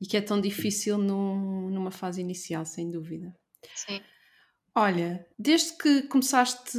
E 0.00 0.06
que 0.06 0.16
é 0.16 0.20
tão 0.20 0.40
difícil 0.40 0.98
num, 0.98 1.70
numa 1.70 1.90
fase 1.90 2.20
inicial, 2.20 2.64
sem 2.64 2.90
dúvida. 2.90 3.34
Sim. 3.74 4.00
Olha, 4.74 5.26
desde 5.38 5.76
que 5.76 6.02
começaste 6.02 6.78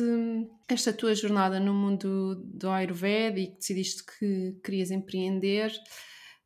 esta 0.68 0.92
tua 0.92 1.14
jornada 1.14 1.60
no 1.60 1.74
mundo 1.74 2.36
do 2.44 2.70
Ayurveda 2.70 3.40
e 3.40 3.48
que 3.48 3.58
decidiste 3.58 4.04
que 4.04 4.60
querias 4.64 4.90
empreender, 4.90 5.72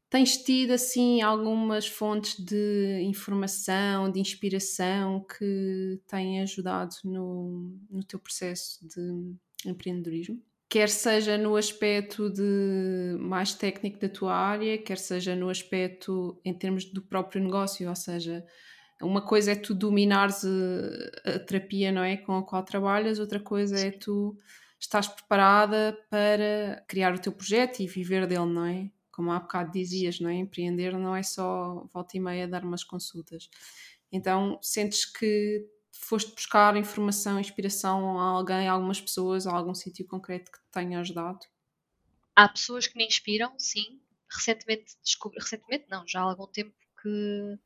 Tens 0.10 0.38
tido 0.38 0.72
assim 0.72 1.22
algumas 1.22 1.86
fontes 1.86 2.40
de 2.40 3.02
informação, 3.02 4.10
de 4.10 4.22
inspiração 4.22 5.26
que 5.26 6.00
têm 6.08 6.42
ajudado 6.42 6.96
no, 7.04 7.78
no 7.90 8.04
teu 8.06 8.18
processo 8.18 8.80
de 8.88 9.36
empreendedorismo? 9.70 10.42
Quer 10.70 10.88
seja 10.88 11.38
no 11.38 11.58
aspecto 11.58 12.30
de 12.30 13.18
mais 13.20 13.54
técnico 13.54 14.00
da 14.00 14.08
tua 14.08 14.34
área, 14.34 14.78
quer 14.78 14.98
seja 14.98 15.36
no 15.36 15.50
aspecto 15.50 16.40
em 16.44 16.54
termos 16.54 16.86
do 16.86 17.02
próprio 17.02 17.44
negócio, 17.44 17.88
ou 17.88 17.96
seja, 17.96 18.46
uma 19.02 19.22
coisa 19.22 19.52
é 19.52 19.56
tu 19.56 19.74
dominares 19.74 20.44
a, 20.46 21.36
a 21.36 21.40
terapia, 21.40 21.92
não 21.92 22.04
é, 22.04 22.18
com 22.18 22.38
a 22.38 22.44
qual 22.44 22.64
trabalhas, 22.64 23.20
outra 23.20 23.40
coisa 23.40 23.80
é 23.80 23.92
tu 23.92 24.38
estás 24.80 25.08
preparada 25.08 25.98
para 26.10 26.84
criar 26.88 27.14
o 27.14 27.20
teu 27.20 27.32
projeto 27.32 27.80
e 27.80 27.88
viver 27.88 28.28
dele, 28.28 28.46
não 28.46 28.66
é? 28.66 28.92
como 29.18 29.32
há 29.32 29.40
bocado 29.40 29.72
dizias, 29.72 30.20
não 30.20 30.30
é? 30.30 30.36
Empreender 30.36 30.96
não 30.96 31.16
é 31.16 31.24
só 31.24 31.88
volta 31.92 32.16
e 32.16 32.20
meia 32.20 32.48
dar 32.48 32.64
umas 32.64 32.84
consultas. 32.84 33.50
Então, 34.12 34.60
sentes 34.62 35.06
que 35.06 35.66
foste 35.92 36.36
buscar 36.36 36.78
informação, 36.78 37.40
inspiração 37.40 38.20
a 38.20 38.26
alguém, 38.26 38.68
a 38.68 38.72
algumas 38.72 39.02
pessoas, 39.02 39.48
a 39.48 39.52
algum 39.52 39.74
sítio 39.74 40.06
concreto 40.06 40.52
que 40.52 40.60
te 40.60 40.72
tenha 40.72 41.00
ajudado? 41.00 41.40
Há 42.36 42.48
pessoas 42.48 42.86
que 42.86 42.96
me 42.96 43.08
inspiram, 43.08 43.58
sim. 43.58 44.00
Recentemente 44.30 44.96
descobri, 45.04 45.40
recentemente 45.40 45.86
não, 45.90 46.08
já 46.08 46.20
há 46.20 46.24
algum 46.24 46.46
tempo 46.46 46.76
que 47.02 47.58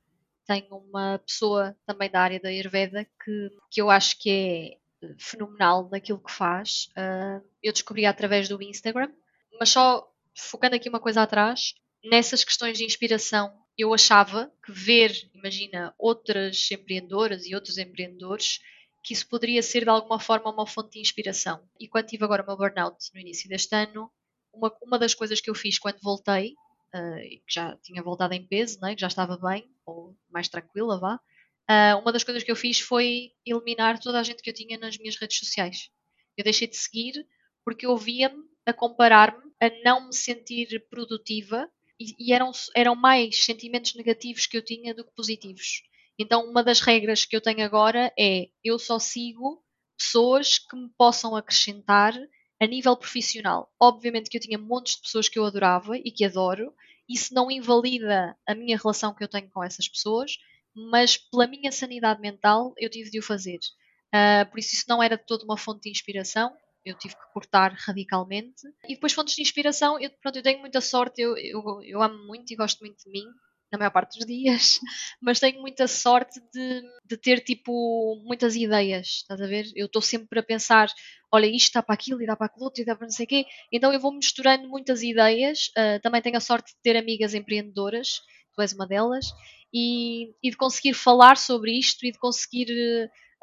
tenho 0.52 0.76
uma 0.76 1.18
pessoa 1.20 1.78
também 1.86 2.12
da 2.12 2.20
área 2.20 2.40
da 2.40 2.50
Ayurveda 2.50 3.06
que, 3.06 3.50
que 3.70 3.82
eu 3.82 3.90
acho 3.90 4.20
que 4.20 4.30
é 4.30 4.78
fenomenal 5.18 5.88
naquilo 5.90 6.20
que 6.20 6.32
faz. 6.32 6.90
Uh, 6.90 7.42
eu 7.64 7.72
descobri 7.72 8.06
através 8.06 8.50
do 8.50 8.62
Instagram, 8.62 9.10
mas 9.58 9.70
só 9.70 10.06
focando 10.36 10.76
aqui 10.76 10.90
uma 10.90 11.00
coisa 11.00 11.22
atrás, 11.22 11.74
nessas 12.04 12.44
questões 12.44 12.78
de 12.78 12.84
inspiração, 12.84 13.54
eu 13.78 13.94
achava 13.94 14.52
que 14.66 14.74
ver, 14.74 15.14
imagina, 15.34 15.96
outras 15.98 16.70
empreendedoras 16.70 17.46
e 17.46 17.56
outros 17.56 17.78
empreendedores, 17.78 18.60
que 19.02 19.14
isso 19.14 19.28
poderia 19.28 19.64
ser 19.64 19.84
de 19.84 19.90
alguma 19.90 20.20
forma 20.20 20.52
uma 20.52 20.68
fonte 20.68 20.94
de 20.94 21.00
inspiração. 21.00 21.64
E 21.80 21.88
quando 21.88 22.08
tive 22.08 22.26
agora 22.26 22.44
o 22.44 22.46
meu 22.46 22.58
burnout 22.58 22.98
no 23.14 23.22
início 23.22 23.48
deste 23.48 23.74
ano, 23.74 24.12
uma, 24.54 24.72
uma 24.84 25.00
das 25.00 25.14
coisas 25.14 25.40
que 25.40 25.50
eu 25.50 25.56
fiz 25.56 25.80
quando 25.80 26.00
voltei, 26.02 26.54
uh, 26.96 27.20
que 27.20 27.54
já 27.54 27.76
tinha 27.78 28.04
voltado 28.04 28.34
em 28.34 28.46
peso, 28.46 28.80
né, 28.82 28.96
que 28.96 29.02
já 29.02 29.08
estava 29.08 29.38
bem, 29.38 29.70
ou 29.86 30.16
mais 30.30 30.48
tranquila, 30.48 31.00
vá, 31.00 31.16
uh, 31.16 32.00
uma 32.00 32.12
das 32.12 32.24
coisas 32.24 32.44
que 32.44 32.52
eu 32.52 32.56
fiz 32.56 32.80
foi 32.80 33.32
eliminar 33.46 34.00
toda 34.00 34.20
a 34.20 34.24
gente 34.24 34.42
que 34.42 34.50
eu 34.50 34.54
tinha 34.54 34.78
nas 34.78 34.98
minhas 34.98 35.16
redes 35.16 35.38
sociais. 35.38 35.90
Eu 36.38 36.44
deixei 36.44 36.68
de 36.68 36.76
seguir 36.76 37.26
porque 37.64 37.86
eu 37.86 37.98
via-me 37.98 38.44
a 38.66 38.74
comparar-me, 38.74 39.52
a 39.62 39.70
não 39.84 40.08
me 40.08 40.14
sentir 40.14 40.88
produtiva 40.90 41.70
e, 42.00 42.16
e, 42.18 42.34
eram, 42.34 42.52
eram 42.76 42.96
mais 42.96 43.44
sentimentos 43.44 43.94
negativos 43.96 44.46
que 44.46 44.58
eu 44.58 44.64
tinha 44.64 44.94
do 44.94 45.06
que 45.06 45.14
positivos. 45.14 45.84
Então, 46.18 46.50
uma 46.50 46.64
das 46.64 46.80
regras 46.80 47.26
que 47.26 47.36
eu 47.36 47.42
tenho 47.42 47.64
agora 47.64 48.12
é 48.18 48.48
eu 48.64 48.78
só 48.78 49.00
sigo 49.00 49.64
pessoas 49.98 50.58
que 50.58 50.76
me 50.76 50.90
possam 50.98 51.36
acrescentar 51.36 52.14
a 52.62 52.68
nível 52.68 52.96
profissional. 52.96 53.74
Obviamente 53.80 54.30
que 54.30 54.38
eu 54.38 54.42
tinha 54.42 54.58
montes 54.58 54.96
de 54.96 55.02
pessoas 55.02 55.28
que 55.28 55.40
eu 55.40 55.46
adorava 55.46 55.98
e 55.98 56.12
que 56.12 56.24
adoro, 56.24 56.72
isso 57.10 57.34
não 57.34 57.50
invalida 57.50 58.38
a 58.48 58.54
minha 58.54 58.78
relação 58.78 59.16
que 59.16 59.24
eu 59.24 59.28
tenho 59.28 59.50
com 59.50 59.64
essas 59.64 59.88
pessoas, 59.88 60.38
mas 60.76 61.18
pela 61.18 61.48
minha 61.48 61.72
sanidade 61.72 62.22
mental 62.22 62.74
eu 62.78 62.90
tive 62.90 63.10
de 63.10 63.18
o 63.18 63.24
fazer. 63.24 63.58
Uh, 64.14 64.50
por 64.50 64.60
isso, 64.60 64.76
isso 64.76 64.86
não 64.88 65.02
era 65.02 65.18
toda 65.18 65.44
uma 65.44 65.58
fonte 65.58 65.84
de 65.84 65.90
inspiração, 65.90 66.56
eu 66.86 66.96
tive 66.98 67.16
que 67.16 67.34
cortar 67.34 67.74
radicalmente. 67.74 68.68
E 68.86 68.94
depois 68.94 69.14
fontes 69.14 69.36
de 69.36 69.42
inspiração, 69.42 70.00
eu, 70.00 70.12
pronto, 70.22 70.36
eu 70.36 70.44
tenho 70.44 70.60
muita 70.60 70.82
sorte, 70.82 71.20
eu, 71.22 71.36
eu, 71.38 71.82
eu 71.84 72.02
amo 72.02 72.28
muito 72.28 72.52
e 72.52 72.56
gosto 72.56 72.80
muito 72.82 73.04
de 73.04 73.10
mim, 73.10 73.26
na 73.72 73.78
maior 73.78 73.92
parte 73.92 74.18
dos 74.18 74.26
dias, 74.26 74.80
mas 75.22 75.40
tenho 75.40 75.62
muita 75.62 75.88
sorte 75.88 76.40
de, 76.54 76.82
de 77.06 77.18
ter 77.18 77.40
tipo 77.40 78.22
muitas 78.26 78.56
ideias, 78.56 79.08
estás 79.22 79.42
a 79.42 79.48
ver? 79.48 79.72
Eu 79.76 79.86
estou 79.86 80.02
sempre 80.02 80.40
a 80.40 80.44
pensar, 80.44 80.90
olha, 81.32 81.46
isto 81.46 81.74
dá 81.74 81.84
para 81.84 81.96
aquilo 81.96 82.22
e 82.22 82.26
dá 82.26 82.36
para 82.36 82.48
aquilo 82.48 82.66
outro 82.66 82.82
e 82.82 82.86
dá 82.86 82.96
para 82.96 83.08
não 83.08 83.14
sei 83.14 83.26
o 83.26 83.30
quê, 83.30 83.46
então 83.72 83.94
eu 83.94 84.00
vou 84.00 84.14
misturando 84.14 84.68
muitas 84.68 85.02
ideias, 85.02 85.72
uh, 85.78 86.02
também 86.02 86.22
tenho 86.22 86.38
a 86.38 86.42
sorte 86.42 86.74
de 86.74 86.80
ter 86.84 86.98
amigas 86.98 87.34
empreendedoras, 87.34 88.22
tu 88.54 88.62
és 88.62 88.74
uma 88.74 88.86
delas, 88.86 89.28
e, 89.74 90.34
e 90.44 90.50
de 90.50 90.58
conseguir 90.58 90.94
falar 90.94 91.38
sobre 91.38 91.78
isto 91.78 92.06
e 92.06 92.12
de 92.12 92.20
conseguir 92.20 92.68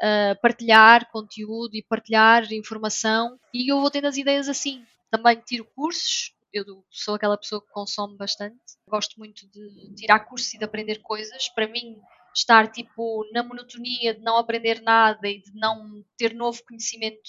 uh, 0.02 0.40
partilhar 0.40 1.10
conteúdo 1.10 1.74
e 1.74 1.82
partilhar 1.82 2.52
informação 2.52 3.38
e 3.52 3.72
eu 3.72 3.80
vou 3.80 3.90
tendo 3.90 4.06
as 4.06 4.16
ideias 4.16 4.48
assim. 4.48 4.84
Também 5.10 5.40
tiro 5.46 5.64
cursos, 5.74 6.34
eu 6.59 6.85
sou 6.90 7.14
aquela 7.14 7.37
pessoa 7.37 7.61
que 7.61 7.73
consome 7.73 8.16
bastante, 8.16 8.59
gosto 8.88 9.18
muito 9.18 9.47
de 9.51 9.94
tirar 9.94 10.21
cursos 10.21 10.55
e 10.55 10.59
de 10.59 10.64
aprender 10.64 11.01
coisas. 11.03 11.49
Para 11.51 11.68
mim, 11.68 11.97
estar 12.35 12.71
tipo 12.71 13.25
na 13.33 13.42
monotonia 13.42 14.14
de 14.14 14.21
não 14.21 14.37
aprender 14.37 14.81
nada 14.83 15.29
e 15.29 15.40
de 15.40 15.53
não 15.55 16.05
ter 16.16 16.35
novo 16.35 16.62
conhecimento 16.66 17.29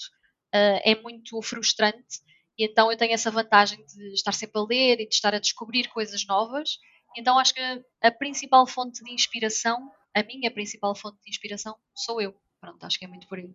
uh, 0.54 0.80
é 0.84 0.94
muito 1.00 1.40
frustrante. 1.42 2.20
E 2.58 2.64
então 2.64 2.90
eu 2.90 2.96
tenho 2.96 3.12
essa 3.12 3.30
vantagem 3.30 3.84
de 3.86 4.12
estar 4.12 4.32
sempre 4.32 4.60
a 4.60 4.64
ler 4.64 5.00
e 5.00 5.08
de 5.08 5.14
estar 5.14 5.34
a 5.34 5.40
descobrir 5.40 5.88
coisas 5.88 6.26
novas. 6.26 6.78
Então 7.16 7.38
acho 7.38 7.54
que 7.54 7.60
a 8.02 8.10
principal 8.10 8.66
fonte 8.66 9.02
de 9.02 9.12
inspiração, 9.12 9.90
a 10.14 10.22
minha 10.22 10.50
principal 10.50 10.94
fonte 10.94 11.18
de 11.24 11.30
inspiração, 11.30 11.76
sou 11.94 12.20
eu. 12.20 12.34
Pronto, 12.60 12.84
acho 12.84 12.98
que 12.98 13.04
é 13.04 13.08
muito 13.08 13.26
por 13.26 13.38
aí. 13.38 13.54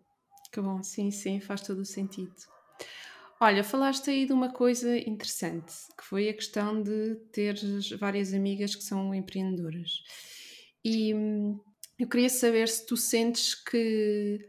Que 0.51 0.59
bom, 0.59 0.81
sim, 0.83 1.11
sim, 1.11 1.39
faz 1.39 1.61
todo 1.61 1.79
o 1.79 1.85
sentido. 1.85 2.33
Olha, 3.39 3.63
falaste 3.63 4.09
aí 4.09 4.25
de 4.25 4.31
uma 4.33 4.49
coisa 4.51 4.97
interessante, 4.97 5.73
que 5.97 6.05
foi 6.05 6.29
a 6.29 6.33
questão 6.33 6.81
de 6.81 7.15
teres 7.33 7.89
várias 7.91 8.33
amigas 8.33 8.75
que 8.75 8.83
são 8.83 9.13
empreendedoras. 9.13 10.03
E 10.83 11.13
hum, 11.13 11.59
eu 11.99 12.07
queria 12.07 12.29
saber 12.29 12.67
se 12.69 12.85
tu 12.85 12.95
sentes 12.95 13.53
que 13.55 14.39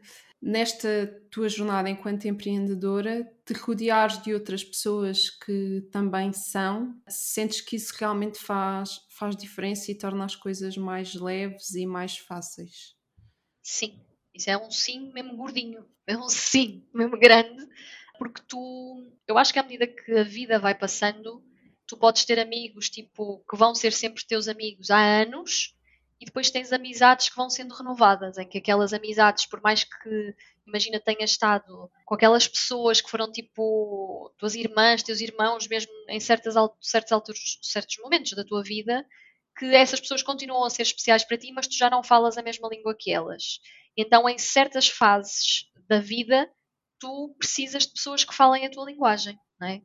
nesta 0.41 1.07
tua 1.31 1.49
jornada 1.49 1.91
enquanto 1.91 2.27
empreendedora, 2.27 3.25
te 3.45 3.55
rodeares 3.55 4.23
de 4.23 4.33
outras 4.33 4.63
pessoas 4.63 5.31
que 5.31 5.81
também 5.91 6.33
são, 6.33 6.95
sentes 7.09 7.61
que 7.61 7.75
isso 7.77 7.93
realmente 7.99 8.39
faz, 8.39 9.01
faz 9.19 9.37
diferença 9.37 9.91
e 9.91 9.99
torna 9.99 10.25
as 10.25 10.37
coisas 10.37 10.77
mais 10.77 11.15
leves 11.15 11.75
e 11.75 11.87
mais 11.87 12.19
fáceis? 12.19 12.95
Sim, 13.63 14.01
isso 14.35 14.49
é 14.51 14.57
um 14.57 14.71
sim 14.71 15.13
mesmo 15.13 15.37
gordinho, 15.37 15.85
é 16.07 16.17
um 16.17 16.29
sim 16.29 16.85
mesmo 16.95 17.19
grande, 17.19 17.67
porque 18.19 18.43
tu, 18.49 19.13
eu 19.27 19.39
acho 19.39 19.53
que 19.53 19.59
à 19.59 19.63
medida 19.63 19.87
que 19.87 20.13
a 20.13 20.25
vida 20.25 20.59
vai 20.59 20.75
passando, 20.75 21.43
tu 21.87 21.97
podes 21.97 22.25
ter 22.25 22.39
amigos 22.39 22.91
tipo 22.91 23.45
que 23.49 23.57
vão 23.57 23.75
ser 23.75 23.93
sempre 23.93 24.27
teus 24.27 24.49
amigos 24.49 24.91
há 24.91 24.99
anos 24.99 25.75
e 26.21 26.25
depois 26.25 26.51
tens 26.51 26.73
amizades 26.73 27.29
que 27.29 27.37
vão 27.37 27.51
sendo 27.51 27.75
renovadas, 27.75 28.39
em 28.39 28.49
que 28.49 28.59
aquelas 28.59 28.93
amizades, 28.93 29.45
por 29.47 29.61
mais 29.61 29.85
que, 29.85 30.35
imagina, 30.67 30.99
tenhas 30.99 31.31
estado 31.33 31.91
com 32.07 32.15
aquelas 32.15 32.49
pessoas 32.49 33.01
que 33.01 33.11
foram 33.11 33.31
tipo 33.31 34.33
tuas 34.39 34.55
irmãs, 34.55 35.03
teus 35.03 35.21
irmãos, 35.21 35.69
mesmo 35.69 35.93
em 36.09 36.19
certas, 36.19 36.55
certos, 36.81 37.13
alturas, 37.13 37.59
certos 37.61 37.97
momentos 37.99 38.33
da 38.33 38.45
tua 38.45 38.63
vida, 38.63 39.05
que 39.59 39.67
essas 39.75 40.01
pessoas 40.01 40.23
continuam 40.23 40.65
a 40.65 40.71
ser 40.71 40.83
especiais 40.83 41.25
para 41.25 41.37
ti, 41.37 41.53
mas 41.53 41.67
tu 41.67 41.77
já 41.77 41.91
não 41.91 42.03
falas 42.03 42.39
a 42.39 42.43
mesma 42.43 42.69
língua 42.69 42.97
que 42.99 43.13
elas. 43.13 43.61
Então, 43.97 44.29
em 44.29 44.39
certas 44.39 44.89
fases 44.89 45.67
da 45.87 45.99
vida, 45.99 46.49
tu 46.99 47.35
precisas 47.39 47.87
de 47.87 47.93
pessoas 47.93 48.25
que 48.25 48.35
falem 48.35 48.67
a 48.67 48.71
tua 48.71 48.87
linguagem, 48.87 49.39
não 49.61 49.69
é? 49.69 49.81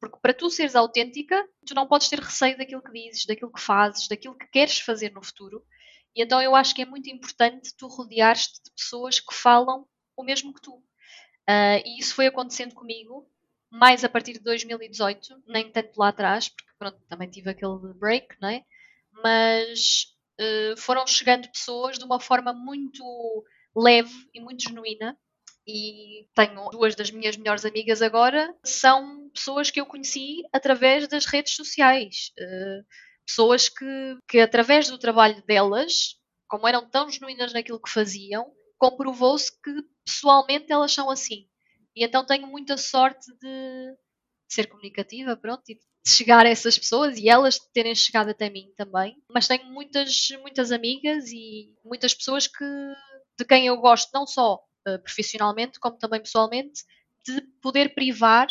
Porque 0.00 0.18
para 0.20 0.34
tu 0.34 0.50
seres 0.50 0.76
autêntica, 0.76 1.48
tu 1.66 1.74
não 1.74 1.86
podes 1.86 2.08
ter 2.08 2.18
receio 2.18 2.58
daquilo 2.58 2.82
que 2.82 2.92
dizes, 2.92 3.26
daquilo 3.26 3.52
que 3.52 3.60
fazes, 3.60 4.08
daquilo 4.08 4.36
que 4.36 4.46
queres 4.48 4.78
fazer 4.80 5.12
no 5.12 5.24
futuro. 5.24 5.64
E 6.14 6.22
então 6.22 6.40
eu 6.40 6.54
acho 6.54 6.74
que 6.74 6.82
é 6.82 6.86
muito 6.86 7.08
importante 7.08 7.74
tu 7.76 7.86
rodeares-te 7.86 8.62
de 8.62 8.70
pessoas 8.72 9.18
que 9.18 9.34
falam 9.34 9.86
o 10.16 10.22
mesmo 10.22 10.52
que 10.52 10.60
tu. 10.60 10.74
Uh, 10.74 11.80
e 11.84 11.98
isso 11.98 12.14
foi 12.14 12.26
acontecendo 12.26 12.74
comigo 12.74 13.28
mais 13.70 14.04
a 14.04 14.08
partir 14.08 14.34
de 14.34 14.40
2018, 14.40 15.42
nem 15.46 15.70
tanto 15.70 15.98
lá 15.98 16.08
atrás, 16.08 16.48
porque 16.48 16.70
pronto, 16.78 16.98
também 17.08 17.28
tive 17.28 17.50
aquele 17.50 17.92
break, 17.94 18.36
não 18.40 18.48
é? 18.48 18.64
Mas 19.10 20.14
uh, 20.40 20.76
foram 20.76 21.06
chegando 21.06 21.50
pessoas 21.50 21.98
de 21.98 22.04
uma 22.04 22.20
forma 22.20 22.52
muito 22.52 23.02
leve 23.74 24.14
e 24.32 24.40
muito 24.40 24.62
genuína 24.62 25.18
e 25.66 26.28
tenho 26.34 26.68
duas 26.70 26.94
das 26.94 27.10
minhas 27.10 27.36
melhores 27.36 27.64
amigas 27.64 28.02
agora, 28.02 28.54
são 28.64 29.30
pessoas 29.30 29.70
que 29.70 29.80
eu 29.80 29.86
conheci 29.86 30.42
através 30.52 31.08
das 31.08 31.26
redes 31.26 31.54
sociais. 31.54 32.32
Uh, 32.38 32.84
pessoas 33.26 33.68
que, 33.68 34.18
que, 34.28 34.40
através 34.40 34.88
do 34.88 34.98
trabalho 34.98 35.42
delas, 35.46 36.16
como 36.48 36.68
eram 36.68 36.88
tão 36.88 37.10
genuínas 37.10 37.52
naquilo 37.52 37.80
que 37.80 37.90
faziam, 37.90 38.52
comprovou-se 38.78 39.50
que 39.62 39.72
pessoalmente 40.04 40.70
elas 40.70 40.92
são 40.92 41.10
assim. 41.10 41.48
E 41.96 42.04
então 42.04 42.26
tenho 42.26 42.46
muita 42.46 42.76
sorte 42.76 43.32
de 43.40 43.96
ser 44.48 44.66
comunicativa, 44.66 45.36
pronto, 45.36 45.62
e 45.68 45.74
de 45.76 45.80
chegar 46.06 46.44
a 46.44 46.50
essas 46.50 46.78
pessoas 46.78 47.16
e 47.16 47.28
elas 47.28 47.58
terem 47.72 47.94
chegado 47.94 48.28
até 48.30 48.50
mim 48.50 48.70
também. 48.76 49.16
Mas 49.32 49.48
tenho 49.48 49.64
muitas, 49.66 50.28
muitas 50.42 50.70
amigas 50.70 51.30
e 51.32 51.74
muitas 51.82 52.12
pessoas 52.12 52.46
que, 52.46 52.64
de 53.38 53.44
quem 53.46 53.66
eu 53.66 53.76
gosto 53.78 54.10
não 54.12 54.26
só 54.26 54.60
uh, 54.86 54.98
profissionalmente 55.02 55.78
como 55.80 55.98
também 55.98 56.20
pessoalmente, 56.20 56.82
de 57.26 57.40
poder 57.60 57.94
privar 57.94 58.48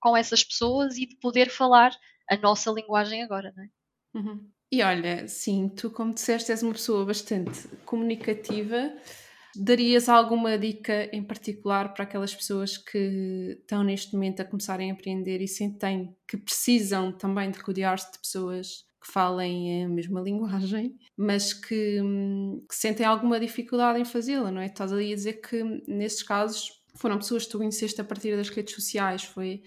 com 0.00 0.16
essas 0.16 0.42
pessoas 0.44 0.96
e 0.96 1.06
de 1.06 1.16
poder 1.16 1.50
falar 1.50 1.92
a 2.28 2.36
nossa 2.36 2.70
linguagem 2.70 3.22
agora, 3.22 3.52
não 3.56 3.64
é? 3.64 3.68
Uhum. 4.14 4.50
E 4.72 4.82
olha, 4.82 5.26
sim, 5.26 5.68
tu, 5.68 5.90
como 5.90 6.14
disseste, 6.14 6.52
és 6.52 6.62
uma 6.62 6.72
pessoa 6.72 7.04
bastante 7.04 7.66
comunicativa. 7.84 8.94
Darias 9.56 10.08
alguma 10.08 10.56
dica 10.56 11.10
em 11.12 11.24
particular 11.24 11.92
para 11.92 12.04
aquelas 12.04 12.32
pessoas 12.32 12.78
que 12.78 13.58
estão 13.60 13.82
neste 13.82 14.12
momento 14.14 14.40
a 14.40 14.44
começarem 14.44 14.88
a 14.90 14.94
empreender 14.94 15.40
e 15.42 15.48
sentem 15.48 16.16
que 16.28 16.36
precisam 16.36 17.10
também 17.10 17.50
de 17.50 17.58
rodear-se 17.58 18.12
de 18.12 18.18
pessoas 18.20 18.84
que 19.00 19.10
falem 19.10 19.84
a 19.84 19.88
mesma 19.88 20.20
linguagem, 20.22 20.96
mas 21.16 21.52
que, 21.52 22.00
que 22.68 22.74
sentem 22.74 23.06
alguma 23.06 23.40
dificuldade 23.40 24.00
em 24.00 24.04
fazê-la, 24.04 24.50
não 24.50 24.60
é? 24.60 24.66
Estás 24.66 24.92
ali 24.92 25.12
a 25.12 25.16
dizer 25.16 25.40
que 25.40 25.62
nesses 25.88 26.22
casos 26.22 26.80
foram 26.96 27.18
pessoas 27.18 27.44
que 27.44 27.50
tu 27.50 27.58
conheceste 27.58 28.00
a 28.00 28.04
partir 28.04 28.36
das 28.36 28.48
redes 28.48 28.74
sociais, 28.74 29.24
foi 29.24 29.62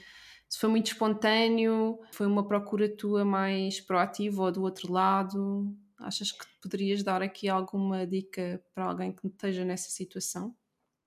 foi 0.58 0.70
muito 0.70 0.88
espontâneo, 0.88 2.00
foi 2.12 2.28
uma 2.28 2.48
procura 2.48 2.88
tua 2.88 3.26
mais 3.26 3.82
proativa 3.82 4.44
ou 4.44 4.52
do 4.52 4.62
outro 4.62 4.92
lado? 4.92 5.76
Achas 6.00 6.32
que 6.32 6.46
poderias 6.62 7.02
dar 7.02 7.24
aqui 7.24 7.50
alguma 7.50 8.06
dica 8.06 8.64
para 8.74 8.86
alguém 8.86 9.12
que 9.12 9.28
esteja 9.28 9.66
nessa 9.66 9.90
situação? 9.90 10.56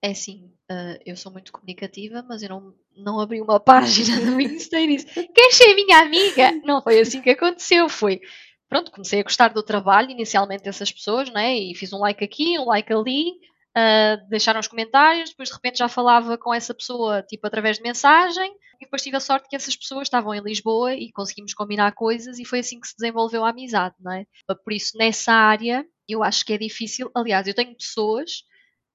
É 0.03 0.15
sim, 0.15 0.53
uh, 0.71 0.99
eu 1.05 1.17
sou 1.17 1.33
muito 1.33 1.53
comunicativa, 1.53 2.25
mas 2.29 2.43
eu 2.43 2.49
não, 2.49 2.75
não 2.97 3.21
abri 3.21 3.41
uma 3.41 3.61
página 3.61 4.19
no 4.21 4.41
Insta 4.41 4.81
e 4.81 4.97
disse: 4.97 5.07
Queres 5.07 5.55
ser 5.55 5.75
minha 5.75 6.01
amiga? 6.01 6.53
Não 6.65 6.83
foi 6.83 6.99
assim 7.01 7.21
que 7.21 7.31
aconteceu. 7.31 7.89
Foi, 7.89 8.21
pronto, 8.69 8.91
comecei 8.91 9.21
a 9.21 9.23
gostar 9.23 9.49
do 9.49 9.63
trabalho 9.63 10.11
inicialmente 10.11 10.65
dessas 10.65 10.91
pessoas, 10.91 11.31
né? 11.31 11.57
E 11.57 11.75
fiz 11.75 11.93
um 11.93 11.99
like 11.99 12.25
aqui, 12.25 12.59
um 12.59 12.67
like 12.67 12.93
ali, 12.93 13.31
uh, 13.77 14.29
deixaram 14.29 14.61
os 14.61 14.69
comentários, 14.69 15.31
depois 15.31 15.49
de 15.49 15.55
repente 15.55 15.79
já 15.79 15.89
falava 15.89 16.39
com 16.39 16.53
essa 16.53 16.75
pessoa, 16.75 17.23
tipo, 17.23 17.47
através 17.47 17.77
de 17.77 17.83
mensagem, 17.83 18.51
e 18.81 18.85
depois 18.85 19.03
tive 19.03 19.17
a 19.17 19.21
sorte 19.21 19.49
que 19.49 19.57
essas 19.57 19.77
pessoas 19.77 20.03
estavam 20.03 20.35
em 20.35 20.41
Lisboa 20.41 20.95
e 20.95 21.13
conseguimos 21.13 21.55
combinar 21.55 21.93
coisas 21.93 22.39
e 22.39 22.45
foi 22.45 22.61
assim 22.61 22.81
que 22.81 22.89
se 22.89 22.97
desenvolveu 22.97 23.45
a 23.45 23.51
amizade, 23.51 23.95
não 24.01 24.13
é? 24.13 24.27
Por 24.65 24.73
isso, 24.73 24.97
nessa 24.97 25.33
área, 25.33 25.85
eu 26.09 26.23
acho 26.23 26.45
que 26.45 26.53
é 26.53 26.59
difícil. 26.59 27.11
Aliás, 27.15 27.47
eu 27.47 27.55
tenho 27.55 27.75
pessoas 27.75 28.45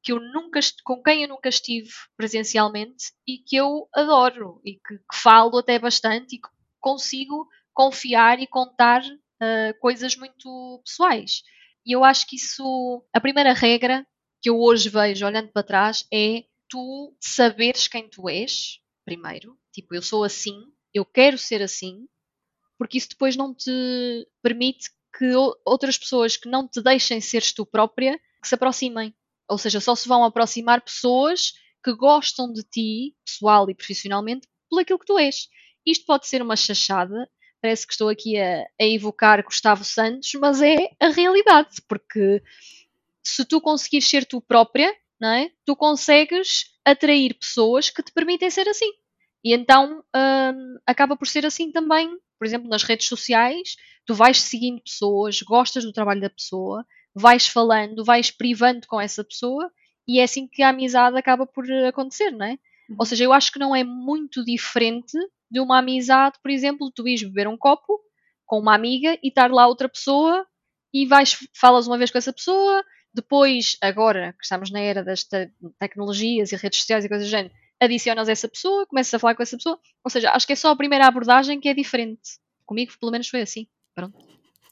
que 0.03 0.11
eu 0.11 0.19
nunca, 0.19 0.59
com 0.83 1.01
quem 1.01 1.23
eu 1.23 1.29
nunca 1.29 1.49
estive 1.49 1.89
presencialmente 2.17 3.11
e 3.27 3.37
que 3.37 3.55
eu 3.55 3.87
adoro 3.93 4.59
e 4.65 4.73
que, 4.73 4.97
que 4.97 5.15
falo 5.15 5.59
até 5.59 5.77
bastante 5.77 6.35
e 6.35 6.39
que 6.39 6.49
consigo 6.79 7.47
confiar 7.73 8.39
e 8.39 8.47
contar 8.47 9.03
uh, 9.03 9.79
coisas 9.79 10.15
muito 10.15 10.81
pessoais. 10.83 11.43
E 11.85 11.95
eu 11.95 12.03
acho 12.03 12.27
que 12.27 12.35
isso, 12.35 13.05
a 13.13 13.19
primeira 13.19 13.53
regra 13.53 14.05
que 14.41 14.49
eu 14.49 14.59
hoje 14.59 14.89
vejo 14.89 15.25
olhando 15.25 15.51
para 15.51 15.63
trás 15.63 16.05
é 16.11 16.43
tu 16.67 17.15
saberes 17.19 17.87
quem 17.87 18.09
tu 18.09 18.29
és, 18.29 18.79
primeiro, 19.05 19.57
tipo, 19.71 19.93
eu 19.93 20.01
sou 20.01 20.23
assim, 20.23 20.55
eu 20.93 21.05
quero 21.05 21.37
ser 21.37 21.61
assim, 21.61 22.07
porque 22.77 22.97
isso 22.97 23.09
depois 23.09 23.35
não 23.35 23.53
te 23.53 23.71
permite 24.41 24.89
que 25.17 25.33
outras 25.65 25.97
pessoas 25.97 26.37
que 26.37 26.49
não 26.49 26.67
te 26.67 26.81
deixem 26.81 27.21
seres 27.21 27.53
tu 27.53 27.65
própria 27.65 28.17
que 28.41 28.47
se 28.47 28.55
aproximem. 28.55 29.13
Ou 29.51 29.57
seja, 29.57 29.81
só 29.81 29.95
se 29.95 30.07
vão 30.07 30.23
aproximar 30.23 30.79
pessoas 30.81 31.51
que 31.83 31.93
gostam 31.93 32.51
de 32.53 32.63
ti, 32.63 33.15
pessoal 33.25 33.69
e 33.69 33.75
profissionalmente, 33.75 34.47
por 34.69 34.79
aquilo 34.79 34.97
que 34.97 35.05
tu 35.05 35.19
és. 35.19 35.49
Isto 35.85 36.05
pode 36.05 36.25
ser 36.25 36.41
uma 36.41 36.55
chachada, 36.55 37.29
parece 37.61 37.85
que 37.85 37.91
estou 37.91 38.07
aqui 38.07 38.39
a, 38.39 38.61
a 38.79 38.85
evocar 38.85 39.43
Gustavo 39.43 39.83
Santos, 39.83 40.31
mas 40.39 40.61
é 40.61 40.77
a 41.01 41.09
realidade, 41.09 41.81
porque 41.85 42.41
se 43.21 43.43
tu 43.43 43.59
conseguires 43.59 44.07
ser 44.07 44.25
tu 44.25 44.39
própria, 44.39 44.95
não 45.19 45.29
é? 45.29 45.51
tu 45.65 45.75
consegues 45.75 46.71
atrair 46.85 47.33
pessoas 47.33 47.89
que 47.89 48.01
te 48.01 48.13
permitem 48.13 48.49
ser 48.49 48.69
assim. 48.69 48.91
E 49.43 49.53
então 49.53 50.01
hum, 50.15 50.77
acaba 50.85 51.17
por 51.17 51.27
ser 51.27 51.45
assim 51.45 51.73
também, 51.73 52.09
por 52.39 52.45
exemplo, 52.45 52.69
nas 52.69 52.83
redes 52.83 53.07
sociais, 53.07 53.75
tu 54.05 54.13
vais 54.13 54.39
seguindo 54.39 54.81
pessoas, 54.81 55.41
gostas 55.41 55.83
do 55.83 55.91
trabalho 55.91 56.21
da 56.21 56.29
pessoa, 56.29 56.85
vais 57.13 57.47
falando, 57.47 58.03
vais 58.03 58.31
privando 58.31 58.87
com 58.87 58.99
essa 58.99 59.23
pessoa 59.23 59.71
e 60.07 60.19
é 60.19 60.23
assim 60.23 60.47
que 60.47 60.63
a 60.63 60.69
amizade 60.69 61.17
acaba 61.17 61.45
por 61.45 61.69
acontecer, 61.87 62.31
não 62.31 62.45
é? 62.45 62.57
Ou 62.89 62.97
uhum. 62.99 63.05
seja, 63.05 63.23
eu 63.23 63.33
acho 63.33 63.51
que 63.51 63.59
não 63.59 63.75
é 63.75 63.83
muito 63.83 64.43
diferente 64.43 65.17
de 65.49 65.59
uma 65.59 65.79
amizade, 65.79 66.37
por 66.41 66.51
exemplo, 66.51 66.91
tu 66.93 67.07
ires 67.07 67.23
beber 67.23 67.47
um 67.47 67.57
copo 67.57 67.99
com 68.45 68.59
uma 68.59 68.75
amiga 68.75 69.17
e 69.23 69.27
estar 69.29 69.51
lá 69.51 69.67
outra 69.67 69.87
pessoa 69.87 70.45
e 70.93 71.05
vais, 71.05 71.37
falas 71.53 71.87
uma 71.87 71.97
vez 71.97 72.11
com 72.11 72.17
essa 72.17 72.33
pessoa, 72.33 72.83
depois, 73.13 73.77
agora 73.81 74.33
que 74.33 74.43
estamos 74.43 74.71
na 74.71 74.79
era 74.79 75.03
das 75.03 75.23
te 75.23 75.49
tecnologias 75.79 76.51
e 76.51 76.55
redes 76.55 76.79
sociais 76.79 77.03
e 77.03 77.09
coisas 77.09 77.27
do 77.27 77.31
género, 77.31 77.53
adicionas 77.79 78.29
essa 78.29 78.47
pessoa, 78.47 78.85
começas 78.85 79.13
a 79.13 79.19
falar 79.19 79.35
com 79.35 79.43
essa 79.43 79.57
pessoa. 79.57 79.79
Ou 80.03 80.09
seja, 80.09 80.31
acho 80.31 80.45
que 80.45 80.53
é 80.53 80.55
só 80.55 80.69
a 80.69 80.75
primeira 80.75 81.07
abordagem 81.07 81.59
que 81.59 81.67
é 81.67 81.73
diferente. 81.73 82.39
Comigo, 82.65 82.93
pelo 82.99 83.11
menos, 83.11 83.27
foi 83.27 83.41
assim. 83.41 83.67
Pronto. 83.93 84.17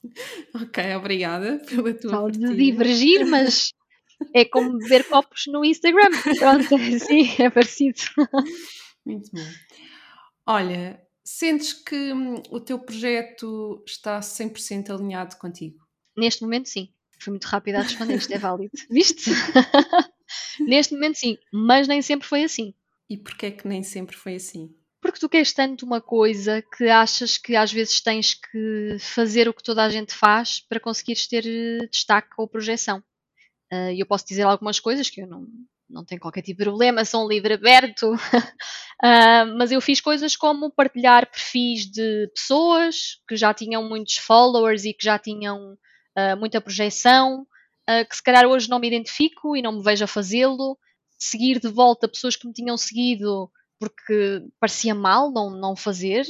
Ok, 0.55 0.95
obrigada 0.95 1.59
pela 1.67 1.93
tua 1.93 2.11
Falo 2.11 2.31
de 2.31 2.55
divergir, 2.55 3.25
mas 3.25 3.73
é 4.33 4.45
como 4.45 4.77
beber 4.77 5.07
copos 5.07 5.43
no 5.47 5.63
Instagram. 5.63 6.09
Pronto, 6.37 6.77
sim, 6.99 7.29
é 7.39 7.49
parecido. 7.49 7.99
Muito 9.05 9.29
bom. 9.31 9.45
Olha, 10.45 11.01
sentes 11.23 11.73
que 11.73 12.13
hum, 12.13 12.41
o 12.49 12.59
teu 12.59 12.79
projeto 12.79 13.83
está 13.85 14.19
100% 14.19 14.89
alinhado 14.89 15.37
contigo? 15.37 15.77
Neste 16.17 16.41
momento, 16.41 16.69
sim. 16.69 16.89
Fui 17.19 17.31
muito 17.31 17.45
rápida 17.45 17.79
a 17.79 17.81
responder, 17.81 18.15
isto 18.15 18.33
é 18.33 18.37
válido. 18.37 18.71
Viste? 18.89 19.29
Neste 20.59 20.93
momento, 20.93 21.17
sim. 21.17 21.37
Mas 21.51 21.87
nem 21.87 22.01
sempre 22.01 22.27
foi 22.27 22.43
assim. 22.43 22.73
E 23.09 23.17
porquê 23.17 23.47
é 23.47 23.51
que 23.51 23.67
nem 23.67 23.83
sempre 23.83 24.15
foi 24.15 24.35
assim? 24.35 24.73
Porque 25.01 25.19
tu 25.19 25.29
queres 25.29 25.53
tanto 25.53 25.85
uma 25.85 26.01
coisa 26.01 26.61
que 26.61 26.89
achas 26.89 27.37
que 27.37 27.55
às 27.55 27.71
vezes 27.71 28.01
tens 28.01 28.33
que 28.33 28.97
fazer 28.99 29.47
o 29.47 29.53
que 29.53 29.63
toda 29.63 29.83
a 29.83 29.89
gente 29.89 30.13
faz 30.13 30.59
para 30.59 30.79
conseguires 30.79 31.27
ter 31.27 31.45
eh, 31.45 31.87
destaque 31.87 32.31
ou 32.37 32.47
projeção. 32.47 32.99
Uh, 33.71 33.93
eu 33.95 34.05
posso 34.05 34.25
dizer 34.25 34.43
algumas 34.43 34.79
coisas 34.79 35.09
que 35.09 35.21
eu 35.21 35.27
não, 35.27 35.47
não 35.89 36.05
tem 36.05 36.19
qualquer 36.19 36.41
tipo 36.41 36.59
de 36.59 36.65
problema, 36.65 37.03
sou 37.03 37.25
um 37.25 37.27
livre 37.27 37.53
aberto. 37.53 38.13
uh, 38.13 38.17
mas 39.57 39.71
eu 39.71 39.81
fiz 39.81 39.99
coisas 39.99 40.35
como 40.35 40.71
partilhar 40.71 41.29
perfis 41.29 41.85
de 41.85 42.27
pessoas 42.33 43.21
que 43.27 43.35
já 43.35 43.53
tinham 43.53 43.87
muitos 43.87 44.17
followers 44.17 44.85
e 44.85 44.93
que 44.93 45.03
já 45.03 45.17
tinham 45.17 45.73
uh, 45.73 46.37
muita 46.37 46.61
projeção, 46.61 47.41
uh, 47.89 48.07
que 48.07 48.15
se 48.15 48.23
calhar 48.23 48.45
hoje 48.45 48.69
não 48.69 48.79
me 48.79 48.87
identifico 48.87 49.55
e 49.55 49.61
não 49.61 49.77
me 49.77 49.83
vejo 49.83 50.03
a 50.03 50.07
fazê-lo. 50.07 50.77
Seguir 51.17 51.59
de 51.59 51.67
volta 51.67 52.07
pessoas 52.07 52.35
que 52.35 52.47
me 52.47 52.53
tinham 52.53 52.77
seguido 52.77 53.51
porque 53.79 54.43
parecia 54.59 54.93
mal 54.93 55.31
não, 55.31 55.49
não 55.49 55.75
fazer. 55.75 56.25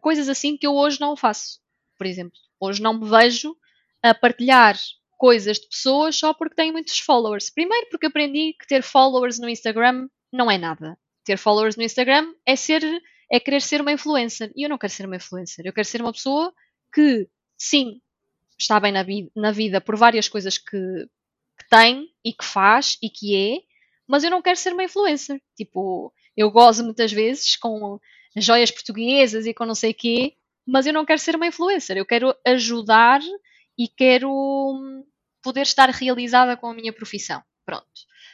coisas 0.00 0.28
assim 0.28 0.56
que 0.56 0.66
eu 0.66 0.74
hoje 0.74 1.00
não 1.00 1.16
faço, 1.16 1.60
por 1.96 2.06
exemplo. 2.06 2.38
Hoje 2.58 2.82
não 2.82 2.98
me 2.98 3.08
vejo 3.08 3.56
a 4.02 4.14
partilhar 4.14 4.76
coisas 5.16 5.58
de 5.58 5.68
pessoas 5.68 6.16
só 6.16 6.34
porque 6.34 6.54
têm 6.54 6.72
muitos 6.72 6.98
followers. 6.98 7.50
Primeiro 7.50 7.88
porque 7.90 8.06
aprendi 8.06 8.54
que 8.58 8.66
ter 8.66 8.82
followers 8.82 9.38
no 9.38 9.48
Instagram 9.48 10.08
não 10.32 10.50
é 10.50 10.58
nada. 10.58 10.98
Ter 11.24 11.36
followers 11.36 11.76
no 11.76 11.82
Instagram 11.82 12.34
é 12.44 12.56
ser 12.56 12.82
é 13.30 13.38
querer 13.38 13.62
ser 13.62 13.80
uma 13.80 13.92
influencer. 13.92 14.50
E 14.56 14.64
eu 14.64 14.68
não 14.68 14.76
quero 14.76 14.92
ser 14.92 15.06
uma 15.06 15.16
influencer. 15.16 15.64
Eu 15.64 15.72
quero 15.72 15.86
ser 15.86 16.02
uma 16.02 16.12
pessoa 16.12 16.52
que, 16.92 17.28
sim, 17.56 18.00
está 18.58 18.80
bem 18.80 18.92
na, 18.92 19.04
vi 19.04 19.30
na 19.36 19.52
vida 19.52 19.80
por 19.80 19.96
várias 19.96 20.28
coisas 20.28 20.58
que, 20.58 20.76
que 21.58 21.68
tem 21.70 22.08
e 22.24 22.32
que 22.32 22.44
faz 22.44 22.98
e 23.00 23.08
que 23.08 23.36
é, 23.36 23.60
mas 24.06 24.24
eu 24.24 24.30
não 24.30 24.42
quero 24.42 24.56
ser 24.56 24.72
uma 24.72 24.82
influencer. 24.82 25.40
Tipo, 25.56 26.12
eu 26.40 26.50
gozo 26.50 26.84
muitas 26.84 27.12
vezes 27.12 27.56
com 27.56 28.00
joias 28.36 28.70
portuguesas 28.70 29.46
e 29.46 29.52
com 29.52 29.66
não 29.66 29.74
sei 29.74 29.90
o 29.90 29.94
quê, 29.94 30.34
mas 30.66 30.86
eu 30.86 30.92
não 30.92 31.04
quero 31.04 31.20
ser 31.20 31.36
uma 31.36 31.46
influencer. 31.46 31.96
Eu 31.96 32.06
quero 32.06 32.34
ajudar 32.46 33.20
e 33.78 33.88
quero 33.88 34.30
hum, 34.30 35.04
poder 35.42 35.62
estar 35.62 35.88
realizada 35.90 36.56
com 36.56 36.68
a 36.68 36.74
minha 36.74 36.92
profissão. 36.92 37.42
Pronto. 37.64 37.84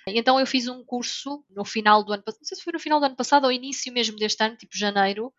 Então 0.09 0.39
eu 0.39 0.47
fiz 0.47 0.69
um 0.69 0.85
curso 0.85 1.45
no 1.51 1.65
final 1.65 2.05
do 2.05 2.13
ano 2.13 2.23
passado, 2.23 2.41
não 2.41 2.47
sei 2.47 2.57
se 2.57 2.63
foi 2.63 2.73
no 2.73 2.79
final 2.79 3.01
do 3.01 3.07
ano 3.07 3.17
passado 3.17 3.45
ou 3.45 3.53
início 3.53 3.93
mesmo 3.93 4.17
deste 4.17 4.43
ano, 4.43 4.57
tipo 4.57 4.77
janeiro, 4.77 5.33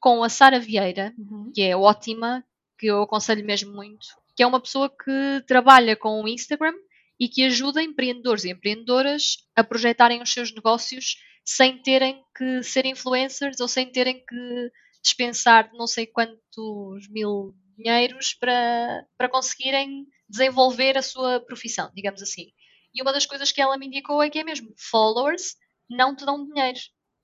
com 0.00 0.24
a 0.24 0.28
Sara 0.28 0.58
Vieira, 0.58 1.12
uhum. 1.18 1.52
que 1.54 1.60
é 1.60 1.76
ótima, 1.76 2.42
que 2.78 2.86
eu 2.86 3.02
aconselho 3.02 3.44
mesmo 3.44 3.72
muito, 3.72 4.06
que 4.34 4.42
é 4.42 4.46
uma 4.46 4.60
pessoa 4.60 4.88
que 4.88 5.44
trabalha 5.46 5.94
com 5.94 6.22
o 6.22 6.28
Instagram 6.28 6.74
e 7.20 7.28
que 7.28 7.44
ajuda 7.44 7.82
empreendedores 7.82 8.44
e 8.44 8.50
empreendedoras 8.50 9.36
a 9.54 9.62
projetarem 9.62 10.22
os 10.22 10.32
seus 10.32 10.52
negócios 10.54 11.16
sem 11.44 11.80
terem 11.82 12.24
que 12.36 12.62
ser 12.62 12.86
influencers 12.86 13.60
ou 13.60 13.68
sem 13.68 13.90
terem 13.90 14.24
que 14.24 14.70
dispensar 15.02 15.70
não 15.74 15.86
sei 15.86 16.06
quantos 16.06 17.08
mil 17.10 17.54
dinheiros 17.76 18.34
para, 18.34 19.04
para 19.18 19.28
conseguirem 19.28 20.06
desenvolver 20.28 20.96
a 20.96 21.02
sua 21.02 21.40
profissão, 21.40 21.90
digamos 21.94 22.22
assim. 22.22 22.46
E 22.94 23.02
uma 23.02 23.12
das 23.12 23.26
coisas 23.26 23.52
que 23.52 23.60
ela 23.60 23.76
me 23.76 23.86
indicou 23.86 24.22
é 24.22 24.30
que 24.30 24.38
é 24.38 24.44
mesmo, 24.44 24.72
followers 24.78 25.56
não 25.90 26.16
te 26.16 26.24
dão 26.24 26.46
dinheiro. 26.46 26.78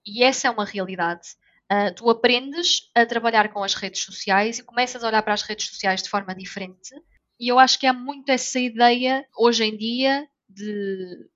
E 0.05 0.23
essa 0.23 0.49
é 0.49 0.51
uma 0.51 0.65
realidade. 0.65 1.29
Uh, 1.73 1.95
tu 1.95 2.11
aprendes 2.11 2.91
a 2.95 3.07
trabalhar 3.07 3.53
com 3.53 3.63
as 3.63 3.75
redes 3.75 4.03
sociais 4.03 4.59
e 4.59 4.65
começas 4.65 5.05
a 5.05 5.07
olhar 5.07 5.23
para 5.23 5.35
as 5.35 5.43
redes 5.43 5.69
sociais 5.69 6.03
de 6.03 6.09
forma 6.09 6.35
diferente. 6.35 6.91
E 7.39 7.49
eu 7.49 7.59
acho 7.59 7.79
que 7.79 7.87
há 7.87 7.93
muito 7.93 8.29
essa 8.31 8.59
ideia, 8.59 9.25
hoje 9.39 9.65
em 9.65 9.77
dia, 9.77 10.29
de 10.49 11.29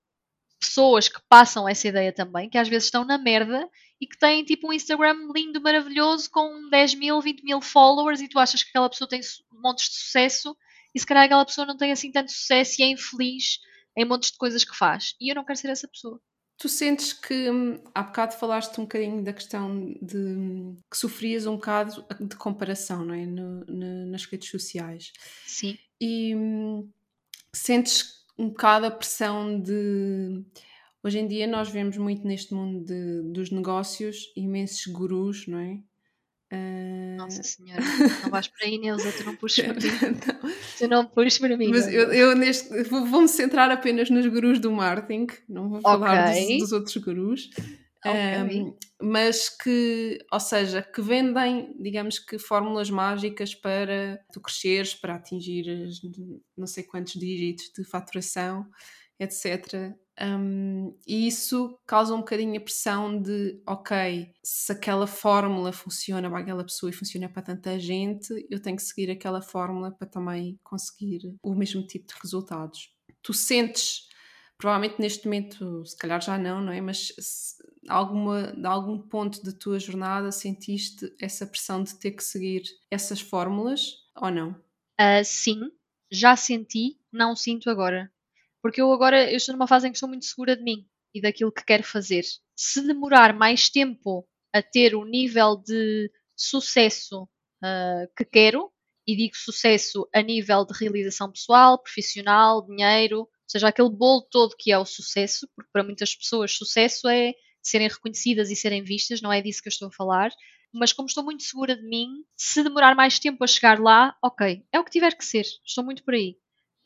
pessoas 0.65 1.09
que 1.09 1.21
passam 1.29 1.69
essa 1.69 1.89
ideia 1.89 2.13
também, 2.13 2.49
que 2.49 2.59
às 2.59 2.69
vezes 2.69 2.87
estão 2.87 3.05
na 3.05 3.19
merda 3.19 3.69
e 4.01 4.07
que 4.07 4.19
têm 4.19 4.45
tipo 4.45 4.69
um 4.69 4.73
Instagram 4.73 5.17
lindo, 5.35 5.61
maravilhoso, 5.61 6.31
com 6.31 6.69
10 6.69 6.95
mil, 6.95 7.21
20 7.21 7.43
mil 7.43 7.61
followers 7.61 8.21
e 8.21 8.29
tu 8.29 8.39
achas 8.39 8.63
que 8.63 8.71
aquela 8.71 8.89
pessoa 8.89 9.09
tem 9.09 9.21
montes 9.53 9.89
de 9.89 9.97
sucesso 9.97 10.57
e 10.95 11.01
se 11.01 11.07
calhar 11.07 11.25
aquela 11.25 11.45
pessoa 11.45 11.67
não 11.67 11.77
tem 11.77 11.93
assim 11.93 12.11
tanto 12.11 12.31
sucesso 12.33 12.81
e 12.81 12.85
é 12.85 12.89
infeliz 12.89 13.59
em 13.97 14.05
montes 14.05 14.31
de 14.31 14.39
coisas 14.39 14.65
que 14.65 14.77
faz. 14.77 15.15
E 15.21 15.31
eu 15.31 15.35
não 15.35 15.45
quero 15.45 15.59
ser 15.59 15.69
essa 15.69 15.89
pessoa. 15.89 16.21
Tu 16.57 16.69
sentes 16.69 17.13
que 17.13 17.51
hum, 17.51 17.83
há 17.95 18.03
bocado 18.03 18.37
falaste 18.37 18.79
um 18.79 18.85
bocadinho 18.85 19.25
da 19.25 19.33
questão 19.33 19.93
de 20.01 20.17
hum, 20.17 20.81
que 20.91 20.97
sofrias 20.97 21.47
um 21.47 21.57
bocado 21.57 22.07
de 22.21 22.37
comparação, 22.37 23.05
não 23.05 23.15
é? 23.15 23.27
No, 23.27 23.65
no, 23.67 24.07
nas 24.07 24.25
redes 24.25 24.51
sociais. 24.51 25.13
Sim. 25.47 25.77
E 26.01 26.35
hum, 26.35 26.89
sentes 27.53 28.24
um 28.39 28.49
bocado 28.49 28.87
a 28.87 28.91
pressão 28.91 29.61
de. 29.61 30.43
Hoje 31.03 31.19
em 31.19 31.27
dia 31.27 31.47
nós 31.47 31.69
vemos 31.69 31.97
muito 31.97 32.27
neste 32.27 32.55
mundo 32.55 32.85
de, 32.85 33.23
dos 33.33 33.51
negócios 33.51 34.33
imensos 34.37 34.87
gurus, 34.87 35.47
não 35.47 35.59
é? 35.59 35.79
Uh... 36.53 37.17
Nossa 37.17 37.43
Senhora, 37.43 37.83
não 38.23 38.31
vais 38.31 38.49
para 38.49 38.67
aí, 38.67 38.79
Neuza, 38.79 39.13
tu 39.13 39.25
não 39.25 39.37
puxes 39.37 39.65
para 39.65 39.75
mim. 39.75 39.81
não. 40.43 40.55
Tu 40.79 40.89
não 40.89 41.07
puxes 41.07 41.39
para 41.39 41.57
mim. 41.57 41.69
Mas 41.69 41.87
eu, 41.93 42.13
eu 42.13 42.37
neste, 42.37 42.83
vou-me 42.85 43.29
centrar 43.29 43.71
apenas 43.71 44.11
nos 44.11 44.27
gurus 44.27 44.59
do 44.59 44.71
marketing, 44.71 45.27
não 45.49 45.69
vou 45.69 45.81
falar 45.81 46.31
okay. 46.31 46.59
dos, 46.59 46.71
dos, 46.71 46.73
outros 46.73 46.97
gurus. 46.97 47.51
Okay. 48.07 48.63
Um, 48.63 48.77
mas 49.01 49.49
que, 49.49 50.19
ou 50.31 50.41
seja, 50.41 50.83
que 50.83 51.01
vendem, 51.01 51.75
digamos 51.81 52.19
que, 52.19 52.39
fórmulas 52.39 52.91
mágicas 52.91 53.55
para 53.55 54.21
tu 54.33 54.41
cresceres, 54.41 54.95
para 54.95 55.15
atingir 55.15 55.65
não 56.57 56.67
sei 56.67 56.85
quantos 56.85 57.15
dígitos 57.15 57.73
de 57.77 57.85
faturação, 57.85 58.69
etc. 59.19 59.95
Um, 60.21 60.97
e 61.07 61.27
isso 61.27 61.79
causa 61.87 62.15
um 62.15 62.19
bocadinho 62.19 62.57
a 62.57 62.61
pressão 62.61 63.21
de, 63.21 63.61
ok, 63.67 64.33
se 64.43 64.73
aquela 64.73 65.07
fórmula 65.07 65.73
funciona 65.73 66.31
para 66.31 66.39
aquela 66.41 66.65
pessoa 66.65 66.91
e 66.91 66.93
funciona 66.93 67.29
para 67.29 67.43
tanta 67.43 67.79
gente, 67.79 68.47
eu 68.49 68.61
tenho 68.61 68.77
que 68.77 68.83
seguir 68.83 69.11
aquela 69.11 69.43
fórmula 69.43 69.91
para 69.91 70.07
também 70.07 70.59
conseguir 70.63 71.35
o 71.43 71.55
mesmo 71.55 71.85
tipo 71.87 72.07
de 72.07 72.15
resultados. 72.23 72.95
Tu 73.23 73.33
sentes, 73.33 74.09
provavelmente 74.57 75.01
neste 75.01 75.25
momento, 75.25 75.85
se 75.85 75.97
calhar 75.97 76.21
já 76.21 76.39
não, 76.39 76.61
não 76.61 76.73
é? 76.73 76.81
Mas 76.81 77.13
alguma, 77.89 78.53
de 78.53 78.67
algum 78.67 78.99
ponto 78.99 79.43
da 79.45 79.53
tua 79.53 79.79
jornada 79.79 80.33
sentiste 80.33 81.15
essa 81.21 81.47
pressão 81.47 81.83
de 81.83 81.95
ter 81.99 82.13
que 82.13 82.25
seguir 82.25 82.63
essas 82.91 83.21
fórmulas 83.21 83.95
ou 84.17 84.31
não? 84.31 84.51
Uh, 85.01 85.25
sim, 85.25 85.61
já 86.11 86.37
senti, 86.37 86.99
não 87.13 87.35
sinto 87.35 87.69
agora 87.69 88.11
porque 88.65 88.81
eu 88.81 88.91
agora 88.95 89.31
eu 89.31 89.37
estou 89.37 89.53
numa 89.53 89.67
fase 89.67 89.87
em 89.87 89.91
que 89.91 89.97
estou 89.99 90.09
muito 90.09 90.25
segura 90.25 90.57
de 90.57 90.63
mim 90.63 90.89
e 91.15 91.21
daquilo 91.21 91.53
que 91.53 91.63
quero 91.63 91.83
fazer. 91.83 92.25
Se 92.57 92.81
demorar 92.81 93.35
mais 93.35 93.69
tempo 93.69 94.27
a 94.55 94.63
ter 94.63 94.95
o 94.95 95.05
nível 95.05 95.55
de 95.55 96.11
sucesso 96.35 97.25
uh, 97.25 98.09
que 98.17 98.25
quero, 98.25 98.73
e 99.07 99.15
digo 99.15 99.37
sucesso 99.37 100.09
a 100.15 100.23
nível 100.23 100.65
de 100.65 100.73
realização 100.79 101.31
pessoal, 101.31 101.79
profissional, 101.79 102.67
dinheiro, 102.67 103.19
ou 103.19 103.29
seja, 103.47 103.69
aquele 103.69 103.91
bolo 103.91 104.27
todo 104.31 104.57
que 104.59 104.73
é 104.73 104.79
o 104.79 104.87
sucesso, 104.87 105.47
porque 105.55 105.71
para 105.71 105.85
muitas 105.85 106.17
pessoas 106.17 106.57
sucesso 106.57 107.07
é 107.07 107.35
serem 107.69 107.89
reconhecidas 107.89 108.51
e 108.51 108.57
serem 108.57 108.83
vistas, 108.83 109.21
não 109.21 109.33
é 109.33 109.41
disso 109.41 109.63
que 109.63 109.69
eu 109.69 109.73
estou 109.73 109.89
a 109.89 109.93
falar. 109.93 110.31
Mas 110.73 110.93
como 110.93 111.07
estou 111.07 111.23
muito 111.25 111.45
segura 111.45 111.77
de 111.77 111.83
mim, 111.83 112.25
se 112.37 112.63
demorar 112.63 112.95
mais 112.95 113.19
tempo 113.19 113.43
a 113.45 113.47
chegar 113.47 113.79
lá, 113.79 114.17
ok, 114.23 114.65
é 114.73 114.81
o 114.81 114.85
que 114.85 114.91
tiver 114.91 115.17
que 115.17 115.25
ser, 115.25 115.45
estou 115.65 115.85
muito 115.85 116.03
por 116.05 116.15
aí. 116.15 116.37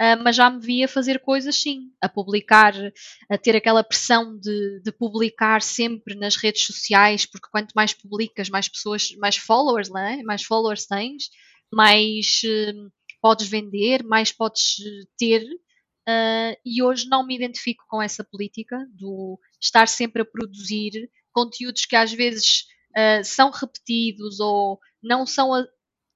Uh, 0.00 0.14
mas 0.22 0.36
já 0.36 0.48
me 0.48 0.60
via 0.60 0.86
fazer 0.86 1.18
coisas 1.18 1.56
sim, 1.56 1.90
a 2.00 2.08
publicar, 2.08 2.72
a 3.28 3.36
ter 3.36 3.56
aquela 3.56 3.82
pressão 3.82 4.38
de, 4.38 4.80
de, 4.80 4.92
publicar 4.92 5.60
sempre 5.60 6.14
nas 6.14 6.36
redes 6.36 6.64
sociais, 6.66 7.26
porque 7.26 7.48
quanto 7.50 7.72
mais 7.72 7.92
publicas, 7.92 8.48
mais 8.48 8.68
pessoas, 8.68 9.10
mais 9.16 9.36
followers, 9.36 9.88
não 9.88 9.98
é? 9.98 10.22
mais 10.22 10.44
followers 10.44 10.86
tens, 10.86 11.30
mais 11.72 12.42
uh, 12.44 12.92
podes 13.20 13.48
vender, 13.48 14.04
mais 14.04 14.30
podes 14.30 14.76
ter. 15.16 15.42
Uh, 16.08 16.54
e 16.64 16.80
hoje 16.80 17.08
não 17.08 17.26
me 17.26 17.34
identifico 17.34 17.84
com 17.88 18.00
essa 18.00 18.22
política 18.22 18.78
do 18.92 19.36
estar 19.60 19.88
sempre 19.88 20.22
a 20.22 20.24
produzir 20.24 21.10
conteúdos 21.32 21.84
que 21.84 21.96
às 21.96 22.12
vezes 22.12 22.64
são 23.22 23.50
repetidos 23.50 24.40
ou 24.40 24.80
não 25.00 25.24
são 25.24 25.52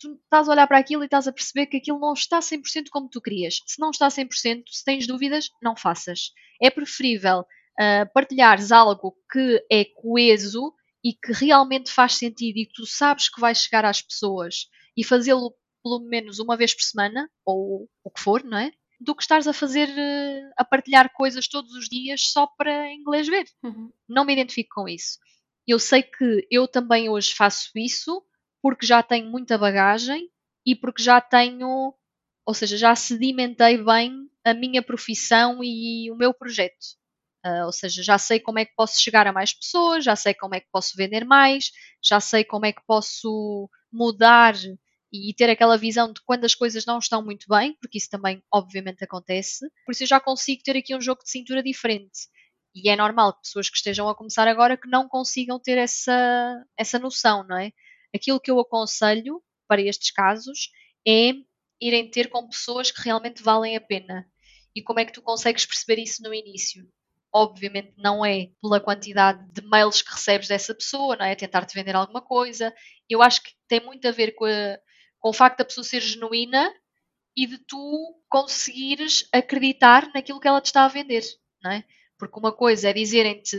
tu 0.02 0.18
estás 0.24 0.48
a 0.48 0.52
olhar 0.52 0.66
para 0.66 0.78
aquilo 0.78 1.02
e 1.02 1.06
estás 1.06 1.28
a 1.28 1.32
perceber 1.32 1.66
que 1.66 1.76
aquilo 1.76 2.00
não 2.00 2.12
está 2.12 2.40
100% 2.40 2.88
como 2.90 3.08
tu 3.08 3.20
querias. 3.20 3.60
Se 3.66 3.80
não 3.80 3.90
está 3.90 4.08
100%, 4.08 4.64
se 4.68 4.84
tens 4.84 5.06
dúvidas, 5.06 5.48
não 5.62 5.76
faças. 5.76 6.32
É 6.60 6.68
preferível 6.68 7.40
uh, 7.40 8.12
partilhares 8.12 8.72
algo 8.72 9.16
que 9.30 9.64
é 9.70 9.84
coeso 9.84 10.74
e 11.04 11.12
que 11.12 11.32
realmente 11.32 11.90
faz 11.90 12.14
sentido 12.14 12.58
e 12.58 12.66
que 12.66 12.72
tu 12.74 12.86
sabes 12.86 13.28
que 13.28 13.40
vai 13.40 13.54
chegar 13.54 13.84
às 13.84 14.02
pessoas 14.02 14.66
e 14.96 15.04
fazê-lo 15.04 15.54
pelo 15.82 16.00
menos 16.00 16.38
uma 16.38 16.56
vez 16.56 16.74
por 16.74 16.82
semana, 16.82 17.28
ou 17.44 17.88
o 18.04 18.10
que 18.10 18.20
for, 18.20 18.44
não 18.44 18.58
é? 18.58 18.72
Do 19.04 19.14
que 19.14 19.22
estares 19.22 19.48
a 19.48 19.52
fazer, 19.52 19.88
uh, 19.88 20.52
a 20.56 20.64
partilhar 20.64 21.12
coisas 21.12 21.48
todos 21.48 21.74
os 21.74 21.88
dias 21.88 22.20
só 22.32 22.46
para 22.46 22.92
inglês 22.92 23.26
ver. 23.26 23.46
Uhum. 23.62 23.90
Não 24.08 24.24
me 24.24 24.32
identifico 24.32 24.76
com 24.76 24.88
isso. 24.88 25.18
Eu 25.66 25.78
sei 25.78 26.02
que 26.02 26.46
eu 26.50 26.68
também 26.68 27.08
hoje 27.08 27.34
faço 27.34 27.70
isso, 27.76 28.22
porque 28.60 28.86
já 28.86 29.02
tenho 29.02 29.30
muita 29.30 29.58
bagagem 29.58 30.28
e 30.66 30.74
porque 30.76 31.02
já 31.02 31.20
tenho, 31.20 31.94
ou 32.46 32.54
seja, 32.54 32.76
já 32.76 32.94
sedimentei 32.94 33.82
bem 33.82 34.28
a 34.44 34.54
minha 34.54 34.82
profissão 34.82 35.62
e 35.62 36.10
o 36.10 36.16
meu 36.16 36.32
projeto. 36.32 37.00
Uh, 37.44 37.66
ou 37.66 37.72
seja, 37.72 38.04
já 38.04 38.18
sei 38.18 38.38
como 38.38 38.60
é 38.60 38.64
que 38.64 38.74
posso 38.76 39.02
chegar 39.02 39.26
a 39.26 39.32
mais 39.32 39.52
pessoas, 39.52 40.04
já 40.04 40.14
sei 40.14 40.32
como 40.32 40.54
é 40.54 40.60
que 40.60 40.68
posso 40.70 40.96
vender 40.96 41.24
mais, 41.24 41.72
já 42.02 42.20
sei 42.20 42.44
como 42.44 42.66
é 42.66 42.72
que 42.72 42.82
posso 42.86 43.68
mudar 43.92 44.54
e 45.12 45.34
ter 45.34 45.50
aquela 45.50 45.76
visão 45.76 46.10
de 46.10 46.22
quando 46.24 46.44
as 46.44 46.54
coisas 46.54 46.86
não 46.86 46.98
estão 46.98 47.22
muito 47.22 47.46
bem, 47.48 47.76
porque 47.80 47.98
isso 47.98 48.08
também 48.08 48.42
obviamente 48.50 49.04
acontece. 49.04 49.68
Por 49.84 49.92
isso 49.92 50.04
eu 50.04 50.06
já 50.06 50.18
consigo 50.18 50.62
ter 50.62 50.76
aqui 50.76 50.96
um 50.96 51.00
jogo 51.00 51.22
de 51.22 51.30
cintura 51.30 51.62
diferente. 51.62 52.28
E 52.74 52.88
é 52.88 52.96
normal 52.96 53.34
que 53.34 53.42
pessoas 53.42 53.68
que 53.68 53.76
estejam 53.76 54.08
a 54.08 54.14
começar 54.14 54.48
agora 54.48 54.78
que 54.78 54.88
não 54.88 55.06
consigam 55.06 55.60
ter 55.60 55.76
essa, 55.76 56.64
essa 56.78 56.98
noção, 56.98 57.46
não 57.46 57.58
é? 57.58 57.72
Aquilo 58.14 58.40
que 58.40 58.50
eu 58.50 58.58
aconselho 58.58 59.42
para 59.68 59.82
estes 59.82 60.10
casos 60.10 60.70
é 61.06 61.32
irem 61.80 62.10
ter 62.10 62.30
com 62.30 62.48
pessoas 62.48 62.90
que 62.90 63.02
realmente 63.02 63.42
valem 63.42 63.76
a 63.76 63.80
pena. 63.80 64.26
E 64.74 64.82
como 64.82 65.00
é 65.00 65.04
que 65.04 65.12
tu 65.12 65.20
consegues 65.20 65.66
perceber 65.66 66.00
isso 66.00 66.22
no 66.22 66.32
início? 66.32 66.88
Obviamente 67.34 67.92
não 67.98 68.24
é 68.24 68.48
pela 68.62 68.80
quantidade 68.80 69.46
de 69.52 69.62
mails 69.68 70.00
que 70.00 70.12
recebes 70.12 70.48
dessa 70.48 70.74
pessoa, 70.74 71.16
não 71.16 71.26
é? 71.26 71.34
Tentar-te 71.34 71.74
vender 71.74 71.94
alguma 71.94 72.22
coisa. 72.22 72.74
Eu 73.08 73.20
acho 73.20 73.42
que 73.42 73.50
tem 73.68 73.80
muito 73.80 74.06
a 74.08 74.10
ver 74.10 74.32
com, 74.32 74.46
a, 74.46 74.78
com 75.22 75.30
o 75.30 75.32
facto 75.32 75.58
da 75.58 75.64
pessoa 75.64 75.84
ser 75.84 76.00
genuína 76.00 76.70
e 77.36 77.46
de 77.46 77.56
tu 77.58 78.20
conseguires 78.28 79.26
acreditar 79.32 80.10
naquilo 80.12 80.40
que 80.40 80.48
ela 80.48 80.60
te 80.60 80.66
está 80.66 80.84
a 80.84 80.88
vender, 80.88 81.22
não 81.62 81.70
é? 81.70 81.84
Porque 82.18 82.38
uma 82.38 82.52
coisa 82.52 82.90
é 82.90 82.92
dizerem-te 82.92 83.58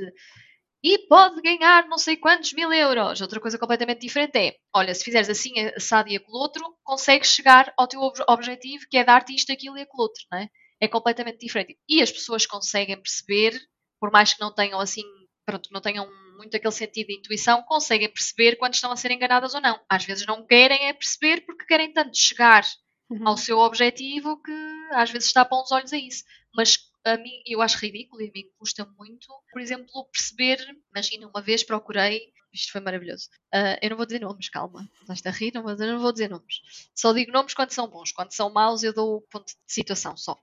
e 0.84 0.98
pode 1.08 1.42
ganhar 1.42 1.88
não 1.88 1.98
sei 1.98 2.18
quantos 2.18 2.52
mil 2.52 2.72
euros. 2.72 3.22
Outra 3.22 3.40
coisa 3.40 3.58
completamente 3.58 4.02
diferente 4.02 4.38
é, 4.38 4.58
olha, 4.76 4.94
se 4.94 5.04
fizeres 5.04 5.30
assim, 5.30 5.54
assado 5.78 6.10
e 6.10 6.18
aquele 6.18 6.38
outro, 6.38 6.78
consegues 6.84 7.30
chegar 7.30 7.74
ao 7.78 7.88
teu 7.88 8.02
objetivo, 8.28 8.86
que 8.90 8.98
é 8.98 9.04
dar-te 9.04 9.34
isto, 9.34 9.52
aquilo 9.52 9.78
e 9.78 9.82
aquele 9.82 10.02
outro, 10.02 10.22
não 10.30 10.40
é? 10.40 10.50
É 10.82 10.88
completamente 10.90 11.40
diferente. 11.40 11.78
E 11.88 12.02
as 12.02 12.12
pessoas 12.12 12.46
conseguem 12.46 13.02
perceber, 13.02 13.58
por 13.98 14.12
mais 14.12 14.34
que 14.34 14.42
não 14.42 14.54
tenham 14.54 14.80
assim, 14.80 15.04
pronto, 15.46 15.70
não 15.72 15.80
tenham 15.80 16.06
muito 16.44 16.56
aquele 16.56 16.74
sentido 16.74 17.08
de 17.08 17.16
intuição, 17.16 17.64
conseguem 17.64 18.10
perceber 18.10 18.56
quando 18.58 18.74
estão 18.74 18.92
a 18.92 18.96
ser 18.96 19.12
enganadas 19.12 19.54
ou 19.54 19.62
não. 19.62 19.80
Às 19.90 20.06
vezes 20.06 20.26
não 20.26 20.46
querem 20.46 20.88
é 20.88 20.94
perceber 20.94 21.42
porque 21.42 21.66
querem 21.66 21.92
tanto 21.92 22.16
chegar 22.18 22.64
uhum. 23.10 23.28
ao 23.28 23.38
seu 23.38 23.58
objetivo 23.58 24.42
que 24.42 24.52
às 24.92 25.10
vezes 25.10 25.34
tapam 25.34 25.62
os 25.62 25.72
olhos 25.72 25.94
a 25.94 25.98
isso. 25.98 26.24
Mas 26.56 26.78
a 27.06 27.18
mim, 27.18 27.42
eu 27.46 27.62
acho 27.62 27.78
ridículo 27.78 28.22
e 28.22 28.30
a 28.30 28.32
mim 28.34 28.46
custa 28.58 28.86
muito, 28.98 29.28
por 29.52 29.62
exemplo, 29.62 30.06
perceber. 30.12 30.60
Imagina, 30.96 31.28
uma 31.28 31.42
vez 31.42 31.64
procurei. 31.64 32.32
Isto 32.54 32.72
foi 32.72 32.82
maravilhoso. 32.82 33.30
Uh, 33.54 33.78
eu 33.82 33.90
não 33.90 33.98
vou 33.98 34.06
dizer 34.06 34.20
nomes, 34.20 34.48
calma. 34.48 34.88
Estás 35.02 35.26
a 35.26 35.32
rir, 35.32 35.52
não 35.54 35.64
vou, 35.64 35.76
não 35.76 36.00
vou 36.00 36.12
dizer 36.14 36.30
nomes. 36.30 36.62
Só 36.96 37.12
digo 37.12 37.32
nomes 37.32 37.54
quando 37.56 37.72
são 37.72 37.88
bons. 37.88 38.12
Quando 38.12 38.32
são 38.32 38.52
maus, 38.52 38.84
eu 38.84 38.94
dou 38.94 39.18
o 39.18 39.22
ponto 39.22 39.48
de 39.48 39.56
situação 39.66 40.16
só. 40.16 40.40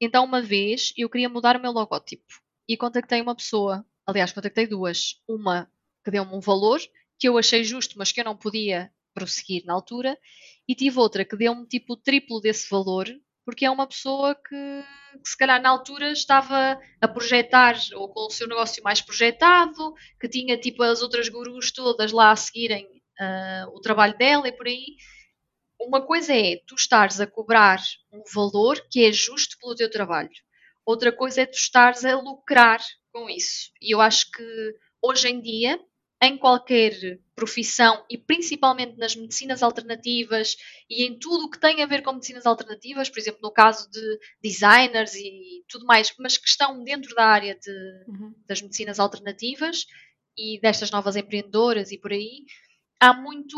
Então, 0.00 0.24
uma 0.24 0.40
vez, 0.40 0.92
eu 0.96 1.10
queria 1.10 1.28
mudar 1.28 1.56
o 1.56 1.60
meu 1.60 1.72
logótipo 1.72 2.24
e 2.68 2.76
contactei 2.76 3.20
uma 3.20 3.34
pessoa. 3.34 3.84
Aliás, 4.10 4.32
contactei 4.32 4.66
duas. 4.66 5.20
Uma 5.28 5.70
que 6.04 6.10
deu-me 6.10 6.34
um 6.34 6.40
valor 6.40 6.80
que 7.18 7.28
eu 7.28 7.38
achei 7.38 7.62
justo, 7.62 7.98
mas 7.98 8.10
que 8.10 8.20
eu 8.20 8.24
não 8.24 8.36
podia 8.36 8.90
prosseguir 9.14 9.64
na 9.66 9.74
altura, 9.74 10.18
e 10.66 10.74
tive 10.74 10.98
outra 10.98 11.24
que 11.24 11.36
deu-me 11.36 11.66
tipo 11.66 11.92
o 11.92 11.96
triplo 11.96 12.40
desse 12.40 12.68
valor, 12.70 13.06
porque 13.44 13.64
é 13.64 13.70
uma 13.70 13.86
pessoa 13.86 14.34
que, 14.34 14.84
que, 15.22 15.28
se 15.28 15.36
calhar 15.36 15.60
na 15.60 15.68
altura 15.68 16.12
estava 16.12 16.80
a 17.00 17.08
projetar 17.08 17.76
ou 17.94 18.08
com 18.08 18.26
o 18.26 18.30
seu 18.30 18.48
negócio 18.48 18.82
mais 18.82 19.00
projetado, 19.00 19.94
que 20.18 20.28
tinha 20.28 20.56
tipo 20.56 20.82
as 20.82 21.02
outras 21.02 21.28
gurus 21.28 21.70
todas 21.70 22.12
lá 22.12 22.30
a 22.30 22.36
seguirem 22.36 22.86
uh, 22.86 23.76
o 23.76 23.80
trabalho 23.80 24.16
dela 24.16 24.48
e 24.48 24.52
por 24.52 24.66
aí. 24.66 24.96
Uma 25.80 26.00
coisa 26.06 26.34
é 26.34 26.60
tu 26.66 26.74
estares 26.74 27.20
a 27.20 27.26
cobrar 27.26 27.80
um 28.12 28.22
valor 28.32 28.80
que 28.90 29.04
é 29.04 29.12
justo 29.12 29.56
pelo 29.58 29.74
teu 29.74 29.90
trabalho. 29.90 30.30
Outra 30.84 31.12
coisa 31.12 31.42
é 31.42 31.46
tu 31.46 31.56
estares 31.56 32.04
a 32.04 32.16
lucrar 32.16 32.80
com 33.12 33.28
isso. 33.28 33.70
E 33.80 33.94
eu 33.94 34.00
acho 34.00 34.30
que 34.30 34.74
hoje 35.02 35.28
em 35.28 35.40
dia 35.40 35.78
em 36.22 36.36
qualquer 36.36 37.18
profissão 37.34 38.04
e 38.10 38.18
principalmente 38.18 38.98
nas 38.98 39.16
medicinas 39.16 39.62
alternativas 39.62 40.54
e 40.88 41.04
em 41.04 41.18
tudo 41.18 41.46
o 41.46 41.50
que 41.50 41.58
tem 41.58 41.82
a 41.82 41.86
ver 41.86 42.02
com 42.02 42.12
medicinas 42.12 42.44
alternativas, 42.44 43.08
por 43.08 43.18
exemplo, 43.18 43.40
no 43.42 43.50
caso 43.50 43.90
de 43.90 44.18
designers 44.42 45.14
e 45.14 45.64
tudo 45.66 45.86
mais, 45.86 46.12
mas 46.18 46.36
que 46.36 46.46
estão 46.46 46.84
dentro 46.84 47.14
da 47.14 47.24
área 47.24 47.54
de, 47.54 47.70
uhum. 48.06 48.34
das 48.46 48.60
medicinas 48.60 49.00
alternativas 49.00 49.86
e 50.36 50.60
destas 50.60 50.90
novas 50.90 51.16
empreendedoras 51.16 51.90
e 51.90 51.98
por 51.98 52.12
aí, 52.12 52.44
há 53.00 53.14
muito 53.14 53.56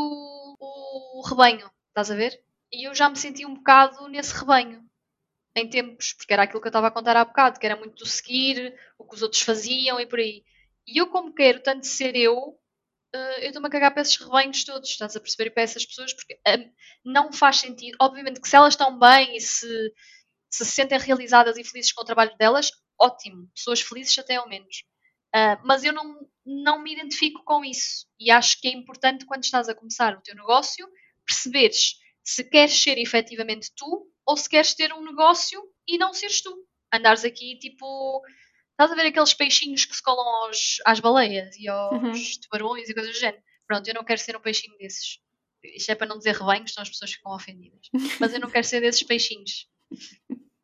o 0.61 1.23
rebanho, 1.27 1.69
estás 1.89 2.13
a 2.13 2.15
ver? 2.15 2.41
E 2.73 2.87
eu 2.87 2.95
já 2.95 3.11
me 3.11 3.17
senti 3.17 3.45
um 3.45 3.55
bocado 3.55 4.09
nesse 4.09 4.35
rebanho 4.35 4.89
em 5.55 5.69
tempos, 5.69 6.13
porque 6.15 6.33
era 6.33 6.45
aquilo 6.45 6.61
que 6.61 6.67
eu 6.67 6.71
estava 6.71 6.89
a 6.89 6.91
contar 6.91 7.17
há 7.17 7.25
bocado, 7.25 7.59
que 7.59 7.67
era 7.67 7.77
muito 7.77 8.07
seguir, 8.07 8.75
o 8.99 9.05
que 9.05 9.15
os 9.15 9.23
outros 9.23 9.43
faziam 9.43 10.01
e 10.01 10.07
por 10.07 10.19
aí. 10.19 10.45
E 10.87 11.01
eu, 11.01 11.09
como 11.09 11.35
quero 11.35 11.63
tanto 11.63 11.87
ser 11.87 12.17
eu, 12.17 12.37
uh, 12.39 13.41
eu 13.41 13.49
estou-me 13.49 13.69
a 13.69 13.71
cagar 13.71 13.93
para 13.93 14.03
esses 14.03 14.17
rebanhos 14.17 14.65
todos, 14.65 14.89
estás 14.89 15.15
a 15.17 15.21
perceber? 15.21 15.49
E 15.49 15.51
para 15.51 15.63
essas 15.63 15.85
pessoas, 15.85 16.13
porque 16.15 16.35
uh, 16.35 16.73
não 17.05 17.33
faz 17.33 17.59
sentido. 17.59 17.97
Obviamente 18.01 18.41
que 18.41 18.49
se 18.49 18.57
elas 18.57 18.75
estão 18.75 18.99
bem 18.99 19.37
e 19.37 19.41
se, 19.41 19.67
se, 20.51 20.65
se 20.65 20.73
sentem 20.73 20.99
realizadas 20.99 21.57
e 21.57 21.65
felizes 21.65 21.93
com 21.93 22.03
o 22.03 22.07
trabalho 22.07 22.37
delas, 22.39 22.71
ótimo. 22.99 23.49
Pessoas 23.55 23.81
felizes 23.81 24.19
até 24.19 24.37
ao 24.37 24.49
menos. 24.49 24.85
Uh, 25.35 25.61
mas 25.65 25.85
eu 25.85 25.93
não, 25.93 26.29
não 26.45 26.83
me 26.83 26.93
identifico 26.93 27.43
com 27.45 27.65
isso. 27.65 28.07
E 28.19 28.31
acho 28.31 28.61
que 28.61 28.69
é 28.69 28.73
importante, 28.73 29.27
quando 29.27 29.45
estás 29.45 29.69
a 29.69 29.75
começar 29.75 30.17
o 30.17 30.23
teu 30.23 30.35
negócio, 30.35 30.89
perceberes 31.27 32.01
se 32.25 32.45
queres 32.45 32.81
ser 32.81 32.99
efetivamente 32.99 33.73
tu 33.75 34.09
ou 34.27 34.37
se 34.37 34.49
queres 34.49 34.75
ter 34.75 34.93
um 34.93 35.05
negócio 35.05 35.63
e 35.87 35.99
não 35.99 36.13
seres 36.13 36.41
tu. 36.43 36.67
Andares 36.93 37.25
aqui 37.25 37.59
tipo 37.59 38.23
Estás 38.73 38.91
a 38.91 38.95
ver 38.95 39.09
aqueles 39.09 39.35
peixinhos 39.35 39.85
que 39.85 39.95
se 39.95 40.03
colam 40.03 40.27
aos, 40.45 40.79
às 40.85 40.99
baleias 40.99 41.57
e 41.57 41.69
aos 41.69 41.93
uhum. 41.93 42.41
tubarões 42.43 42.89
e 42.89 42.95
coisas 42.95 43.13
do 43.13 43.19
género? 43.19 43.43
Pronto, 43.67 43.87
eu 43.87 43.95
não 43.95 44.05
quero 44.05 44.21
ser 44.21 44.37
um 44.37 44.41
peixinho 44.41 44.77
desses. 44.79 45.21
Isto 45.63 45.93
é 45.93 45.95
para 45.95 46.09
não 46.09 46.19
dizer 46.19 46.35
rebanho, 46.35 46.67
senão 46.67 46.83
as 46.83 46.89
pessoas 46.89 47.13
ficam 47.13 47.33
ofendidas. 47.33 47.89
Mas 48.19 48.35
eu 48.35 48.41
não 48.41 48.51
quero 48.51 48.67
ser 48.67 48.81
desses 48.81 49.03
peixinhos. 49.05 49.69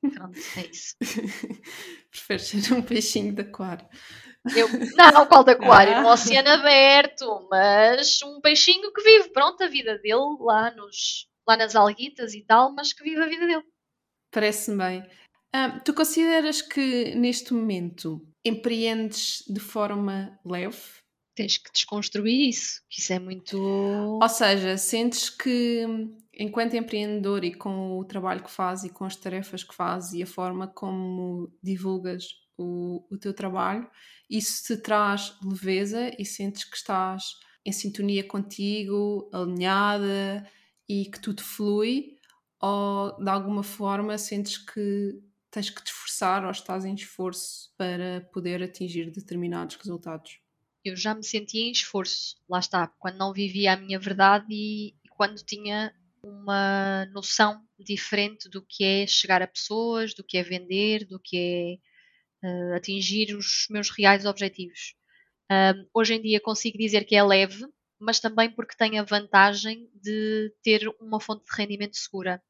Pronto, 0.01 0.39
é 0.57 0.67
isso. 0.67 0.97
Preferes 2.11 2.47
ser 2.47 2.75
um 2.75 2.83
peixinho 2.83 3.33
de 3.33 3.43
aquário? 3.43 3.87
Eu, 4.57 4.69
não, 4.97 5.27
qual 5.27 5.45
de 5.45 5.53
aquário? 5.53 5.95
Ah. 5.95 6.01
No 6.01 6.09
oceano 6.09 6.49
aberto, 6.49 7.47
mas 7.51 8.21
um 8.23 8.41
peixinho 8.41 8.93
que 8.93 9.03
vive, 9.03 9.31
pronto, 9.31 9.63
a 9.63 9.69
vida 9.69 9.99
dele 9.99 10.37
lá, 10.41 10.71
nos, 10.73 11.28
lá 11.49 11.57
nas 11.57 11.75
alguitas 11.75 12.35
e 12.35 12.43
tal, 12.43 12.75
mas 12.75 12.93
que 12.93 13.03
vive 13.03 13.23
a 13.23 13.27
vida 13.27 13.47
dele. 13.47 13.65
Parece-me 14.31 14.77
bem. 14.77 15.11
Ah, 15.53 15.81
tu 15.81 15.95
consideras 15.95 16.61
que 16.61 17.15
neste 17.15 17.55
momento 17.55 18.21
empreendes 18.45 19.43
de 19.49 19.59
forma 19.59 20.39
leve? 20.45 20.79
Tens 21.35 21.57
que 21.57 21.73
desconstruir 21.73 22.49
isso, 22.49 22.83
que 22.91 23.01
isso 23.01 23.13
é 23.13 23.19
muito. 23.19 23.59
Ou 23.59 24.29
seja, 24.29 24.77
sentes 24.77 25.31
que 25.31 25.87
enquanto 26.35 26.77
empreendedor 26.77 27.45
e 27.45 27.55
com 27.55 27.99
o 27.99 28.05
trabalho 28.05 28.43
que 28.43 28.51
fazes 28.51 28.91
e 28.91 28.93
com 28.93 29.05
as 29.05 29.17
tarefas 29.17 29.65
que 29.65 29.75
fazes 29.75 30.13
e 30.13 30.23
a 30.23 30.27
forma 30.27 30.67
como 30.69 31.51
divulgas 31.63 32.27
o, 32.59 33.07
o 33.11 33.17
teu 33.17 33.33
trabalho, 33.33 33.89
isso 34.29 34.65
te 34.65 34.83
traz 34.83 35.35
leveza 35.43 36.11
e 36.19 36.25
sentes 36.25 36.65
que 36.65 36.77
estás 36.77 37.23
em 37.65 37.73
sintonia 37.73 38.25
contigo, 38.25 39.31
alinhada 39.33 40.47
e 40.89 41.07
que 41.07 41.21
tudo 41.21 41.43
flui? 41.43 42.17
Ou 42.61 43.17
de 43.23 43.31
alguma 43.31 43.63
forma 43.63 44.19
sentes 44.19 44.57
que 44.59 45.21
tens 45.51 45.71
que 45.71 45.83
te 45.83 45.89
esforçar 45.89 46.45
ou 46.45 46.51
estás 46.51 46.85
em 46.85 46.95
esforço 46.95 47.73
para 47.77 48.23
poder 48.33 48.63
atingir 48.63 49.11
determinados 49.11 49.77
resultados? 49.77 50.41
Eu 50.85 50.97
já 50.97 51.15
me 51.15 51.25
sentia 51.25 51.65
em 51.65 51.73
esforço, 51.73 52.37
lá 52.49 52.59
está, 52.59 52.87
quando 52.99 53.19
não 53.19 53.33
vivia 53.33 53.73
a 53.73 53.77
minha 53.77 53.99
verdade 53.99 54.47
e 54.51 54.95
quando 55.11 55.45
tinha 55.45 55.93
uma 56.23 57.07
noção 57.07 57.63
diferente 57.79 58.49
do 58.49 58.63
que 58.63 58.85
é 58.85 59.07
chegar 59.07 59.43
a 59.43 59.47
pessoas, 59.47 60.15
do 60.15 60.25
que 60.25 60.39
é 60.39 60.43
vender, 60.43 61.05
do 61.05 61.21
que 61.21 61.81
é 62.43 62.49
uh, 62.49 62.75
atingir 62.75 63.35
os 63.37 63.67
meus 63.71 63.91
reais 63.91 64.25
objetivos. 64.25 64.95
hoje 65.95 66.15
em 66.15 66.23
dia 66.23 66.41
consigo 66.41 66.79
dizer 66.79 67.05
que 67.05 67.17
é 67.17 67.23
leve, 67.23 67.65
mas 68.01 68.21
também 68.21 68.51
porque 68.51 68.77
tem 68.77 68.99
a 68.99 69.03
vantagem 69.03 69.91
de 69.95 70.53
ter 70.63 70.89
uma 71.01 71.21
fonte 71.21 71.45
de 71.45 71.57
rendimento 71.57 71.97
segura 71.97 72.43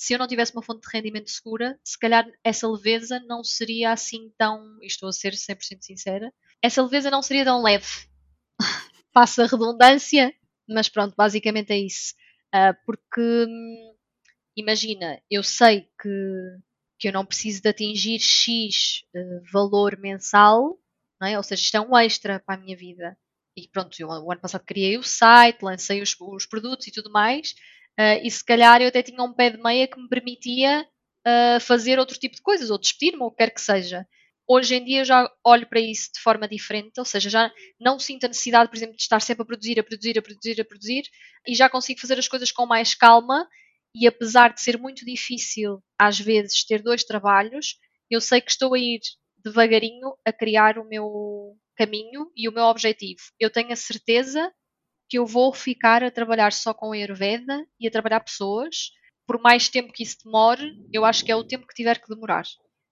se 0.00 0.14
eu 0.14 0.18
não 0.18 0.26
tivesse 0.26 0.54
uma 0.54 0.62
fonte 0.62 0.80
de 0.80 0.96
rendimento 0.96 1.28
segura, 1.28 1.78
se 1.84 1.98
calhar 1.98 2.26
essa 2.42 2.66
leveza 2.66 3.20
não 3.20 3.44
seria 3.44 3.92
assim 3.92 4.32
tão. 4.38 4.78
Estou 4.80 5.10
a 5.10 5.12
ser 5.12 5.34
100% 5.34 5.82
sincera. 5.82 6.32
Essa 6.62 6.82
leveza 6.82 7.10
não 7.10 7.20
seria 7.20 7.44
tão 7.44 7.62
leve. 7.62 7.86
Passa 9.12 9.44
a 9.44 9.46
redundância, 9.46 10.34
mas 10.66 10.88
pronto, 10.88 11.14
basicamente 11.14 11.72
é 11.72 11.78
isso. 11.78 12.14
Uh, 12.46 12.74
porque 12.86 13.46
imagina, 14.56 15.20
eu 15.30 15.42
sei 15.42 15.82
que, 16.00 16.08
que 16.98 17.08
eu 17.08 17.12
não 17.12 17.26
preciso 17.26 17.60
de 17.60 17.68
atingir 17.68 18.20
X 18.20 19.02
uh, 19.14 19.52
valor 19.52 19.98
mensal, 19.98 20.78
é? 21.22 21.36
ou 21.36 21.42
seja, 21.42 21.62
isto 21.62 21.76
é 21.76 21.80
um 21.82 21.94
extra 21.94 22.40
para 22.40 22.54
a 22.54 22.58
minha 22.58 22.76
vida. 22.76 23.18
E 23.64 23.68
pronto, 23.68 23.96
eu, 23.98 24.08
o 24.08 24.32
ano 24.32 24.40
passado 24.40 24.64
criei 24.64 24.96
o 24.96 25.02
site, 25.02 25.62
lancei 25.62 26.00
os, 26.02 26.16
os 26.18 26.46
produtos 26.46 26.86
e 26.86 26.92
tudo 26.92 27.10
mais, 27.10 27.54
Uh, 28.00 28.16
e 28.22 28.30
se 28.30 28.42
calhar 28.42 28.80
eu 28.80 28.88
até 28.88 29.02
tinha 29.02 29.22
um 29.22 29.32
pé 29.32 29.50
de 29.50 29.58
meia 29.58 29.86
que 29.86 30.00
me 30.00 30.08
permitia 30.08 30.86
uh, 31.26 31.60
fazer 31.60 31.98
outro 31.98 32.18
tipo 32.18 32.34
de 32.34 32.40
coisas, 32.40 32.70
ou 32.70 32.78
despedir-me, 32.78 33.20
ou 33.20 33.28
o 33.28 33.30
que 33.30 33.36
quer 33.38 33.50
que 33.50 33.60
seja. 33.60 34.06
Hoje 34.48 34.74
em 34.74 34.84
dia 34.84 35.00
eu 35.00 35.04
já 35.04 35.30
olho 35.44 35.66
para 35.68 35.80
isso 35.80 36.10
de 36.14 36.20
forma 36.20 36.48
diferente, 36.48 36.98
ou 36.98 37.04
seja, 37.04 37.28
já 37.28 37.52
não 37.78 37.98
sinto 37.98 38.24
a 38.24 38.28
necessidade, 38.28 38.70
por 38.70 38.76
exemplo, 38.76 38.96
de 38.96 39.02
estar 39.02 39.20
sempre 39.20 39.42
a 39.42 39.46
produzir, 39.46 39.78
a 39.78 39.84
produzir, 39.84 40.18
a 40.18 40.22
produzir, 40.22 40.60
a 40.60 40.64
produzir, 40.64 41.02
e 41.46 41.54
já 41.54 41.68
consigo 41.68 42.00
fazer 42.00 42.18
as 42.18 42.26
coisas 42.26 42.50
com 42.50 42.64
mais 42.64 42.94
calma. 42.94 43.46
E 43.94 44.06
apesar 44.06 44.54
de 44.54 44.62
ser 44.62 44.78
muito 44.78 45.04
difícil, 45.04 45.82
às 45.98 46.18
vezes, 46.18 46.64
ter 46.64 46.82
dois 46.82 47.04
trabalhos, 47.04 47.76
eu 48.08 48.20
sei 48.20 48.40
que 48.40 48.50
estou 48.50 48.72
a 48.72 48.78
ir 48.78 49.00
devagarinho 49.42 50.14
a 50.24 50.32
criar 50.32 50.78
o 50.78 50.88
meu 50.88 51.56
caminho 51.76 52.30
e 52.36 52.48
o 52.48 52.52
meu 52.52 52.64
objetivo. 52.64 53.20
Eu 53.38 53.50
tenho 53.50 53.72
a 53.72 53.76
certeza 53.76 54.52
que 55.08 55.18
eu 55.18 55.26
vou 55.26 55.52
ficar 55.52 56.04
a 56.04 56.10
trabalhar 56.10 56.52
só 56.52 56.72
com 56.72 56.92
a 56.92 56.94
Ayurveda 56.94 57.66
e 57.78 57.88
a 57.88 57.90
trabalhar 57.90 58.20
pessoas. 58.20 58.92
Por 59.26 59.40
mais 59.40 59.68
tempo 59.68 59.92
que 59.92 60.02
isso 60.02 60.18
demore, 60.24 60.72
eu 60.92 61.04
acho 61.04 61.24
que 61.24 61.32
é 61.32 61.36
o 61.36 61.44
tempo 61.44 61.66
que 61.66 61.74
tiver 61.74 62.00
que 62.00 62.08
demorar. 62.08 62.44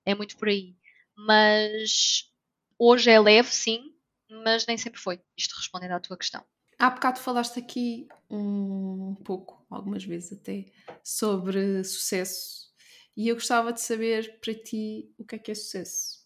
É 0.04 0.14
muito 0.14 0.36
por 0.36 0.48
aí. 0.48 0.74
Mas 1.16 2.24
hoje 2.78 3.10
é 3.10 3.20
leve, 3.20 3.48
sim, 3.48 3.92
mas 4.44 4.66
nem 4.66 4.76
sempre 4.76 5.00
foi. 5.00 5.20
Isto 5.36 5.56
respondendo 5.56 5.92
à 5.92 6.00
tua 6.00 6.16
questão. 6.16 6.44
Há 6.78 6.90
bocado 6.90 7.18
falaste 7.18 7.58
aqui 7.58 8.06
um 8.30 9.16
pouco, 9.24 9.66
algumas 9.68 10.04
vezes 10.04 10.32
até, 10.32 10.66
sobre 11.02 11.82
sucesso. 11.82 12.68
E 13.16 13.28
eu 13.28 13.34
gostava 13.34 13.72
de 13.72 13.80
saber 13.80 14.38
para 14.40 14.54
ti 14.54 15.12
o 15.18 15.24
que 15.24 15.34
é 15.34 15.38
que 15.38 15.50
é 15.50 15.54
sucesso. 15.54 16.17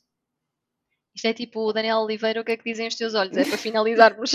Isto 1.15 1.27
é 1.27 1.35
tipo 1.35 1.61
o 1.61 1.73
Daniel 1.73 1.99
Oliveira, 1.99 2.41
o 2.41 2.45
que 2.45 2.53
é 2.53 2.57
que 2.57 2.65
dizem 2.65 2.89
os 2.89 2.95
teus 2.95 3.15
olhos? 3.15 3.37
É 3.37 3.45
para 3.45 3.59
finalizarmos. 3.59 4.33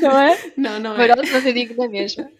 não 0.00 0.18
é? 0.18 0.52
Não, 0.56 0.80
não 0.80 1.00
é. 1.00 1.08
Mas 1.14 1.44
eu 1.44 1.52
digo 1.52 1.74
na 1.76 1.88
mesma. 1.88 2.30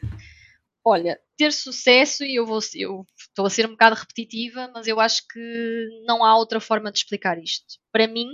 Olha, 0.85 1.20
ter 1.37 1.53
sucesso, 1.53 2.24
e 2.24 2.35
eu 2.37 2.47
vou 2.47 2.59
eu 2.74 3.07
estou 3.16 3.47
a 3.47 3.51
ser 3.51 3.66
um 3.66 3.72
bocado 3.72 3.95
repetitiva, 3.95 4.70
mas 4.74 4.89
eu 4.89 4.99
acho 4.99 5.22
que 5.28 5.87
não 6.07 6.24
há 6.24 6.37
outra 6.37 6.59
forma 6.61 6.91
de 6.91 6.99
explicar 6.99 7.39
isto. 7.39 7.78
Para 7.93 8.09
mim, 8.09 8.28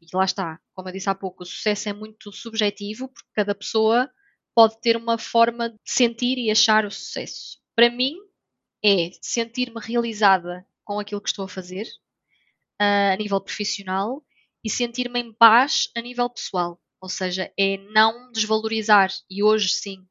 e 0.00 0.06
lá 0.16 0.24
está, 0.24 0.60
como 0.74 0.88
eu 0.88 0.92
disse 0.92 1.08
há 1.08 1.14
pouco, 1.14 1.42
o 1.42 1.46
sucesso 1.46 1.88
é 1.88 1.92
muito 1.92 2.30
subjetivo, 2.32 3.08
porque 3.08 3.28
cada 3.34 3.54
pessoa 3.54 4.10
pode 4.54 4.80
ter 4.80 4.96
uma 4.96 5.18
forma 5.18 5.70
de 5.70 5.78
sentir 5.86 6.38
e 6.38 6.50
achar 6.50 6.84
o 6.84 6.90
sucesso. 6.90 7.58
Para 7.74 7.90
mim, 7.90 8.14
é 8.84 9.10
sentir-me 9.20 9.80
realizada 9.80 10.66
com 10.84 11.00
aquilo 11.00 11.20
que 11.20 11.28
estou 11.28 11.44
a 11.44 11.48
fazer, 11.48 11.86
a 13.12 13.16
nível 13.16 13.40
profissional, 13.40 14.22
e 14.64 14.70
sentir-me 14.70 15.20
em 15.20 15.32
paz 15.32 15.88
a 15.96 16.00
nível 16.00 16.28
pessoal. 16.30 16.80
Ou 17.00 17.08
seja, 17.08 17.52
é 17.58 17.76
não 17.76 18.30
desvalorizar, 18.30 19.10
e 19.28 19.42
hoje 19.42 19.68
sim 19.68 20.06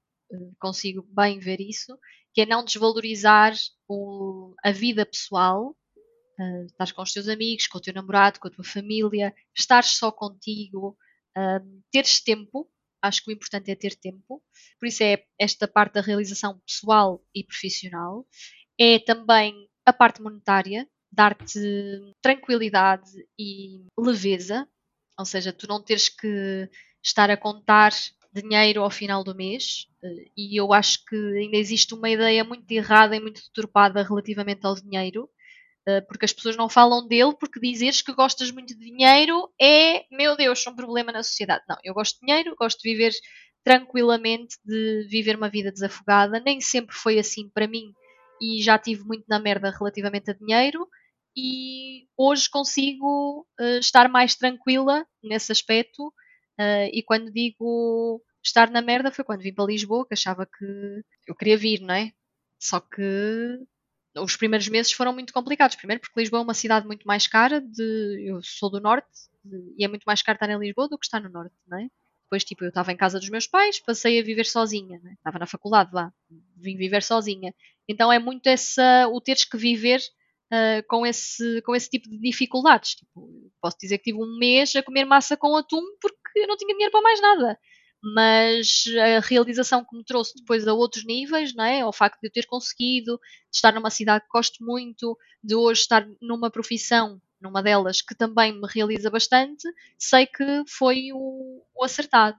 consigo 0.60 1.06
bem 1.10 1.40
ver 1.40 1.60
isso, 1.60 1.98
que 2.34 2.42
é 2.42 2.46
não 2.46 2.64
desvalorizar 2.64 3.54
o, 3.88 4.54
a 4.64 4.72
vida 4.72 5.06
pessoal, 5.06 5.76
uh, 6.40 6.66
estás 6.66 6.92
com 6.92 7.02
os 7.02 7.14
teus 7.14 7.28
amigos, 7.28 7.68
com 7.68 7.78
o 7.78 7.82
teu 7.82 7.94
namorado, 7.94 8.40
com 8.40 8.48
a 8.48 8.52
tua 8.52 8.64
família, 8.64 9.34
estar 9.56 9.84
só 9.84 10.12
contigo, 10.12 10.98
uh, 11.38 11.84
teres 11.92 12.22
tempo, 12.22 12.70
acho 13.02 13.24
que 13.24 13.32
o 13.32 13.34
importante 13.34 13.72
é 13.72 13.76
ter 13.76 13.96
tempo, 13.96 14.42
por 14.80 14.88
isso 14.88 15.04
é 15.04 15.24
esta 15.40 15.68
parte 15.68 15.94
da 15.94 16.02
realização 16.02 16.60
pessoal 16.60 17.24
e 17.36 17.44
profissional, 17.44 18.26
é 18.80 19.00
também 19.00 19.68
a 19.86 19.92
parte 19.92 20.22
monetária, 20.22 20.88
dar-te 21.12 21.60
tranquilidade 22.22 23.12
e 23.38 23.86
leveza, 23.98 24.68
ou 25.18 25.26
seja, 25.26 25.52
tu 25.52 25.68
não 25.68 25.84
teres 25.84 26.10
que 26.10 26.70
estar 27.04 27.30
a 27.30 27.38
contar 27.38 27.92
dinheiro 28.34 28.82
ao 28.82 28.90
final 28.90 29.24
do 29.24 29.36
mês 29.36 29.88
eh, 30.04 30.26
e 30.38 30.60
eu 30.60 30.72
acho 30.72 31.04
que 31.06 31.16
ainda 31.16 31.58
existe 31.58 31.94
uma 31.94 32.10
ideia 32.10 32.44
muito 32.44 32.70
errada 32.72 33.16
e 33.16 33.20
muito 33.20 33.42
deturpada 33.42 34.04
relativamente 34.04 34.66
ao 34.66 34.76
dinheiro, 34.76 35.30
eh, 35.86 36.02
porque 36.02 36.26
as 36.26 36.34
pessoas 36.34 36.56
não 36.56 36.70
falam 36.70 37.08
dele 37.08 37.36
porque 37.38 37.60
dizeres 37.60 38.02
que 38.02 38.14
gostas 38.14 38.52
muito 38.52 38.78
de 38.78 38.86
dinheiro 38.86 39.52
é, 39.62 40.06
meu 40.12 40.38
Deus, 40.38 40.66
um 40.68 40.76
problema 40.76 41.12
na 41.12 41.24
sociedade. 41.24 41.64
Não, 41.68 41.78
eu 41.84 41.94
gosto 41.94 42.20
de 42.20 42.26
dinheiro, 42.26 42.56
gosto 42.58 42.82
de 42.82 42.90
viver 42.92 43.12
tranquilamente, 43.64 44.58
de 44.66 45.08
viver 45.10 45.36
uma 45.36 45.50
vida 45.50 45.72
desafogada, 45.72 46.40
nem 46.40 46.62
sempre 46.62 46.96
foi 46.96 47.20
assim 47.20 47.50
para 47.50 47.68
mim 47.68 47.94
e 48.42 48.62
já 48.62 48.78
tive 48.80 49.04
muito 49.04 49.26
na 49.28 49.40
merda 49.40 49.70
relativamente 49.70 50.32
a 50.32 50.34
dinheiro 50.34 50.88
e 51.36 52.08
hoje 52.18 52.50
consigo 52.50 53.46
uh, 53.60 53.80
estar 53.80 54.10
mais 54.10 54.36
tranquila 54.36 55.06
nesse 55.24 55.52
aspecto 55.52 56.14
Uh, 56.62 56.90
e 56.94 57.02
quando 57.02 57.32
digo 57.32 58.22
estar 58.44 58.70
na 58.70 58.82
merda 58.82 59.12
foi 59.12 59.24
quando 59.26 59.42
vim 59.42 59.54
para 59.54 59.66
Lisboa, 59.66 60.06
que 60.06 60.14
achava 60.14 60.46
que 60.46 61.02
eu 61.28 61.36
queria 61.36 61.58
vir, 61.58 61.82
não 61.82 61.96
é? 61.96 62.12
Só 62.60 62.80
que 62.80 63.60
os 64.16 64.36
primeiros 64.36 64.68
meses 64.68 64.92
foram 64.92 65.14
muito 65.14 65.34
complicados. 65.34 65.76
Primeiro 65.76 66.02
porque 66.02 66.20
Lisboa 66.20 66.42
é 66.42 66.44
uma 66.44 66.54
cidade 66.54 66.86
muito 66.86 67.08
mais 67.08 67.28
cara, 67.28 67.60
de, 67.62 68.26
eu 68.28 68.42
sou 68.44 68.70
do 68.70 68.80
norte, 68.80 69.08
de, 69.44 69.74
e 69.78 69.84
é 69.84 69.88
muito 69.88 70.04
mais 70.04 70.22
caro 70.22 70.36
estar 70.36 70.50
em 70.50 70.60
Lisboa 70.60 70.88
do 70.88 71.00
que 71.00 71.06
estar 71.06 71.20
no 71.20 71.30
norte, 71.30 71.56
não 71.68 71.80
é? 71.80 71.90
Depois, 72.24 72.44
tipo, 72.44 72.64
eu 72.64 72.70
estava 72.70 72.92
em 72.92 72.98
casa 72.98 73.20
dos 73.20 73.30
meus 73.30 73.48
pais, 73.48 73.80
passei 73.80 74.20
a 74.20 74.24
viver 74.24 74.46
sozinha, 74.46 75.00
né? 75.04 75.16
estava 75.18 75.38
na 75.38 75.46
faculdade 75.46 75.90
lá, 75.94 76.14
vim 76.56 76.78
viver 76.78 77.04
sozinha. 77.04 77.54
Então 77.88 78.12
é 78.12 78.20
muito 78.20 78.48
essa, 78.48 79.08
o 79.10 79.20
teres 79.20 79.44
que 79.44 79.58
viver 79.58 80.00
uh, 80.52 80.86
com, 80.88 81.06
esse, 81.06 81.62
com 81.62 81.76
esse 81.76 81.90
tipo 81.90 82.10
de 82.10 82.20
dificuldades. 82.20 82.96
Tipo, 82.96 83.52
posso 83.62 83.78
dizer 83.80 83.98
que 83.98 84.12
tive 84.12 84.22
um 84.22 84.38
mês 84.38 84.76
a 84.76 84.84
comer 84.84 85.06
massa 85.06 85.38
com 85.38 85.56
atum 85.56 85.82
porque 86.02 86.40
eu 86.40 86.48
não 86.48 86.58
tinha 86.58 86.74
dinheiro 86.74 86.92
para 86.92 87.02
mais 87.02 87.22
nada. 87.22 87.60
Mas 88.04 88.86
a 88.98 89.20
realização 89.20 89.86
que 89.86 89.96
me 89.96 90.04
trouxe 90.04 90.34
depois 90.36 90.68
a 90.68 90.74
outros 90.74 91.06
níveis, 91.06 91.54
não 91.54 91.64
é? 91.64 91.86
o 91.86 91.94
facto 91.94 92.20
de 92.20 92.28
eu 92.28 92.32
ter 92.32 92.48
conseguido, 92.48 93.18
de 93.52 93.58
estar 93.58 93.72
numa 93.74 93.92
cidade 93.92 94.24
que 94.24 94.32
gosto 94.32 94.64
muito, 94.64 95.16
de 95.44 95.56
hoje 95.56 95.82
estar 95.82 96.08
numa 96.20 96.50
profissão, 96.50 97.22
numa 97.40 97.62
delas, 97.62 98.02
que 98.02 98.16
também 98.16 98.54
me 98.54 98.68
realiza 98.68 99.10
bastante, 99.10 99.68
sei 100.00 100.26
que 100.26 100.64
foi 100.68 101.12
o, 101.14 101.64
o 101.76 101.84
acertado. 101.84 102.38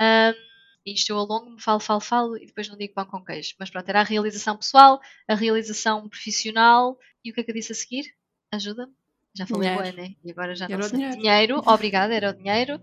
Um, 0.00 0.51
isto 0.84 1.10
eu 1.10 1.18
alongo-me, 1.18 1.60
falo, 1.60 1.80
falo, 1.80 2.00
falo 2.00 2.36
e 2.36 2.46
depois 2.46 2.68
não 2.68 2.76
digo 2.76 2.94
pão 2.94 3.04
com 3.06 3.24
queijo. 3.24 3.54
Mas 3.58 3.70
pronto, 3.70 3.88
era 3.88 4.00
a 4.00 4.04
realização 4.04 4.56
pessoal, 4.56 5.00
a 5.28 5.34
realização 5.34 6.08
profissional 6.08 6.98
e 7.24 7.30
o 7.30 7.34
que 7.34 7.40
é 7.40 7.44
que 7.44 7.50
eu 7.50 7.54
disse 7.54 7.72
a 7.72 7.74
seguir? 7.74 8.14
Ajuda-me? 8.50 8.92
Já 9.34 9.46
falei 9.46 9.70
dinheiro. 9.70 9.96
né? 9.96 10.14
E 10.24 10.30
agora 10.30 10.54
já 10.54 10.66
era 10.66 10.76
não 10.76 10.82
sei. 10.82 10.98
Dinheiro. 10.98 11.16
dinheiro, 11.16 11.62
obrigada, 11.66 12.14
era 12.14 12.30
o 12.30 12.34
dinheiro. 12.34 12.80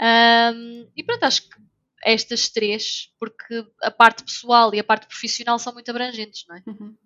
Um, 0.00 0.88
e 0.96 1.02
pronto, 1.02 1.24
acho 1.24 1.48
que 1.48 1.56
estas 2.04 2.48
três, 2.48 3.12
porque 3.18 3.66
a 3.82 3.90
parte 3.90 4.22
pessoal 4.22 4.72
e 4.74 4.78
a 4.78 4.84
parte 4.84 5.06
profissional 5.06 5.58
são 5.58 5.72
muito 5.72 5.90
abrangentes, 5.90 6.44
não 6.48 6.56
é? 6.56 6.62
Uhum. 6.66 6.96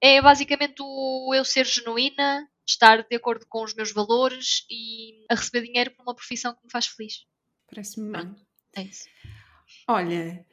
É 0.00 0.20
basicamente 0.20 0.76
o 0.80 1.32
eu 1.34 1.44
ser 1.44 1.64
genuína, 1.64 2.46
estar 2.68 3.02
de 3.02 3.16
acordo 3.16 3.46
com 3.48 3.64
os 3.64 3.74
meus 3.74 3.92
valores 3.92 4.66
e 4.68 5.24
a 5.30 5.34
receber 5.34 5.62
dinheiro 5.62 5.90
por 5.92 6.02
uma 6.02 6.14
profissão 6.14 6.54
que 6.54 6.64
me 6.64 6.70
faz 6.70 6.86
feliz. 6.86 7.24
Parece-me 7.66 8.12
bem. 8.12 8.36
É 8.76 8.82
isso. 8.82 9.08
Olha, 9.88 10.44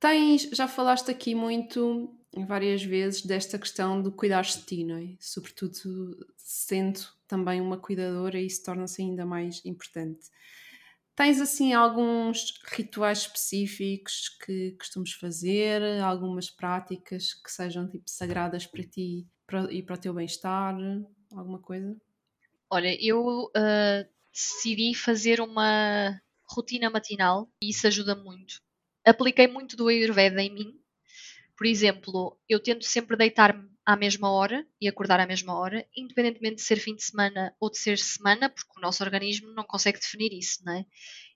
tens, 0.00 0.42
já 0.52 0.68
falaste 0.68 1.10
aqui 1.10 1.34
muito 1.34 2.14
várias 2.46 2.82
vezes 2.82 3.22
desta 3.22 3.58
questão 3.58 4.00
do 4.00 4.12
cuidar 4.12 4.42
de 4.42 4.62
ti, 4.64 4.84
não 4.84 4.96
é? 4.96 5.16
Sobretudo 5.18 6.26
sendo 6.36 7.00
também 7.26 7.60
uma 7.60 7.76
cuidadora, 7.76 8.40
isso 8.40 8.62
torna-se 8.62 9.02
ainda 9.02 9.26
mais 9.26 9.64
importante. 9.64 10.28
Tens 11.16 11.40
assim 11.40 11.72
alguns 11.72 12.60
rituais 12.64 13.22
específicos 13.22 14.28
que 14.28 14.72
costumes 14.78 15.12
fazer, 15.14 15.82
algumas 16.00 16.48
práticas 16.48 17.34
que 17.34 17.50
sejam 17.50 17.88
tipo 17.88 18.08
sagradas 18.08 18.66
para 18.66 18.84
ti 18.84 19.26
e 19.70 19.82
para 19.82 19.94
o 19.94 19.98
teu 19.98 20.14
bem-estar, 20.14 20.76
alguma 21.32 21.58
coisa? 21.58 21.96
Olha, 22.70 22.96
eu 23.04 23.46
uh, 23.46 24.08
decidi 24.32 24.94
fazer 24.94 25.40
uma 25.40 26.20
rotina 26.48 26.88
matinal 26.88 27.48
e 27.60 27.70
isso 27.70 27.86
ajuda 27.88 28.14
muito. 28.14 28.60
Apliquei 29.08 29.46
muito 29.46 29.76
do 29.76 29.88
Ayurveda 29.88 30.42
em 30.42 30.52
mim. 30.52 30.74
Por 31.56 31.66
exemplo, 31.66 32.38
eu 32.48 32.60
tento 32.60 32.84
sempre 32.84 33.16
deitar-me 33.16 33.68
à 33.84 33.96
mesma 33.96 34.30
hora 34.30 34.66
e 34.80 34.86
acordar 34.86 35.18
à 35.18 35.26
mesma 35.26 35.58
hora, 35.58 35.86
independentemente 35.96 36.56
de 36.56 36.62
ser 36.62 36.76
fim 36.76 36.94
de 36.94 37.02
semana 37.02 37.54
ou 37.58 37.70
de 37.70 37.78
ser 37.78 37.98
semana, 37.98 38.50
porque 38.50 38.78
o 38.78 38.80
nosso 38.82 39.02
organismo 39.02 39.52
não 39.54 39.64
consegue 39.64 39.98
definir 39.98 40.32
isso, 40.32 40.62
não 40.64 40.74
é? 40.74 40.84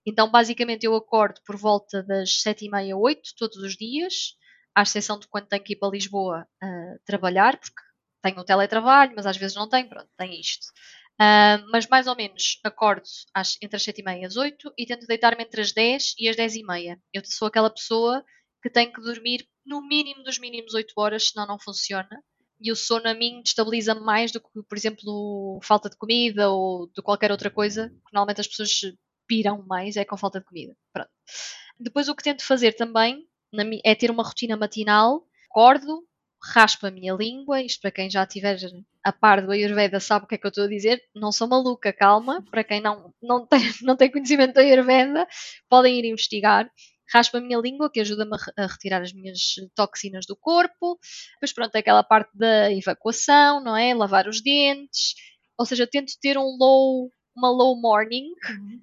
Então, 0.05 0.31
basicamente, 0.31 0.85
eu 0.85 0.95
acordo 0.95 1.41
por 1.47 1.57
volta 1.57 2.03
das 2.03 2.43
sete 2.43 2.67
e 2.67 2.71
meia, 2.71 2.97
oito, 2.97 3.31
todos 3.39 3.57
os 3.57 3.75
dias, 3.75 4.37
à 4.75 4.83
exceção 4.83 5.19
de 5.19 5.27
quando 5.29 5.49
tenho 5.49 5.63
que 5.63 5.73
ir 5.73 5.77
para 5.77 5.91
Lisboa 5.91 6.47
uh, 6.63 7.01
trabalhar, 7.07 7.59
porque 7.59 7.81
tenho 8.23 8.39
o 8.39 8.45
teletrabalho, 8.45 9.15
mas 9.17 9.27
às 9.27 9.37
vezes 9.37 9.57
não 9.57 9.69
tenho, 9.69 9.89
pronto, 9.89 10.09
tem 10.17 10.39
isto. 10.39 10.67
Uh, 11.21 11.63
mas 11.71 11.87
mais 11.87 12.07
ou 12.07 12.17
menos 12.17 12.59
acordo 12.65 13.07
às, 13.35 13.57
entre 13.63 13.77
as 13.77 13.83
7 13.83 14.01
e 14.01 14.05
meia 14.05 14.23
e 14.23 14.25
as 14.25 14.37
8 14.37 14.73
e 14.77 14.87
tento 14.87 15.07
deitar-me 15.07 15.45
entre 15.45 15.61
as 15.61 15.73
10 15.73 16.15
e 16.19 16.29
as 16.29 16.37
10 16.37 16.57
e 16.57 16.65
meia. 16.65 17.01
Eu 17.13 17.23
sou 17.25 17.49
aquela 17.49 17.71
pessoa 17.71 18.25
que 18.63 18.71
tem 18.71 18.93
que 18.93 19.01
dormir 19.01 19.47
no 19.65 19.87
mínimo 19.87 20.23
dos 20.25 20.39
mínimos 20.39 20.75
8 20.75 20.93
horas, 20.97 21.29
senão 21.29 21.47
não 21.47 21.59
funciona 21.59 22.23
e 22.63 22.71
o 22.71 22.77
sono 22.77 23.09
a 23.09 23.15
mim 23.15 23.43
destabiliza 23.43 23.95
mais 23.95 24.31
do 24.31 24.41
que, 24.41 24.63
por 24.69 24.79
exemplo, 24.79 25.59
falta 25.63 25.91
de 25.91 25.97
comida 25.97 26.49
ou 26.51 26.87
de 26.87 27.03
qualquer 27.03 27.33
outra 27.33 27.51
coisa, 27.51 27.89
que 27.89 28.13
normalmente 28.13 28.41
as 28.41 28.47
pessoas 28.47 28.71
piram 29.27 29.65
mais 29.67 29.97
é 29.97 30.05
com 30.05 30.17
falta 30.17 30.39
de 30.39 30.47
comida. 30.47 30.77
Pronto. 30.93 31.11
Depois 31.79 32.09
o 32.09 32.15
que 32.15 32.23
tento 32.23 32.45
fazer 32.45 32.75
também 32.75 33.27
é 33.85 33.95
ter 33.95 34.11
uma 34.11 34.23
rotina 34.23 34.57
matinal, 34.57 35.27
acordo, 35.51 36.07
raspo 36.41 36.87
a 36.87 36.91
minha 36.91 37.15
língua, 37.15 37.61
isto 37.61 37.81
para 37.81 37.91
quem 37.91 38.09
já 38.09 38.25
tiver 38.25 38.57
a 39.05 39.13
par 39.13 39.45
do 39.45 39.53
Ayurveda 39.53 39.99
sabe 40.01 40.25
o 40.25 40.29
que 40.29 40.37
é 40.37 40.39
que 40.39 40.47
eu 40.47 40.51
estou 40.51 40.65
a 40.65 40.69
dizer, 40.69 41.03
não 41.15 41.33
sou 41.33 41.49
maluca, 41.49 41.93
calma, 41.93 42.45
para 42.51 42.63
quem 42.63 42.81
não, 42.81 43.13
não, 43.23 43.47
tem, 43.47 43.61
não 43.83 43.97
tem 43.97 44.11
conhecimento 44.11 44.55
do 44.55 44.61
Ayurveda, 44.61 45.27
podem 45.69 45.99
ir 45.99 46.05
investigar 46.05 46.71
raspo 47.13 47.37
a 47.37 47.41
minha 47.41 47.59
língua, 47.59 47.91
que 47.91 48.01
ajuda-me 48.01 48.37
a 48.57 48.67
retirar 48.67 49.03
as 49.03 49.13
minhas 49.13 49.55
toxinas 49.75 50.25
do 50.25 50.35
corpo. 50.35 50.99
Depois, 51.35 51.53
pronto, 51.53 51.75
é 51.75 51.81
aquela 51.81 52.03
parte 52.03 52.31
da 52.35 52.73
evacuação, 52.73 53.63
não 53.63 53.77
é? 53.77 53.93
Lavar 53.93 54.27
os 54.27 54.41
dentes. 54.41 55.15
Ou 55.59 55.67
seja, 55.67 55.87
tento 55.87 56.15
ter 56.21 56.39
um 56.39 56.57
low, 56.59 57.13
uma 57.37 57.51
low 57.51 57.79
morning, 57.79 58.29
uhum. 58.49 58.81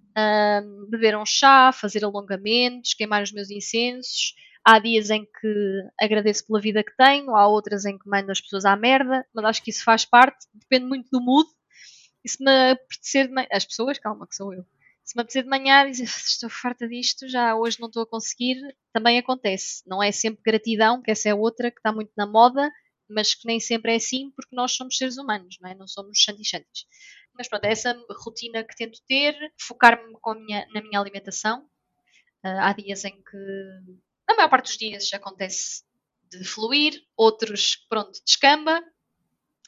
um, 0.86 0.90
beber 0.90 1.18
um 1.18 1.26
chá, 1.26 1.72
fazer 1.72 2.06
alongamentos, 2.06 2.94
queimar 2.94 3.24
os 3.24 3.32
meus 3.32 3.50
incensos. 3.50 4.36
Há 4.66 4.80
dias 4.80 5.10
em 5.10 5.26
que 5.26 5.84
agradeço 6.00 6.46
pela 6.46 6.62
vida 6.62 6.84
que 6.84 6.96
tenho, 6.96 7.36
há 7.36 7.48
outras 7.48 7.86
em 7.86 7.98
que 7.98 8.08
mando 8.08 8.32
as 8.32 8.42
pessoas 8.42 8.66
à 8.66 8.76
merda, 8.76 9.26
mas 9.34 9.46
acho 9.46 9.64
que 9.64 9.72
isso 9.72 9.84
faz 9.84 10.06
parte, 10.06 10.46
depende 10.54 10.86
muito 10.86 11.10
do 11.12 11.22
mood. 11.22 11.50
E 12.24 12.30
se 12.30 12.44
me 12.44 12.72
apetecer 12.72 13.28
de 13.28 13.34
manhã, 13.34 13.48
as 13.52 13.66
pessoas, 13.66 13.98
calma, 13.98 14.28
que 14.28 14.36
sou 14.36 14.54
eu. 14.54 14.66
Se 15.04 15.16
me 15.16 15.22
apetecer 15.22 15.44
de 15.44 15.50
manhã 15.50 15.90
dizer 15.90 16.04
estou 16.04 16.50
farta 16.50 16.88
disto, 16.88 17.28
já 17.28 17.56
hoje 17.56 17.80
não 17.80 17.88
estou 17.88 18.04
a 18.04 18.08
conseguir, 18.08 18.58
também 18.94 19.18
acontece. 19.18 19.82
Não 19.88 20.04
é 20.04 20.12
sempre 20.12 20.42
gratidão, 20.46 21.02
que 21.02 21.10
essa 21.10 21.30
é 21.30 21.34
outra 21.34 21.72
que 21.72 21.80
está 21.80 21.92
muito 21.92 22.12
na 22.16 22.28
moda, 22.28 22.70
mas 23.10 23.34
que 23.34 23.48
nem 23.48 23.60
sempre 23.60 23.94
é 23.94 23.96
assim 23.96 24.32
porque 24.36 24.56
nós 24.56 24.74
somos 24.74 24.98
seres 24.98 25.18
humanos, 25.18 25.58
não 25.60 25.70
é? 25.70 25.76
Não 25.76 25.88
somos 25.88 26.22
santis 26.24 26.52
Mas 27.36 27.48
pronto, 27.50 27.64
é 27.66 27.72
essa 27.72 28.00
rotina 28.24 28.64
que 28.64 28.76
tento 28.76 29.00
ter, 29.08 29.36
focar-me 29.60 30.14
na 30.74 30.82
minha 30.82 31.00
alimentação. 31.00 31.66
Uh, 32.46 32.60
há 32.62 32.74
dias 32.74 33.04
em 33.04 33.16
que, 33.16 33.38
na 34.30 34.36
maior 34.36 34.50
parte 34.50 34.68
dos 34.68 34.78
dias, 34.78 35.10
acontece 35.14 35.84
de 36.32 36.44
fluir, 36.46 37.04
outros, 37.18 37.76
pronto, 37.90 38.20
descamba. 38.24 38.82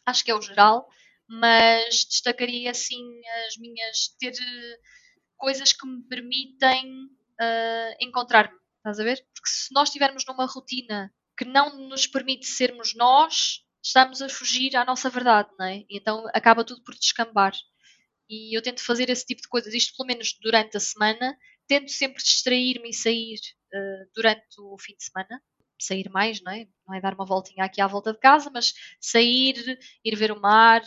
Acho 0.05 0.23
que 0.23 0.31
é 0.31 0.35
o 0.35 0.41
geral 0.41 0.87
mas 1.31 2.03
destacaria 2.03 2.69
assim 2.69 3.21
as 3.47 3.55
minhas 3.55 4.09
ter 4.19 4.33
eh, 4.33 4.79
coisas 5.37 5.71
que 5.71 5.87
me 5.87 6.03
permitem 6.03 7.05
uh, 7.05 7.95
encontrar-me, 8.01 8.57
estás 8.77 8.99
a 8.99 9.03
ver? 9.03 9.25
Porque 9.33 9.49
se 9.49 9.73
nós 9.73 9.87
estivermos 9.87 10.25
numa 10.25 10.45
rotina 10.45 11.09
que 11.37 11.45
não 11.45 11.87
nos 11.87 12.05
permite 12.05 12.45
sermos 12.45 12.93
nós, 12.95 13.63
estamos 13.81 14.21
a 14.21 14.27
fugir 14.27 14.75
à 14.75 14.83
nossa 14.83 15.09
verdade, 15.09 15.49
não 15.57 15.65
é? 15.65 15.77
E 15.89 15.97
então 15.97 16.25
acaba 16.33 16.65
tudo 16.65 16.83
por 16.83 16.93
descambar. 16.95 17.53
E 18.29 18.55
eu 18.55 18.61
tento 18.61 18.83
fazer 18.83 19.09
esse 19.09 19.25
tipo 19.25 19.41
de 19.41 19.47
coisas, 19.47 19.73
isto 19.73 19.95
pelo 19.95 20.07
menos 20.07 20.37
durante 20.41 20.75
a 20.75 20.81
semana, 20.81 21.37
tento 21.65 21.91
sempre 21.91 22.21
distrair-me 22.21 22.89
e 22.89 22.93
sair 22.93 23.39
durante 24.15 24.59
o 24.59 24.77
fim 24.77 24.95
de 24.95 25.03
semana, 25.03 25.41
sair 25.79 26.09
mais, 26.09 26.41
não 26.41 26.51
é? 26.51 26.67
Não 26.87 26.95
é 26.95 27.01
dar 27.01 27.13
uma 27.13 27.25
voltinha 27.25 27.65
aqui 27.65 27.81
à 27.81 27.87
volta 27.87 28.13
de 28.13 28.19
casa, 28.19 28.49
mas 28.53 28.73
sair, 28.99 29.79
ir 30.03 30.15
ver 30.15 30.31
o 30.31 30.39
mar, 30.39 30.83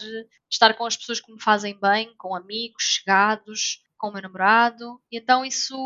estar 0.51 0.75
com 0.75 0.87
as 0.87 0.97
pessoas 0.97 1.21
que 1.21 1.33
me 1.33 1.43
fazem 1.43 1.79
bem, 1.81 2.15
com 2.17 2.35
amigos, 2.35 2.83
chegados, 2.83 3.83
com 3.99 4.09
o 4.09 4.13
meu 4.13 4.23
namorado. 4.23 5.01
E 5.11 5.19
então 5.19 5.45
isso 5.45 5.77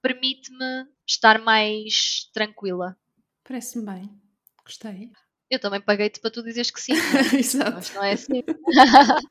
permite-me 0.00 0.86
estar 1.06 1.40
mais 1.40 2.30
tranquila. 2.32 2.96
Parece-me 3.42 3.84
bem. 3.84 4.20
Gostei. 4.64 5.10
Eu 5.50 5.60
também 5.60 5.80
paguei-te 5.80 6.20
para 6.20 6.30
tu 6.30 6.42
dizeres 6.42 6.70
que 6.70 6.80
sim. 6.80 6.92
É? 6.92 6.96
Exato. 7.38 7.72
Mas 7.74 7.94
não 7.94 8.04
é 8.04 8.12
assim. 8.12 8.42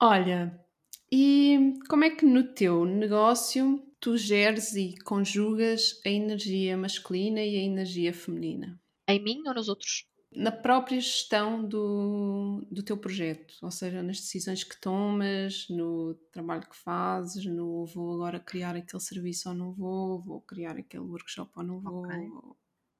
Olha, 0.00 0.60
e 1.10 1.74
como 1.88 2.04
é 2.04 2.10
que 2.10 2.26
no 2.26 2.52
teu 2.54 2.84
negócio 2.84 3.82
tu 4.04 4.18
geres 4.18 4.74
e 4.74 4.94
conjugas 5.02 5.98
a 6.04 6.10
energia 6.10 6.76
masculina 6.76 7.40
e 7.40 7.56
a 7.56 7.62
energia 7.62 8.12
feminina? 8.12 8.78
Em 9.08 9.18
mim 9.18 9.42
ou 9.46 9.54
nos 9.54 9.66
outros? 9.66 10.06
Na 10.30 10.52
própria 10.52 11.00
gestão 11.00 11.66
do, 11.66 12.66
do 12.70 12.82
teu 12.82 12.98
projeto, 12.98 13.54
ou 13.62 13.70
seja, 13.70 14.02
nas 14.02 14.20
decisões 14.20 14.62
que 14.62 14.78
tomas, 14.78 15.66
no 15.70 16.14
trabalho 16.30 16.68
que 16.68 16.76
fazes, 16.76 17.46
no 17.46 17.86
vou 17.86 18.12
agora 18.16 18.38
criar 18.38 18.76
aquele 18.76 19.00
serviço 19.00 19.48
ou 19.48 19.54
não 19.54 19.72
vou, 19.72 20.20
vou 20.20 20.42
criar 20.42 20.76
aquele 20.76 21.04
workshop 21.04 21.50
ou 21.56 21.62
não 21.62 21.80
vou. 21.80 22.04
Okay. 22.04 22.28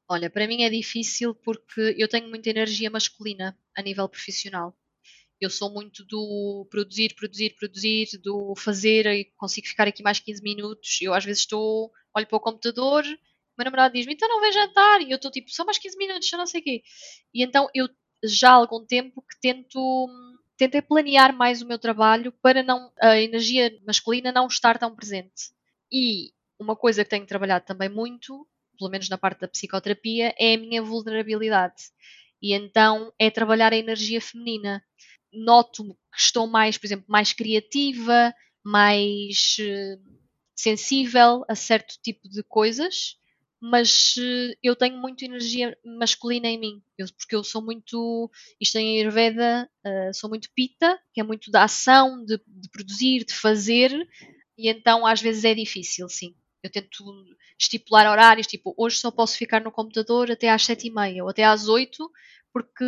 Olha, 0.09 0.31
para 0.31 0.49
mim 0.49 0.63
é 0.63 0.71
difícil 0.71 1.35
porque 1.35 1.95
eu 1.99 2.09
tenho 2.09 2.31
muita 2.31 2.49
energia 2.49 2.91
masculina 2.91 3.59
a 3.77 3.83
nível 3.83 4.09
profissional. 4.09 4.75
Eu 5.45 5.51
sou 5.51 5.71
muito 5.71 6.05
do 6.05 6.67
produzir, 6.71 7.15
produzir, 7.15 7.55
produzir, 7.55 8.19
do 8.23 8.55
fazer 8.57 9.07
e 9.07 9.25
consigo 9.37 9.67
ficar 9.67 9.87
aqui 9.87 10.03
mais 10.03 10.19
15 10.19 10.43
minutos. 10.43 10.99
Eu 11.03 11.13
às 11.13 11.25
vezes 11.25 11.41
estou, 11.41 11.91
olho 12.15 12.27
para 12.27 12.37
o 12.37 12.41
computador, 12.41 13.05
meu 13.57 13.65
namorado 13.65 13.95
diz-me, 13.95 14.15
então 14.15 14.29
não 14.29 14.41
vais 14.41 14.55
jantar, 14.55 15.01
e 15.03 15.11
eu 15.11 15.17
estou 15.17 15.31
tipo, 15.31 15.51
só 15.51 15.65
mais 15.65 15.79
15 15.79 15.97
minutos, 15.97 16.33
eu 16.33 16.39
não 16.39 16.47
sei 16.47 16.61
o 16.61 16.65
quê. 16.65 16.83
E 17.33 17.43
então 17.43 17.69
eu 17.75 17.89
já 18.25 18.51
há 18.51 18.55
algum 18.55 18.85
tempo 18.85 19.23
que 19.23 19.39
tento 19.41 20.09
tentei 20.57 20.81
planear 20.81 21.37
mais 21.37 21.61
o 21.63 21.67
meu 21.67 21.79
trabalho 21.79 22.33
para 22.41 22.63
não 22.63 22.93
a 23.01 23.21
energia 23.21 23.77
masculina 23.87 24.33
não 24.33 24.47
estar 24.47 24.79
tão 24.79 24.95
presente. 24.95 25.53
E 25.93 26.33
uma 26.59 26.77
coisa 26.77 27.05
que 27.05 27.11
tenho 27.11 27.27
trabalhado 27.27 27.65
também 27.65 27.89
muito, 27.89 28.47
pelo 28.79 28.91
menos 28.91 29.09
na 29.09 29.19
parte 29.19 29.41
da 29.41 29.49
psicoterapia, 29.49 30.35
é 30.39 30.55
a 30.55 30.59
minha 30.59 30.83
vulnerabilidade. 30.83 31.91
E 32.41 32.53
então 32.53 33.13
é 33.19 33.31
trabalhar 33.31 33.73
a 33.73 33.77
energia 33.77 34.21
feminina 34.21 34.83
noto 35.35 35.97
que 36.13 36.21
estou 36.21 36.47
mais, 36.47 36.79
por 36.79 36.87
exemplo, 36.87 37.05
mais 37.09 37.33
criativa, 37.33 38.35
mais 38.63 39.57
uh, 39.61 40.01
sensível 40.55 41.45
a 41.49 41.55
certo 41.55 41.99
tipo 42.03 42.29
de 42.29 42.43
coisas, 42.43 43.19
mas 43.61 44.17
uh, 44.17 44.57
eu 44.63 44.77
tenho 44.77 44.97
muito 44.99 45.25
energia 45.25 45.77
masculina 45.85 46.49
em 46.49 46.59
mim, 46.59 46.83
porque 47.19 47.35
eu 47.35 47.43
sou 47.43 47.63
muito, 47.63 48.31
isto 48.61 48.77
em 48.77 49.01
Ayurveda, 49.01 49.69
uh, 49.87 50.15
sou 50.15 50.29
muito 50.29 50.51
pita, 50.55 50.99
que 51.13 51.21
é 51.21 51.25
muito 51.25 51.51
da 51.51 51.65
ação, 51.65 52.25
de, 52.25 52.41
de 52.47 52.69
produzir, 52.71 53.25
de 53.25 53.35
fazer, 53.35 53.91
e 54.57 54.69
então 54.69 55.07
às 55.07 55.21
vezes 55.21 55.45
é 55.45 55.55
difícil, 55.55 56.09
sim. 56.09 56.35
Eu 56.63 56.71
tento 56.71 57.05
estipular 57.59 58.11
horários, 58.11 58.47
tipo, 58.47 58.75
hoje 58.77 58.97
só 58.97 59.11
posso 59.11 59.37
ficar 59.37 59.61
no 59.63 59.73
computador 59.73 60.31
até 60.31 60.51
às 60.51 60.65
sete 60.65 60.89
e 60.89 60.91
meia 60.91 61.23
ou 61.23 61.29
até 61.29 61.45
às 61.45 61.69
oito, 61.69 62.11
porque 62.53 62.85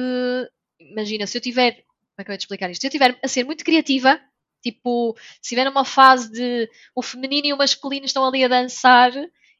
imagina, 0.78 1.26
se 1.26 1.36
eu 1.36 1.42
tiver 1.42 1.84
como 2.16 2.22
é 2.22 2.24
que 2.24 2.30
eu 2.30 2.32
ia 2.32 2.38
te 2.38 2.42
explicar 2.42 2.70
isto? 2.70 2.80
Se 2.80 2.86
eu 2.86 2.88
estiver 2.88 3.18
a 3.22 3.28
ser 3.28 3.44
muito 3.44 3.62
criativa, 3.62 4.18
tipo, 4.62 5.14
se 5.18 5.40
estiver 5.42 5.64
numa 5.66 5.84
fase 5.84 6.32
de 6.32 6.68
o 6.94 7.02
feminino 7.02 7.46
e 7.46 7.52
o 7.52 7.58
masculino 7.58 8.06
estão 8.06 8.26
ali 8.26 8.42
a 8.42 8.48
dançar, 8.48 9.12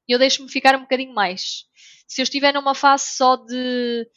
eu 0.09 0.19
deixo-me 0.19 0.51
ficar 0.51 0.75
um 0.75 0.81
bocadinho 0.81 1.13
mais. 1.13 1.67
Se 2.09 2.23
eu 2.23 2.25
estiver 2.25 2.55
numa 2.55 2.75
fase 2.75 3.11
só 3.11 3.37
de 3.37 4.09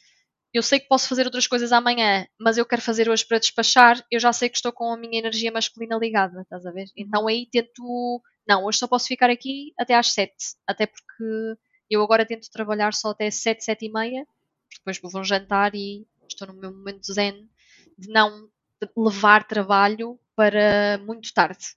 eu 0.54 0.62
sei 0.62 0.80
que 0.80 0.88
posso 0.88 1.06
fazer 1.06 1.26
outras 1.26 1.46
coisas 1.46 1.70
amanhã, 1.70 2.26
mas 2.40 2.56
eu 2.56 2.66
quero 2.66 2.82
fazer 2.82 3.08
hoje 3.08 3.24
para 3.24 3.38
despachar, 3.38 4.04
eu 4.10 4.18
já 4.18 4.32
sei 4.32 4.48
que 4.48 4.56
estou 4.56 4.72
com 4.72 4.90
a 4.90 4.96
minha 4.96 5.18
energia 5.18 5.52
masculina 5.52 5.96
ligada, 5.96 6.40
estás 6.40 6.64
a 6.66 6.72
ver? 6.72 6.84
Uhum. 6.84 6.92
Então 6.96 7.28
aí 7.28 7.46
tento. 7.52 8.22
Não, 8.48 8.64
hoje 8.64 8.78
só 8.78 8.88
posso 8.88 9.06
ficar 9.06 9.28
aqui 9.28 9.72
até 9.78 9.94
às 9.94 10.12
7, 10.12 10.32
até 10.66 10.86
porque 10.86 11.58
eu 11.90 12.02
agora 12.02 12.26
tento 12.26 12.50
trabalhar 12.50 12.94
só 12.94 13.10
até 13.10 13.30
7, 13.30 13.62
7 13.62 13.84
e 13.84 13.92
meia, 13.92 14.26
depois 14.78 14.98
vou 15.12 15.22
jantar 15.22 15.74
e 15.74 16.06
estou 16.26 16.48
no 16.48 16.54
meu 16.54 16.72
momento 16.72 17.12
zen 17.12 17.48
de 18.00 18.08
não 18.08 18.48
levar 18.96 19.46
trabalho 19.46 20.18
para 20.34 20.98
muito 21.04 21.32
tarde. 21.34 21.76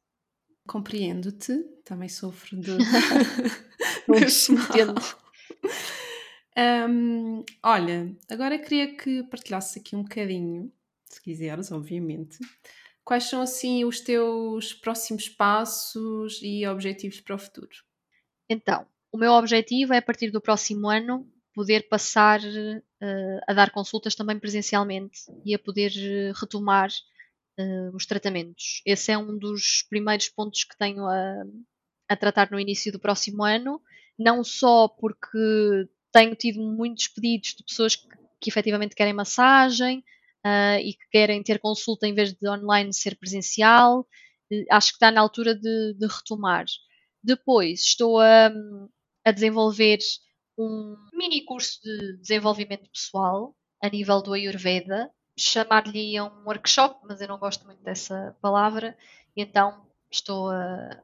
Compreendo-te, 0.65 1.61
também 1.83 2.07
sofro 2.07 2.57
de. 2.57 2.71
Entendo. 4.07 5.01
Um, 6.55 7.43
olha, 7.61 8.15
agora 8.29 8.59
queria 8.59 8.95
que 8.95 9.23
partilhasses 9.23 9.77
aqui 9.77 9.95
um 9.95 10.03
bocadinho, 10.03 10.71
se 11.05 11.21
quiseres, 11.21 11.71
obviamente, 11.71 12.37
quais 13.03 13.25
são 13.25 13.41
assim 13.41 13.83
os 13.83 13.99
teus 13.99 14.73
próximos 14.73 15.27
passos 15.27 16.39
e 16.41 16.65
objetivos 16.67 17.19
para 17.19 17.35
o 17.35 17.39
futuro? 17.39 17.75
Então, 18.47 18.85
o 19.11 19.17
meu 19.17 19.33
objetivo 19.33 19.93
é 19.93 19.97
a 19.97 20.01
partir 20.01 20.31
do 20.31 20.39
próximo 20.41 20.87
ano 20.87 21.27
poder 21.53 21.87
passar 21.87 22.39
uh, 22.39 23.41
a 23.47 23.53
dar 23.53 23.69
consultas 23.71 24.15
também 24.15 24.39
presencialmente 24.39 25.19
e 25.45 25.53
a 25.53 25.59
poder 25.59 25.91
eh, 25.95 26.31
retomar 26.35 26.89
uh, 27.59 27.95
os 27.95 28.05
tratamentos. 28.05 28.81
Esse 28.85 29.11
é 29.11 29.17
um 29.17 29.37
dos 29.37 29.85
primeiros 29.89 30.29
pontos 30.29 30.63
que 30.63 30.77
tenho 30.77 31.05
a, 31.05 31.43
a 32.09 32.15
tratar 32.15 32.49
no 32.51 32.59
início 32.59 32.91
do 32.91 32.99
próximo 32.99 33.43
ano, 33.43 33.81
não 34.17 34.43
só 34.43 34.87
porque 34.87 35.37
tenho 36.11 36.35
tido 36.35 36.61
muitos 36.61 37.07
pedidos 37.07 37.55
de 37.55 37.63
pessoas 37.63 37.95
que, 37.95 38.07
que 38.41 38.49
efetivamente 38.49 38.95
querem 38.95 39.13
massagem 39.13 39.99
uh, 40.45 40.79
e 40.81 40.93
que 40.93 41.07
querem 41.11 41.41
ter 41.43 41.59
consulta 41.59 42.07
em 42.07 42.13
vez 42.13 42.33
de 42.33 42.49
online 42.49 42.93
ser 42.93 43.15
presencial. 43.15 44.07
acho 44.71 44.89
que 44.89 44.95
está 44.95 45.11
na 45.11 45.21
altura 45.21 45.55
de, 45.55 45.93
de 45.93 46.07
retomar. 46.07 46.65
Depois 47.23 47.81
estou 47.81 48.19
a, 48.19 48.51
a 49.23 49.31
desenvolver 49.31 49.99
um 50.57 50.95
mini 51.13 51.43
curso 51.45 51.79
de 51.81 52.17
desenvolvimento 52.17 52.89
pessoal 52.89 53.55
a 53.81 53.89
nível 53.89 54.21
do 54.21 54.33
Ayurveda. 54.33 55.11
Chamar-lhe 55.37 56.19
um 56.21 56.45
workshop, 56.45 56.99
mas 57.07 57.19
eu 57.19 57.27
não 57.27 57.39
gosto 57.39 57.65
muito 57.65 57.81
dessa 57.81 58.37
palavra, 58.39 58.95
então 59.35 59.87
estou 60.11 60.51
a, 60.51 61.01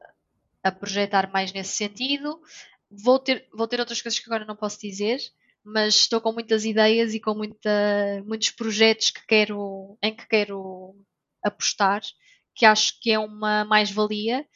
a 0.62 0.70
projetar 0.70 1.32
mais 1.32 1.52
nesse 1.52 1.74
sentido. 1.74 2.40
Vou 2.88 3.18
ter, 3.18 3.48
vou 3.52 3.66
ter 3.66 3.80
outras 3.80 4.00
coisas 4.00 4.20
que 4.20 4.26
agora 4.26 4.44
não 4.44 4.54
posso 4.54 4.78
dizer, 4.80 5.18
mas 5.64 5.96
estou 5.96 6.20
com 6.20 6.32
muitas 6.32 6.64
ideias 6.64 7.12
e 7.12 7.20
com 7.20 7.34
muita, 7.34 8.22
muitos 8.24 8.50
projetos 8.50 9.10
que 9.10 9.26
quero, 9.26 9.98
em 10.02 10.14
que 10.14 10.26
quero 10.28 10.94
apostar, 11.44 12.02
que 12.54 12.64
acho 12.64 13.00
que 13.00 13.10
é 13.10 13.18
uma 13.18 13.64
mais-valia 13.64 14.46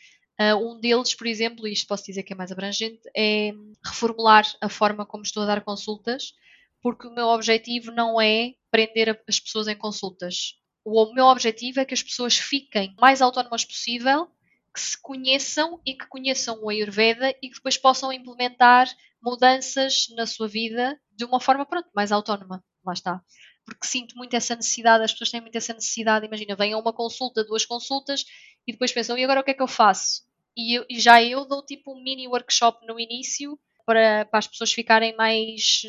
Uh, 0.40 0.56
um 0.56 0.80
deles, 0.80 1.14
por 1.14 1.26
exemplo, 1.26 1.66
e 1.66 1.72
isto 1.72 1.86
posso 1.86 2.04
dizer 2.04 2.22
que 2.24 2.32
é 2.32 2.36
mais 2.36 2.50
abrangente, 2.50 3.00
é 3.16 3.52
reformular 3.84 4.44
a 4.60 4.68
forma 4.68 5.06
como 5.06 5.22
estou 5.22 5.44
a 5.44 5.46
dar 5.46 5.60
consultas, 5.62 6.34
porque 6.82 7.06
o 7.06 7.14
meu 7.14 7.28
objetivo 7.28 7.92
não 7.92 8.20
é 8.20 8.54
prender 8.70 9.22
as 9.28 9.38
pessoas 9.38 9.68
em 9.68 9.76
consultas. 9.76 10.58
o 10.84 11.14
meu 11.14 11.26
objetivo 11.26 11.80
é 11.80 11.84
que 11.84 11.94
as 11.94 12.02
pessoas 12.02 12.36
fiquem 12.36 12.94
mais 13.00 13.22
autónomas 13.22 13.64
possível, 13.64 14.28
que 14.74 14.80
se 14.80 15.00
conheçam 15.00 15.80
e 15.86 15.94
que 15.94 16.06
conheçam 16.08 16.60
o 16.60 16.68
Ayurveda 16.68 17.30
e 17.40 17.48
que 17.48 17.54
depois 17.54 17.78
possam 17.78 18.12
implementar 18.12 18.88
mudanças 19.22 20.08
na 20.16 20.26
sua 20.26 20.48
vida 20.48 21.00
de 21.12 21.24
uma 21.24 21.40
forma 21.40 21.64
pronto, 21.64 21.88
mais 21.94 22.10
autónoma. 22.10 22.62
Lá 22.84 22.92
está. 22.92 23.22
Porque 23.64 23.86
sinto 23.86 24.16
muito 24.16 24.34
essa 24.34 24.54
necessidade, 24.54 25.04
as 25.04 25.12
pessoas 25.12 25.30
têm 25.30 25.40
muito 25.40 25.56
essa 25.56 25.72
necessidade. 25.72 26.26
Imagina, 26.26 26.54
vêm 26.54 26.72
a 26.74 26.78
uma 26.78 26.92
consulta, 26.92 27.44
duas 27.44 27.64
consultas 27.64 28.24
e 28.66 28.72
depois 28.72 28.92
pensam, 28.92 29.16
e 29.16 29.24
agora 29.24 29.40
o 29.40 29.44
que 29.44 29.52
é 29.52 29.54
que 29.54 29.62
eu 29.62 29.68
faço? 29.68 30.22
E, 30.56 30.74
eu, 30.78 30.86
e 30.88 31.00
já 31.00 31.22
eu 31.22 31.44
dou 31.46 31.64
tipo 31.64 31.92
um 31.92 32.02
mini 32.02 32.28
workshop 32.28 32.86
no 32.86 33.00
início 33.00 33.58
para, 33.86 34.24
para 34.26 34.38
as 34.38 34.46
pessoas 34.46 34.72
ficarem 34.72 35.16
mais 35.16 35.82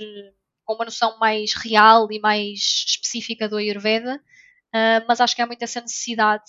com 0.66 0.74
uma 0.74 0.86
noção 0.86 1.18
mais 1.20 1.54
real 1.54 2.12
e 2.12 2.20
mais 2.20 2.60
específica 2.88 3.48
do 3.48 3.58
Ayurveda, 3.58 4.18
uh, 4.18 5.06
mas 5.08 5.22
acho 5.22 5.36
que 5.36 5.42
há 5.42 5.46
muito 5.46 5.62
essa 5.62 5.80
necessidade. 5.80 6.44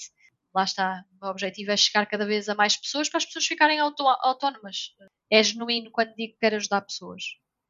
Lá 0.55 0.65
está, 0.65 1.05
o 1.13 1.25
meu 1.25 1.31
objetivo 1.31 1.71
é 1.71 1.77
chegar 1.77 2.07
cada 2.07 2.25
vez 2.25 2.49
a 2.49 2.55
mais 2.55 2.77
pessoas 2.77 3.11
para 3.11 3.19
as 3.19 3.27
pessoas 3.27 3.45
ficarem 3.47 3.79
auto 3.79 4.03
autónomas. 4.09 4.95
É 5.31 5.43
genuíno 5.43 5.91
quando 5.91 6.15
digo 6.15 6.33
que 6.33 6.41
quero 6.41 6.57
ajudar 6.57 6.81
pessoas. 6.81 7.23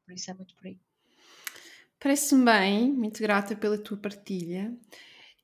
Por 0.05 0.13
isso 0.13 0.31
é 0.31 0.33
muito 0.33 0.55
por 0.55 0.67
aí. 0.67 0.79
Parece-me 1.99 2.45
bem, 2.45 2.93
muito 2.93 3.19
grata 3.21 3.55
pela 3.55 3.77
tua 3.77 3.97
partilha. 3.97 4.75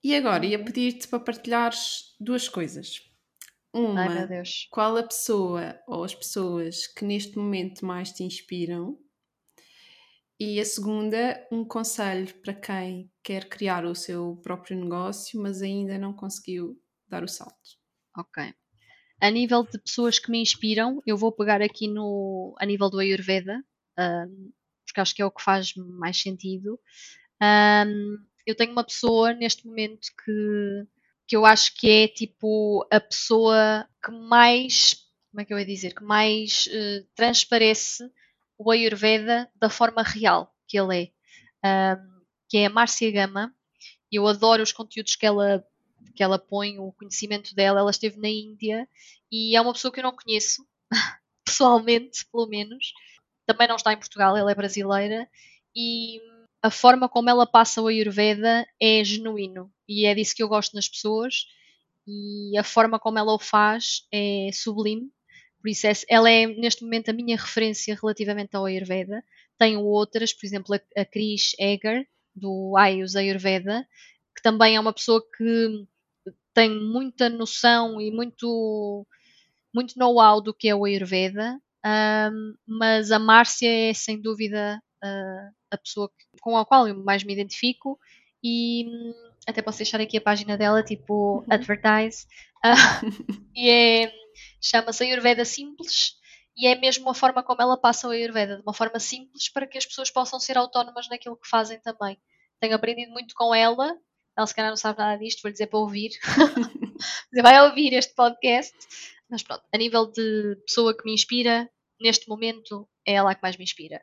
E 0.03 0.15
agora 0.15 0.45
ia 0.45 0.63
pedir-te 0.63 1.07
para 1.07 1.19
partilhares 1.19 2.15
duas 2.19 2.47
coisas. 2.47 3.01
Uma, 3.73 4.05
Ai, 4.05 4.43
qual 4.69 4.97
a 4.97 5.03
pessoa 5.03 5.79
ou 5.87 6.03
as 6.03 6.13
pessoas 6.13 6.85
que 6.85 7.03
neste 7.05 7.37
momento 7.37 7.85
mais 7.85 8.11
te 8.11 8.23
inspiram? 8.23 8.99
E 10.39 10.59
a 10.59 10.65
segunda, 10.65 11.47
um 11.51 11.63
conselho 11.63 12.33
para 12.41 12.53
quem 12.53 13.09
quer 13.23 13.47
criar 13.47 13.85
o 13.85 13.95
seu 13.95 14.35
próprio 14.43 14.77
negócio, 14.77 15.41
mas 15.41 15.61
ainda 15.61 15.97
não 15.97 16.13
conseguiu 16.13 16.79
dar 17.07 17.23
o 17.23 17.27
salto. 17.27 17.77
Ok. 18.17 18.53
A 19.21 19.31
nível 19.31 19.63
de 19.63 19.79
pessoas 19.79 20.19
que 20.19 20.29
me 20.29 20.41
inspiram, 20.41 21.01
eu 21.05 21.15
vou 21.15 21.31
pegar 21.31 21.61
aqui 21.61 21.87
no 21.87 22.53
a 22.59 22.65
nível 22.65 22.89
do 22.89 22.99
Ayurveda, 22.99 23.63
um, 23.97 24.51
porque 24.85 24.99
acho 24.99 25.15
que 25.15 25.21
é 25.21 25.25
o 25.25 25.31
que 25.31 25.43
faz 25.43 25.73
mais 25.75 26.21
sentido. 26.21 26.79
Um, 27.41 28.17
eu 28.45 28.55
tenho 28.55 28.71
uma 28.71 28.83
pessoa 28.83 29.33
neste 29.33 29.65
momento 29.65 30.07
que, 30.23 30.87
que 31.27 31.35
eu 31.35 31.45
acho 31.45 31.75
que 31.75 31.89
é 31.89 32.07
tipo 32.07 32.85
a 32.91 32.99
pessoa 32.99 33.87
que 34.03 34.11
mais, 34.11 34.95
como 35.31 35.41
é 35.41 35.45
que 35.45 35.53
eu 35.53 35.59
ia 35.59 35.65
dizer, 35.65 35.93
que 35.93 36.03
mais 36.03 36.67
uh, 36.67 37.07
transparece 37.15 38.03
o 38.57 38.71
Ayurveda 38.71 39.49
da 39.55 39.69
forma 39.69 40.03
real 40.03 40.53
que 40.67 40.79
ele 40.79 41.13
é, 41.63 41.95
um, 41.95 42.21
que 42.49 42.57
é 42.57 42.65
a 42.65 42.69
Márcia 42.69 43.11
Gama. 43.11 43.53
Eu 44.11 44.27
adoro 44.27 44.63
os 44.63 44.71
conteúdos 44.71 45.15
que 45.15 45.25
ela, 45.25 45.63
que 46.15 46.23
ela 46.23 46.37
põe, 46.37 46.77
o 46.79 46.91
conhecimento 46.93 47.55
dela. 47.55 47.79
Ela 47.79 47.91
esteve 47.91 48.19
na 48.19 48.29
Índia 48.29 48.87
e 49.31 49.55
é 49.55 49.61
uma 49.61 49.73
pessoa 49.73 49.91
que 49.91 49.99
eu 49.99 50.03
não 50.03 50.15
conheço, 50.15 50.65
pessoalmente, 51.45 52.25
pelo 52.31 52.47
menos. 52.47 52.93
Também 53.45 53.67
não 53.67 53.75
está 53.75 53.93
em 53.93 53.97
Portugal, 53.97 54.35
ela 54.37 54.51
é 54.51 54.55
brasileira. 54.55 55.27
E 55.75 56.21
a 56.61 56.71
forma 56.71 57.09
como 57.09 57.29
ela 57.29 57.45
passa 57.45 57.81
o 57.81 57.87
Ayurveda 57.87 58.65
é 58.81 59.03
genuíno 59.03 59.71
e 59.87 60.05
é 60.05 60.15
disso 60.15 60.35
que 60.35 60.43
eu 60.43 60.47
gosto 60.47 60.75
nas 60.75 60.87
pessoas 60.87 61.45
e 62.07 62.57
a 62.57 62.63
forma 62.63 62.99
como 62.99 63.19
ela 63.19 63.33
o 63.33 63.39
faz 63.39 64.05
é 64.11 64.49
sublime. 64.53 65.09
Por 65.61 65.69
isso, 65.69 65.87
é, 65.87 65.93
ela 66.09 66.29
é 66.29 66.45
neste 66.45 66.83
momento 66.83 67.09
a 67.09 67.13
minha 67.13 67.37
referência 67.37 67.97
relativamente 67.99 68.55
ao 68.55 68.65
Ayurveda. 68.65 69.23
Tenho 69.57 69.81
outras, 69.81 70.33
por 70.33 70.45
exemplo, 70.45 70.75
a, 70.75 71.01
a 71.01 71.05
Chris 71.05 71.53
Eger, 71.59 72.05
do 72.35 72.75
Ayus 72.77 73.15
Ayurveda, 73.15 73.87
que 74.35 74.41
também 74.41 74.75
é 74.75 74.79
uma 74.79 74.93
pessoa 74.93 75.23
que 75.37 75.87
tem 76.53 76.69
muita 76.69 77.29
noção 77.29 78.01
e 78.01 78.11
muito, 78.11 79.05
muito 79.73 79.97
know-how 79.97 80.41
do 80.41 80.53
que 80.53 80.67
é 80.67 80.75
o 80.75 80.85
Ayurveda. 80.85 81.59
Um, 81.85 82.55
mas 82.65 83.11
a 83.11 83.19
Márcia 83.19 83.89
é 83.89 83.93
sem 83.93 84.21
dúvida 84.21 84.81
uh, 85.03 85.53
a 85.69 85.77
pessoa 85.77 86.09
com 86.41 86.57
a 86.57 86.65
qual 86.65 86.87
eu 86.87 86.95
mais 87.03 87.23
me 87.23 87.33
identifico 87.33 87.99
e 88.41 88.85
hum, 88.87 89.13
até 89.47 89.61
posso 89.61 89.79
deixar 89.79 89.99
aqui 89.99 90.17
a 90.17 90.21
página 90.21 90.57
dela, 90.57 90.83
tipo 90.83 91.39
uhum. 91.39 91.45
advertise, 91.49 92.25
uh, 92.63 93.43
e 93.55 93.69
é, 93.69 94.13
chama-se 94.61 95.03
Ayurveda 95.03 95.43
Simples 95.43 96.15
e 96.55 96.67
é 96.67 96.75
mesmo 96.75 97.09
a 97.09 97.13
forma 97.13 97.43
como 97.43 97.61
ela 97.61 97.77
passa 97.77 98.07
o 98.07 98.11
Ayurveda, 98.11 98.57
de 98.57 98.61
uma 98.61 98.73
forma 98.73 98.99
simples 98.99 99.49
para 99.49 99.67
que 99.67 99.77
as 99.77 99.85
pessoas 99.85 100.11
possam 100.11 100.39
ser 100.39 100.57
autónomas 100.57 101.09
naquilo 101.09 101.35
que 101.35 101.47
fazem 101.47 101.79
também. 101.79 102.17
Tenho 102.59 102.75
aprendido 102.75 103.11
muito 103.11 103.33
com 103.35 103.53
ela, 103.53 103.97
ela 104.37 104.47
se 104.47 104.55
calhar 104.55 104.71
não 104.71 104.77
sabe 104.77 104.99
nada 104.99 105.17
disto, 105.17 105.41
vou 105.41 105.49
lhe 105.49 105.53
dizer 105.53 105.67
para 105.67 105.79
ouvir. 105.79 106.11
vai 107.41 107.61
ouvir 107.67 107.93
este 107.93 108.13
podcast. 108.13 108.73
Mas 109.33 109.41
pronto, 109.41 109.63
a 109.73 109.77
nível 109.79 110.05
de 110.11 110.55
pessoa 110.67 110.95
que 110.95 111.03
me 111.03 111.11
inspira, 111.11 111.67
neste 111.99 112.29
momento 112.29 112.87
é 113.03 113.13
ela 113.13 113.33
que 113.33 113.41
mais 113.41 113.57
me 113.57 113.63
inspira. 113.63 113.99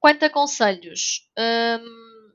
Quanto 0.00 0.24
a 0.24 0.28
conselhos, 0.30 1.30
hum, 1.38 2.32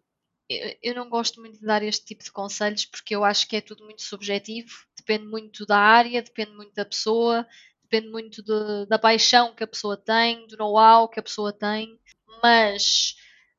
eu 0.82 0.96
não 0.96 1.10
gosto 1.10 1.42
muito 1.42 1.60
de 1.60 1.66
dar 1.66 1.84
este 1.84 2.06
tipo 2.06 2.24
de 2.24 2.32
conselhos 2.32 2.86
porque 2.86 3.14
eu 3.14 3.26
acho 3.26 3.46
que 3.46 3.58
é 3.58 3.62
tudo 3.62 3.84
muito 3.84 4.02
subjetivo, 4.04 4.70
depende 4.98 5.26
muito 5.26 5.66
da 5.66 5.78
área, 5.78 6.22
depende 6.22 6.52
muito 6.54 6.74
da 6.74 6.86
pessoa, 6.86 7.46
depende 7.84 8.10
muito 8.10 8.42
de, 8.42 8.86
da 8.88 8.98
paixão 8.98 9.54
que 9.54 9.66
a 9.66 9.68
pessoa 9.68 9.98
tem, 9.98 10.48
do 10.48 10.56
know-how 10.56 11.10
que 11.10 11.20
a 11.20 11.24
pessoa 11.24 11.52
tem. 11.52 12.00
Mas, 12.42 13.16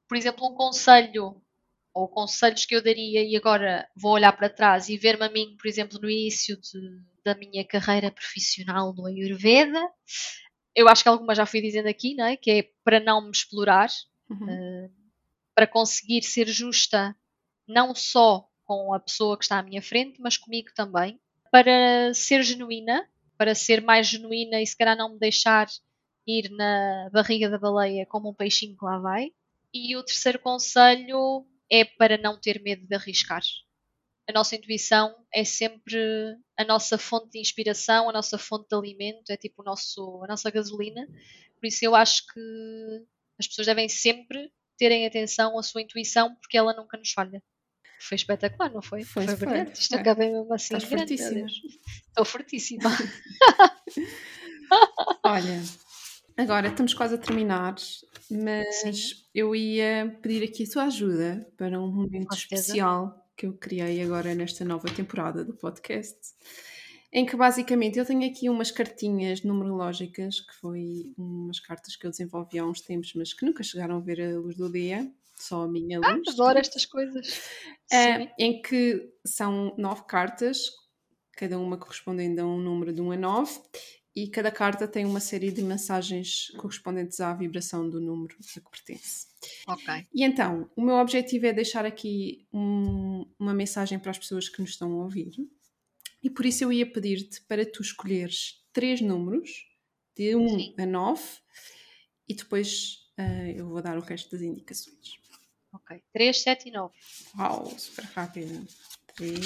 por 0.09 0.17
exemplo, 0.17 0.49
um 0.49 0.55
conselho 0.55 1.39
ou 1.93 2.09
conselhos 2.09 2.65
que 2.65 2.75
eu 2.75 2.83
daria 2.83 3.23
e 3.23 3.37
agora 3.37 3.87
vou 3.95 4.13
olhar 4.13 4.33
para 4.33 4.49
trás 4.49 4.89
e 4.89 4.97
ver-me 4.97 5.27
a 5.27 5.31
mim, 5.31 5.55
por 5.61 5.69
exemplo, 5.69 5.99
no 6.01 6.09
início 6.09 6.57
de, 6.57 6.81
da 7.25 7.35
minha 7.35 7.65
carreira 7.65 8.11
profissional 8.11 8.95
no 8.95 9.07
Ayurveda, 9.07 9.81
eu 10.75 10.89
acho 10.89 11.03
que 11.03 11.09
algumas 11.09 11.37
já 11.37 11.47
fui 11.47 11.61
dizendo 11.61 11.89
aqui, 11.89 12.15
não 12.15 12.25
é? 12.25 12.37
que 12.37 12.51
é 12.51 12.71
para 12.85 13.01
não 13.01 13.23
me 13.23 13.31
explorar, 13.31 13.89
uhum. 14.29 14.47
uh, 14.47 14.91
para 15.55 15.67
conseguir 15.67 16.23
ser 16.23 16.47
justa 16.49 17.15
não 17.67 17.95
só 17.95 18.49
com 18.65 18.95
a 18.95 19.01
pessoa 19.01 19.37
que 19.37 19.45
está 19.45 19.59
à 19.59 19.63
minha 19.63 19.83
frente, 19.83 20.21
mas 20.21 20.37
comigo 20.37 20.69
também, 20.75 21.21
para 21.51 22.15
ser 22.15 22.43
genuína, 22.43 23.09
para 23.37 23.55
ser 23.55 23.81
mais 23.81 24.07
genuína 24.07 24.61
e 24.61 24.67
se 24.67 24.77
calhar 24.77 24.97
não 24.97 25.15
me 25.15 25.19
deixar 25.19 25.69
ir 26.27 26.51
na 26.51 27.11
barriga 27.13 27.49
da 27.49 27.59
baleia 27.59 28.07
como 28.07 28.31
um 28.31 28.35
peixinho 28.35 28.77
que 28.77 28.85
lá 28.85 28.99
vai. 28.99 29.33
E 29.73 29.97
o 29.97 30.03
terceiro 30.03 30.39
conselho 30.39 31.47
é 31.71 31.85
para 31.85 32.17
não 32.19 32.39
ter 32.39 32.61
medo 32.63 32.87
de 32.87 32.95
arriscar 32.95 33.43
a 34.31 34.33
nossa 34.33 34.57
intuição 34.57 35.15
é 35.33 35.45
sempre 35.45 35.99
a 36.57 36.65
nossa 36.65 36.97
fonte 36.97 37.33
de 37.33 37.41
inspiração, 37.41 38.09
a 38.09 38.13
nossa 38.13 38.39
fonte 38.39 38.69
de 38.69 38.77
alimento, 38.77 39.31
é 39.31 39.37
tipo 39.37 39.63
o 39.63 39.65
nosso, 39.65 40.23
a 40.25 40.29
nossa 40.29 40.51
gasolina. 40.51 41.07
Por 41.59 41.67
isso 41.67 41.85
eu 41.85 41.95
acho 41.95 42.27
que 42.33 42.41
as 43.39 43.47
pessoas 43.47 43.67
devem 43.67 43.89
sempre 43.89 44.51
terem 44.79 45.07
atenção 45.07 45.59
à 45.59 45.63
sua 45.63 45.83
intuição, 45.83 46.35
porque 46.37 46.57
ela 46.57 46.75
nunca 46.75 46.97
nos 46.97 47.13
falha. 47.13 47.43
Foi 48.01 48.17
espetacular, 48.17 48.73
não 48.73 48.81
foi? 48.81 49.05
Foi, 49.05 49.27
foi 49.27 49.37
brilhante. 49.37 49.81
Isto 49.81 49.97
é. 49.97 50.01
acabei 50.01 50.31
mesmo 50.31 50.55
assim. 50.55 50.75
Estás 50.75 50.85
fortíssima. 50.85 51.47
Estou 52.09 52.25
fortíssima. 52.25 52.85
Olha, 55.23 55.63
agora 56.37 56.69
estamos 56.69 56.95
quase 56.95 57.17
a 57.17 57.19
terminar, 57.19 57.75
mas 58.31 58.77
Sim. 58.77 58.93
eu 59.35 59.55
ia 59.55 60.19
pedir 60.23 60.45
aqui 60.45 60.65
a 60.65 60.71
tua 60.71 60.85
ajuda 60.85 61.47
para 61.59 61.79
um 61.79 61.93
momento 61.93 62.35
especial 62.35 63.20
que 63.41 63.47
eu 63.47 63.55
criei 63.55 64.03
agora 64.03 64.35
nesta 64.35 64.67
nova 64.67 64.87
temporada 64.95 65.43
do 65.43 65.55
podcast, 65.55 66.35
em 67.11 67.25
que 67.25 67.35
basicamente 67.35 67.99
eu 67.99 68.05
tenho 68.05 68.31
aqui 68.31 68.51
umas 68.51 68.71
cartinhas 68.71 69.43
numerológicas, 69.43 70.43
que 70.43 70.55
foi 70.61 71.15
umas 71.17 71.59
cartas 71.59 71.97
que 71.97 72.07
eu 72.07 72.11
desenvolvi 72.11 72.59
há 72.59 72.67
uns 72.67 72.83
tempos, 72.83 73.15
mas 73.15 73.33
que 73.33 73.47
nunca 73.47 73.63
chegaram 73.63 73.97
a 73.97 74.01
ver 74.01 74.21
a 74.21 74.39
luz 74.39 74.59
do 74.59 74.71
dia, 74.71 75.11
só 75.35 75.63
a 75.63 75.69
minha 75.69 75.99
ah, 76.05 76.13
luz. 76.13 76.29
Ah, 76.29 76.33
adoro 76.33 76.59
estas 76.59 76.85
coisas. 76.85 77.41
É, 77.91 78.31
em 78.39 78.61
que 78.61 79.11
são 79.25 79.75
nove 79.79 80.03
cartas, 80.07 80.59
cada 81.33 81.59
uma 81.59 81.79
correspondendo 81.79 82.43
a 82.43 82.45
um 82.45 82.61
número 82.61 82.93
de 82.93 83.01
1 83.01 83.13
a 83.13 83.17
9, 83.17 83.59
e 84.15 84.29
cada 84.29 84.51
carta 84.51 84.89
tem 84.89 85.05
uma 85.05 85.21
série 85.21 85.53
de 85.53 85.63
mensagens 85.63 86.51
correspondentes 86.57 87.21
à 87.21 87.33
vibração 87.33 87.89
do 87.89 88.01
número 88.01 88.37
a 88.41 88.61
que 88.61 88.71
pertence. 88.71 89.29
Ok. 89.67 90.07
E 90.13 90.25
então, 90.25 90.69
o 90.75 90.83
meu 90.83 90.97
objetivo 90.97 91.47
é 91.47 91.53
deixar 91.53 91.85
aqui 91.87 92.47
um, 92.53 93.25
uma 93.39 93.55
mensagem 93.55 93.99
para 93.99 94.11
as 94.11 94.19
pessoas 94.19 94.49
que 94.49 94.61
nos 94.61 94.71
estão 94.71 94.93
a 94.93 95.05
ouvir. 95.05 95.31
E 96.23 96.29
por 96.29 96.45
isso 96.45 96.65
eu 96.65 96.73
ia 96.73 96.91
pedir-te 96.91 97.41
para 97.43 97.65
tu 97.65 97.83
escolheres 97.83 98.65
três 98.73 99.01
números, 99.01 99.67
de 100.17 100.35
1 100.35 100.41
um 100.41 100.75
a 100.77 100.87
9, 100.87 101.23
e 102.29 102.35
depois 102.35 103.11
uh, 103.19 103.51
eu 103.57 103.69
vou 103.69 103.81
dar 103.81 103.97
o 103.97 104.03
resto 104.03 104.31
das 104.31 104.43
indicações. 104.43 105.19
Ok. 105.73 106.03
3, 106.13 106.43
7 106.43 106.69
e 106.69 106.73
9. 106.73 106.95
Uau, 107.39 107.79
super 107.79 108.05
rápido. 108.07 108.67
3. 109.17 109.41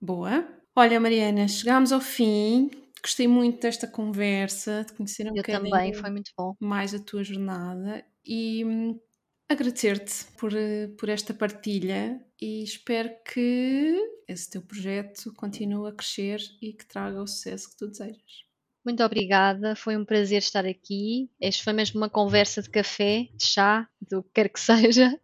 Boa. 0.00 0.48
Olha, 0.74 0.98
Mariana, 0.98 1.46
chegámos 1.46 1.92
ao 1.92 2.00
fim. 2.00 2.70
Gostei 3.02 3.26
muito 3.26 3.60
desta 3.60 3.86
conversa, 3.86 4.84
de 4.84 4.92
conhecer 4.92 5.30
um 5.30 5.36
eu 5.36 5.42
também, 5.42 5.94
foi 5.94 6.10
muito 6.10 6.30
bom. 6.36 6.54
mais 6.60 6.94
a 6.94 6.98
tua 6.98 7.24
jornada 7.24 8.04
e 8.24 8.64
hum, 8.64 9.00
agradecer-te 9.48 10.26
por, 10.38 10.52
por 10.98 11.08
esta 11.08 11.34
partilha 11.34 12.20
e 12.40 12.62
espero 12.62 13.10
que 13.24 13.96
esse 14.28 14.50
teu 14.50 14.62
projeto 14.62 15.32
continue 15.34 15.88
a 15.88 15.92
crescer 15.92 16.40
e 16.62 16.72
que 16.72 16.86
traga 16.86 17.22
o 17.22 17.26
sucesso 17.26 17.70
que 17.70 17.76
tu 17.76 17.88
desejas. 17.88 18.50
Muito 18.84 19.02
obrigada, 19.02 19.76
foi 19.76 19.96
um 19.96 20.04
prazer 20.04 20.38
estar 20.38 20.64
aqui. 20.64 21.30
Este 21.40 21.62
foi 21.62 21.72
mesmo 21.72 22.00
uma 22.00 22.08
conversa 22.08 22.62
de 22.62 22.70
café, 22.70 23.28
de 23.34 23.44
chá, 23.44 23.88
do 24.00 24.22
que 24.22 24.30
quer 24.34 24.48
que 24.48 24.60
seja. 24.60 25.20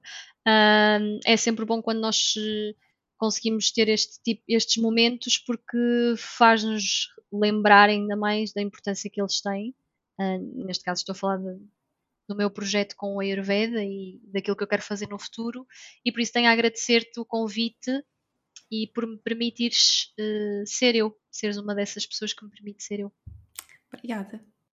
Um, 0.47 1.21
é 1.25 1.37
sempre 1.37 1.65
bom 1.65 1.81
quando 1.81 2.01
nós 2.01 2.35
conseguimos 3.17 3.71
ter 3.71 3.89
este 3.89 4.23
tipo, 4.23 4.43
estes 4.47 4.83
momentos 4.83 5.39
porque 5.39 6.15
faz-nos 6.19 7.09
lembrar 7.39 7.89
ainda 7.89 8.17
mais 8.17 8.53
da 8.53 8.63
importância 8.63 9.11
que 9.11 9.21
eles 9.21 9.41
têm. 9.41 9.75
Uh, 10.19 10.65
neste 10.65 10.85
caso 10.85 11.01
estou 11.01 11.13
a 11.13 11.17
falar 11.17 11.37
de, 11.39 11.59
do 12.29 12.37
meu 12.37 12.51
projeto 12.51 12.95
com 12.97 13.15
o 13.15 13.21
Ayurveda 13.21 13.85
e 13.85 14.21
daquilo 14.33 14.57
que 14.57 14.63
eu 14.63 14.69
quero 14.69 14.83
fazer 14.83 15.09
no 15.09 15.19
futuro 15.19 15.67
e 16.05 16.11
por 16.11 16.21
isso 16.21 16.33
tenho 16.33 16.49
a 16.49 16.53
agradecer-te 16.53 17.21
o 17.21 17.25
convite 17.25 18.03
e 18.71 18.87
por 18.95 19.07
me 19.07 19.19
permitires 19.19 20.13
uh, 20.19 20.67
ser 20.67 20.97
eu, 20.97 21.17
seres 21.31 21.57
uma 21.57 21.75
dessas 21.75 22.07
pessoas 22.07 22.33
que 22.33 22.45
me 22.45 22.51
permite 22.51 22.83
ser 22.83 23.01
eu. 23.01 23.13
Obrigada. 23.93 24.45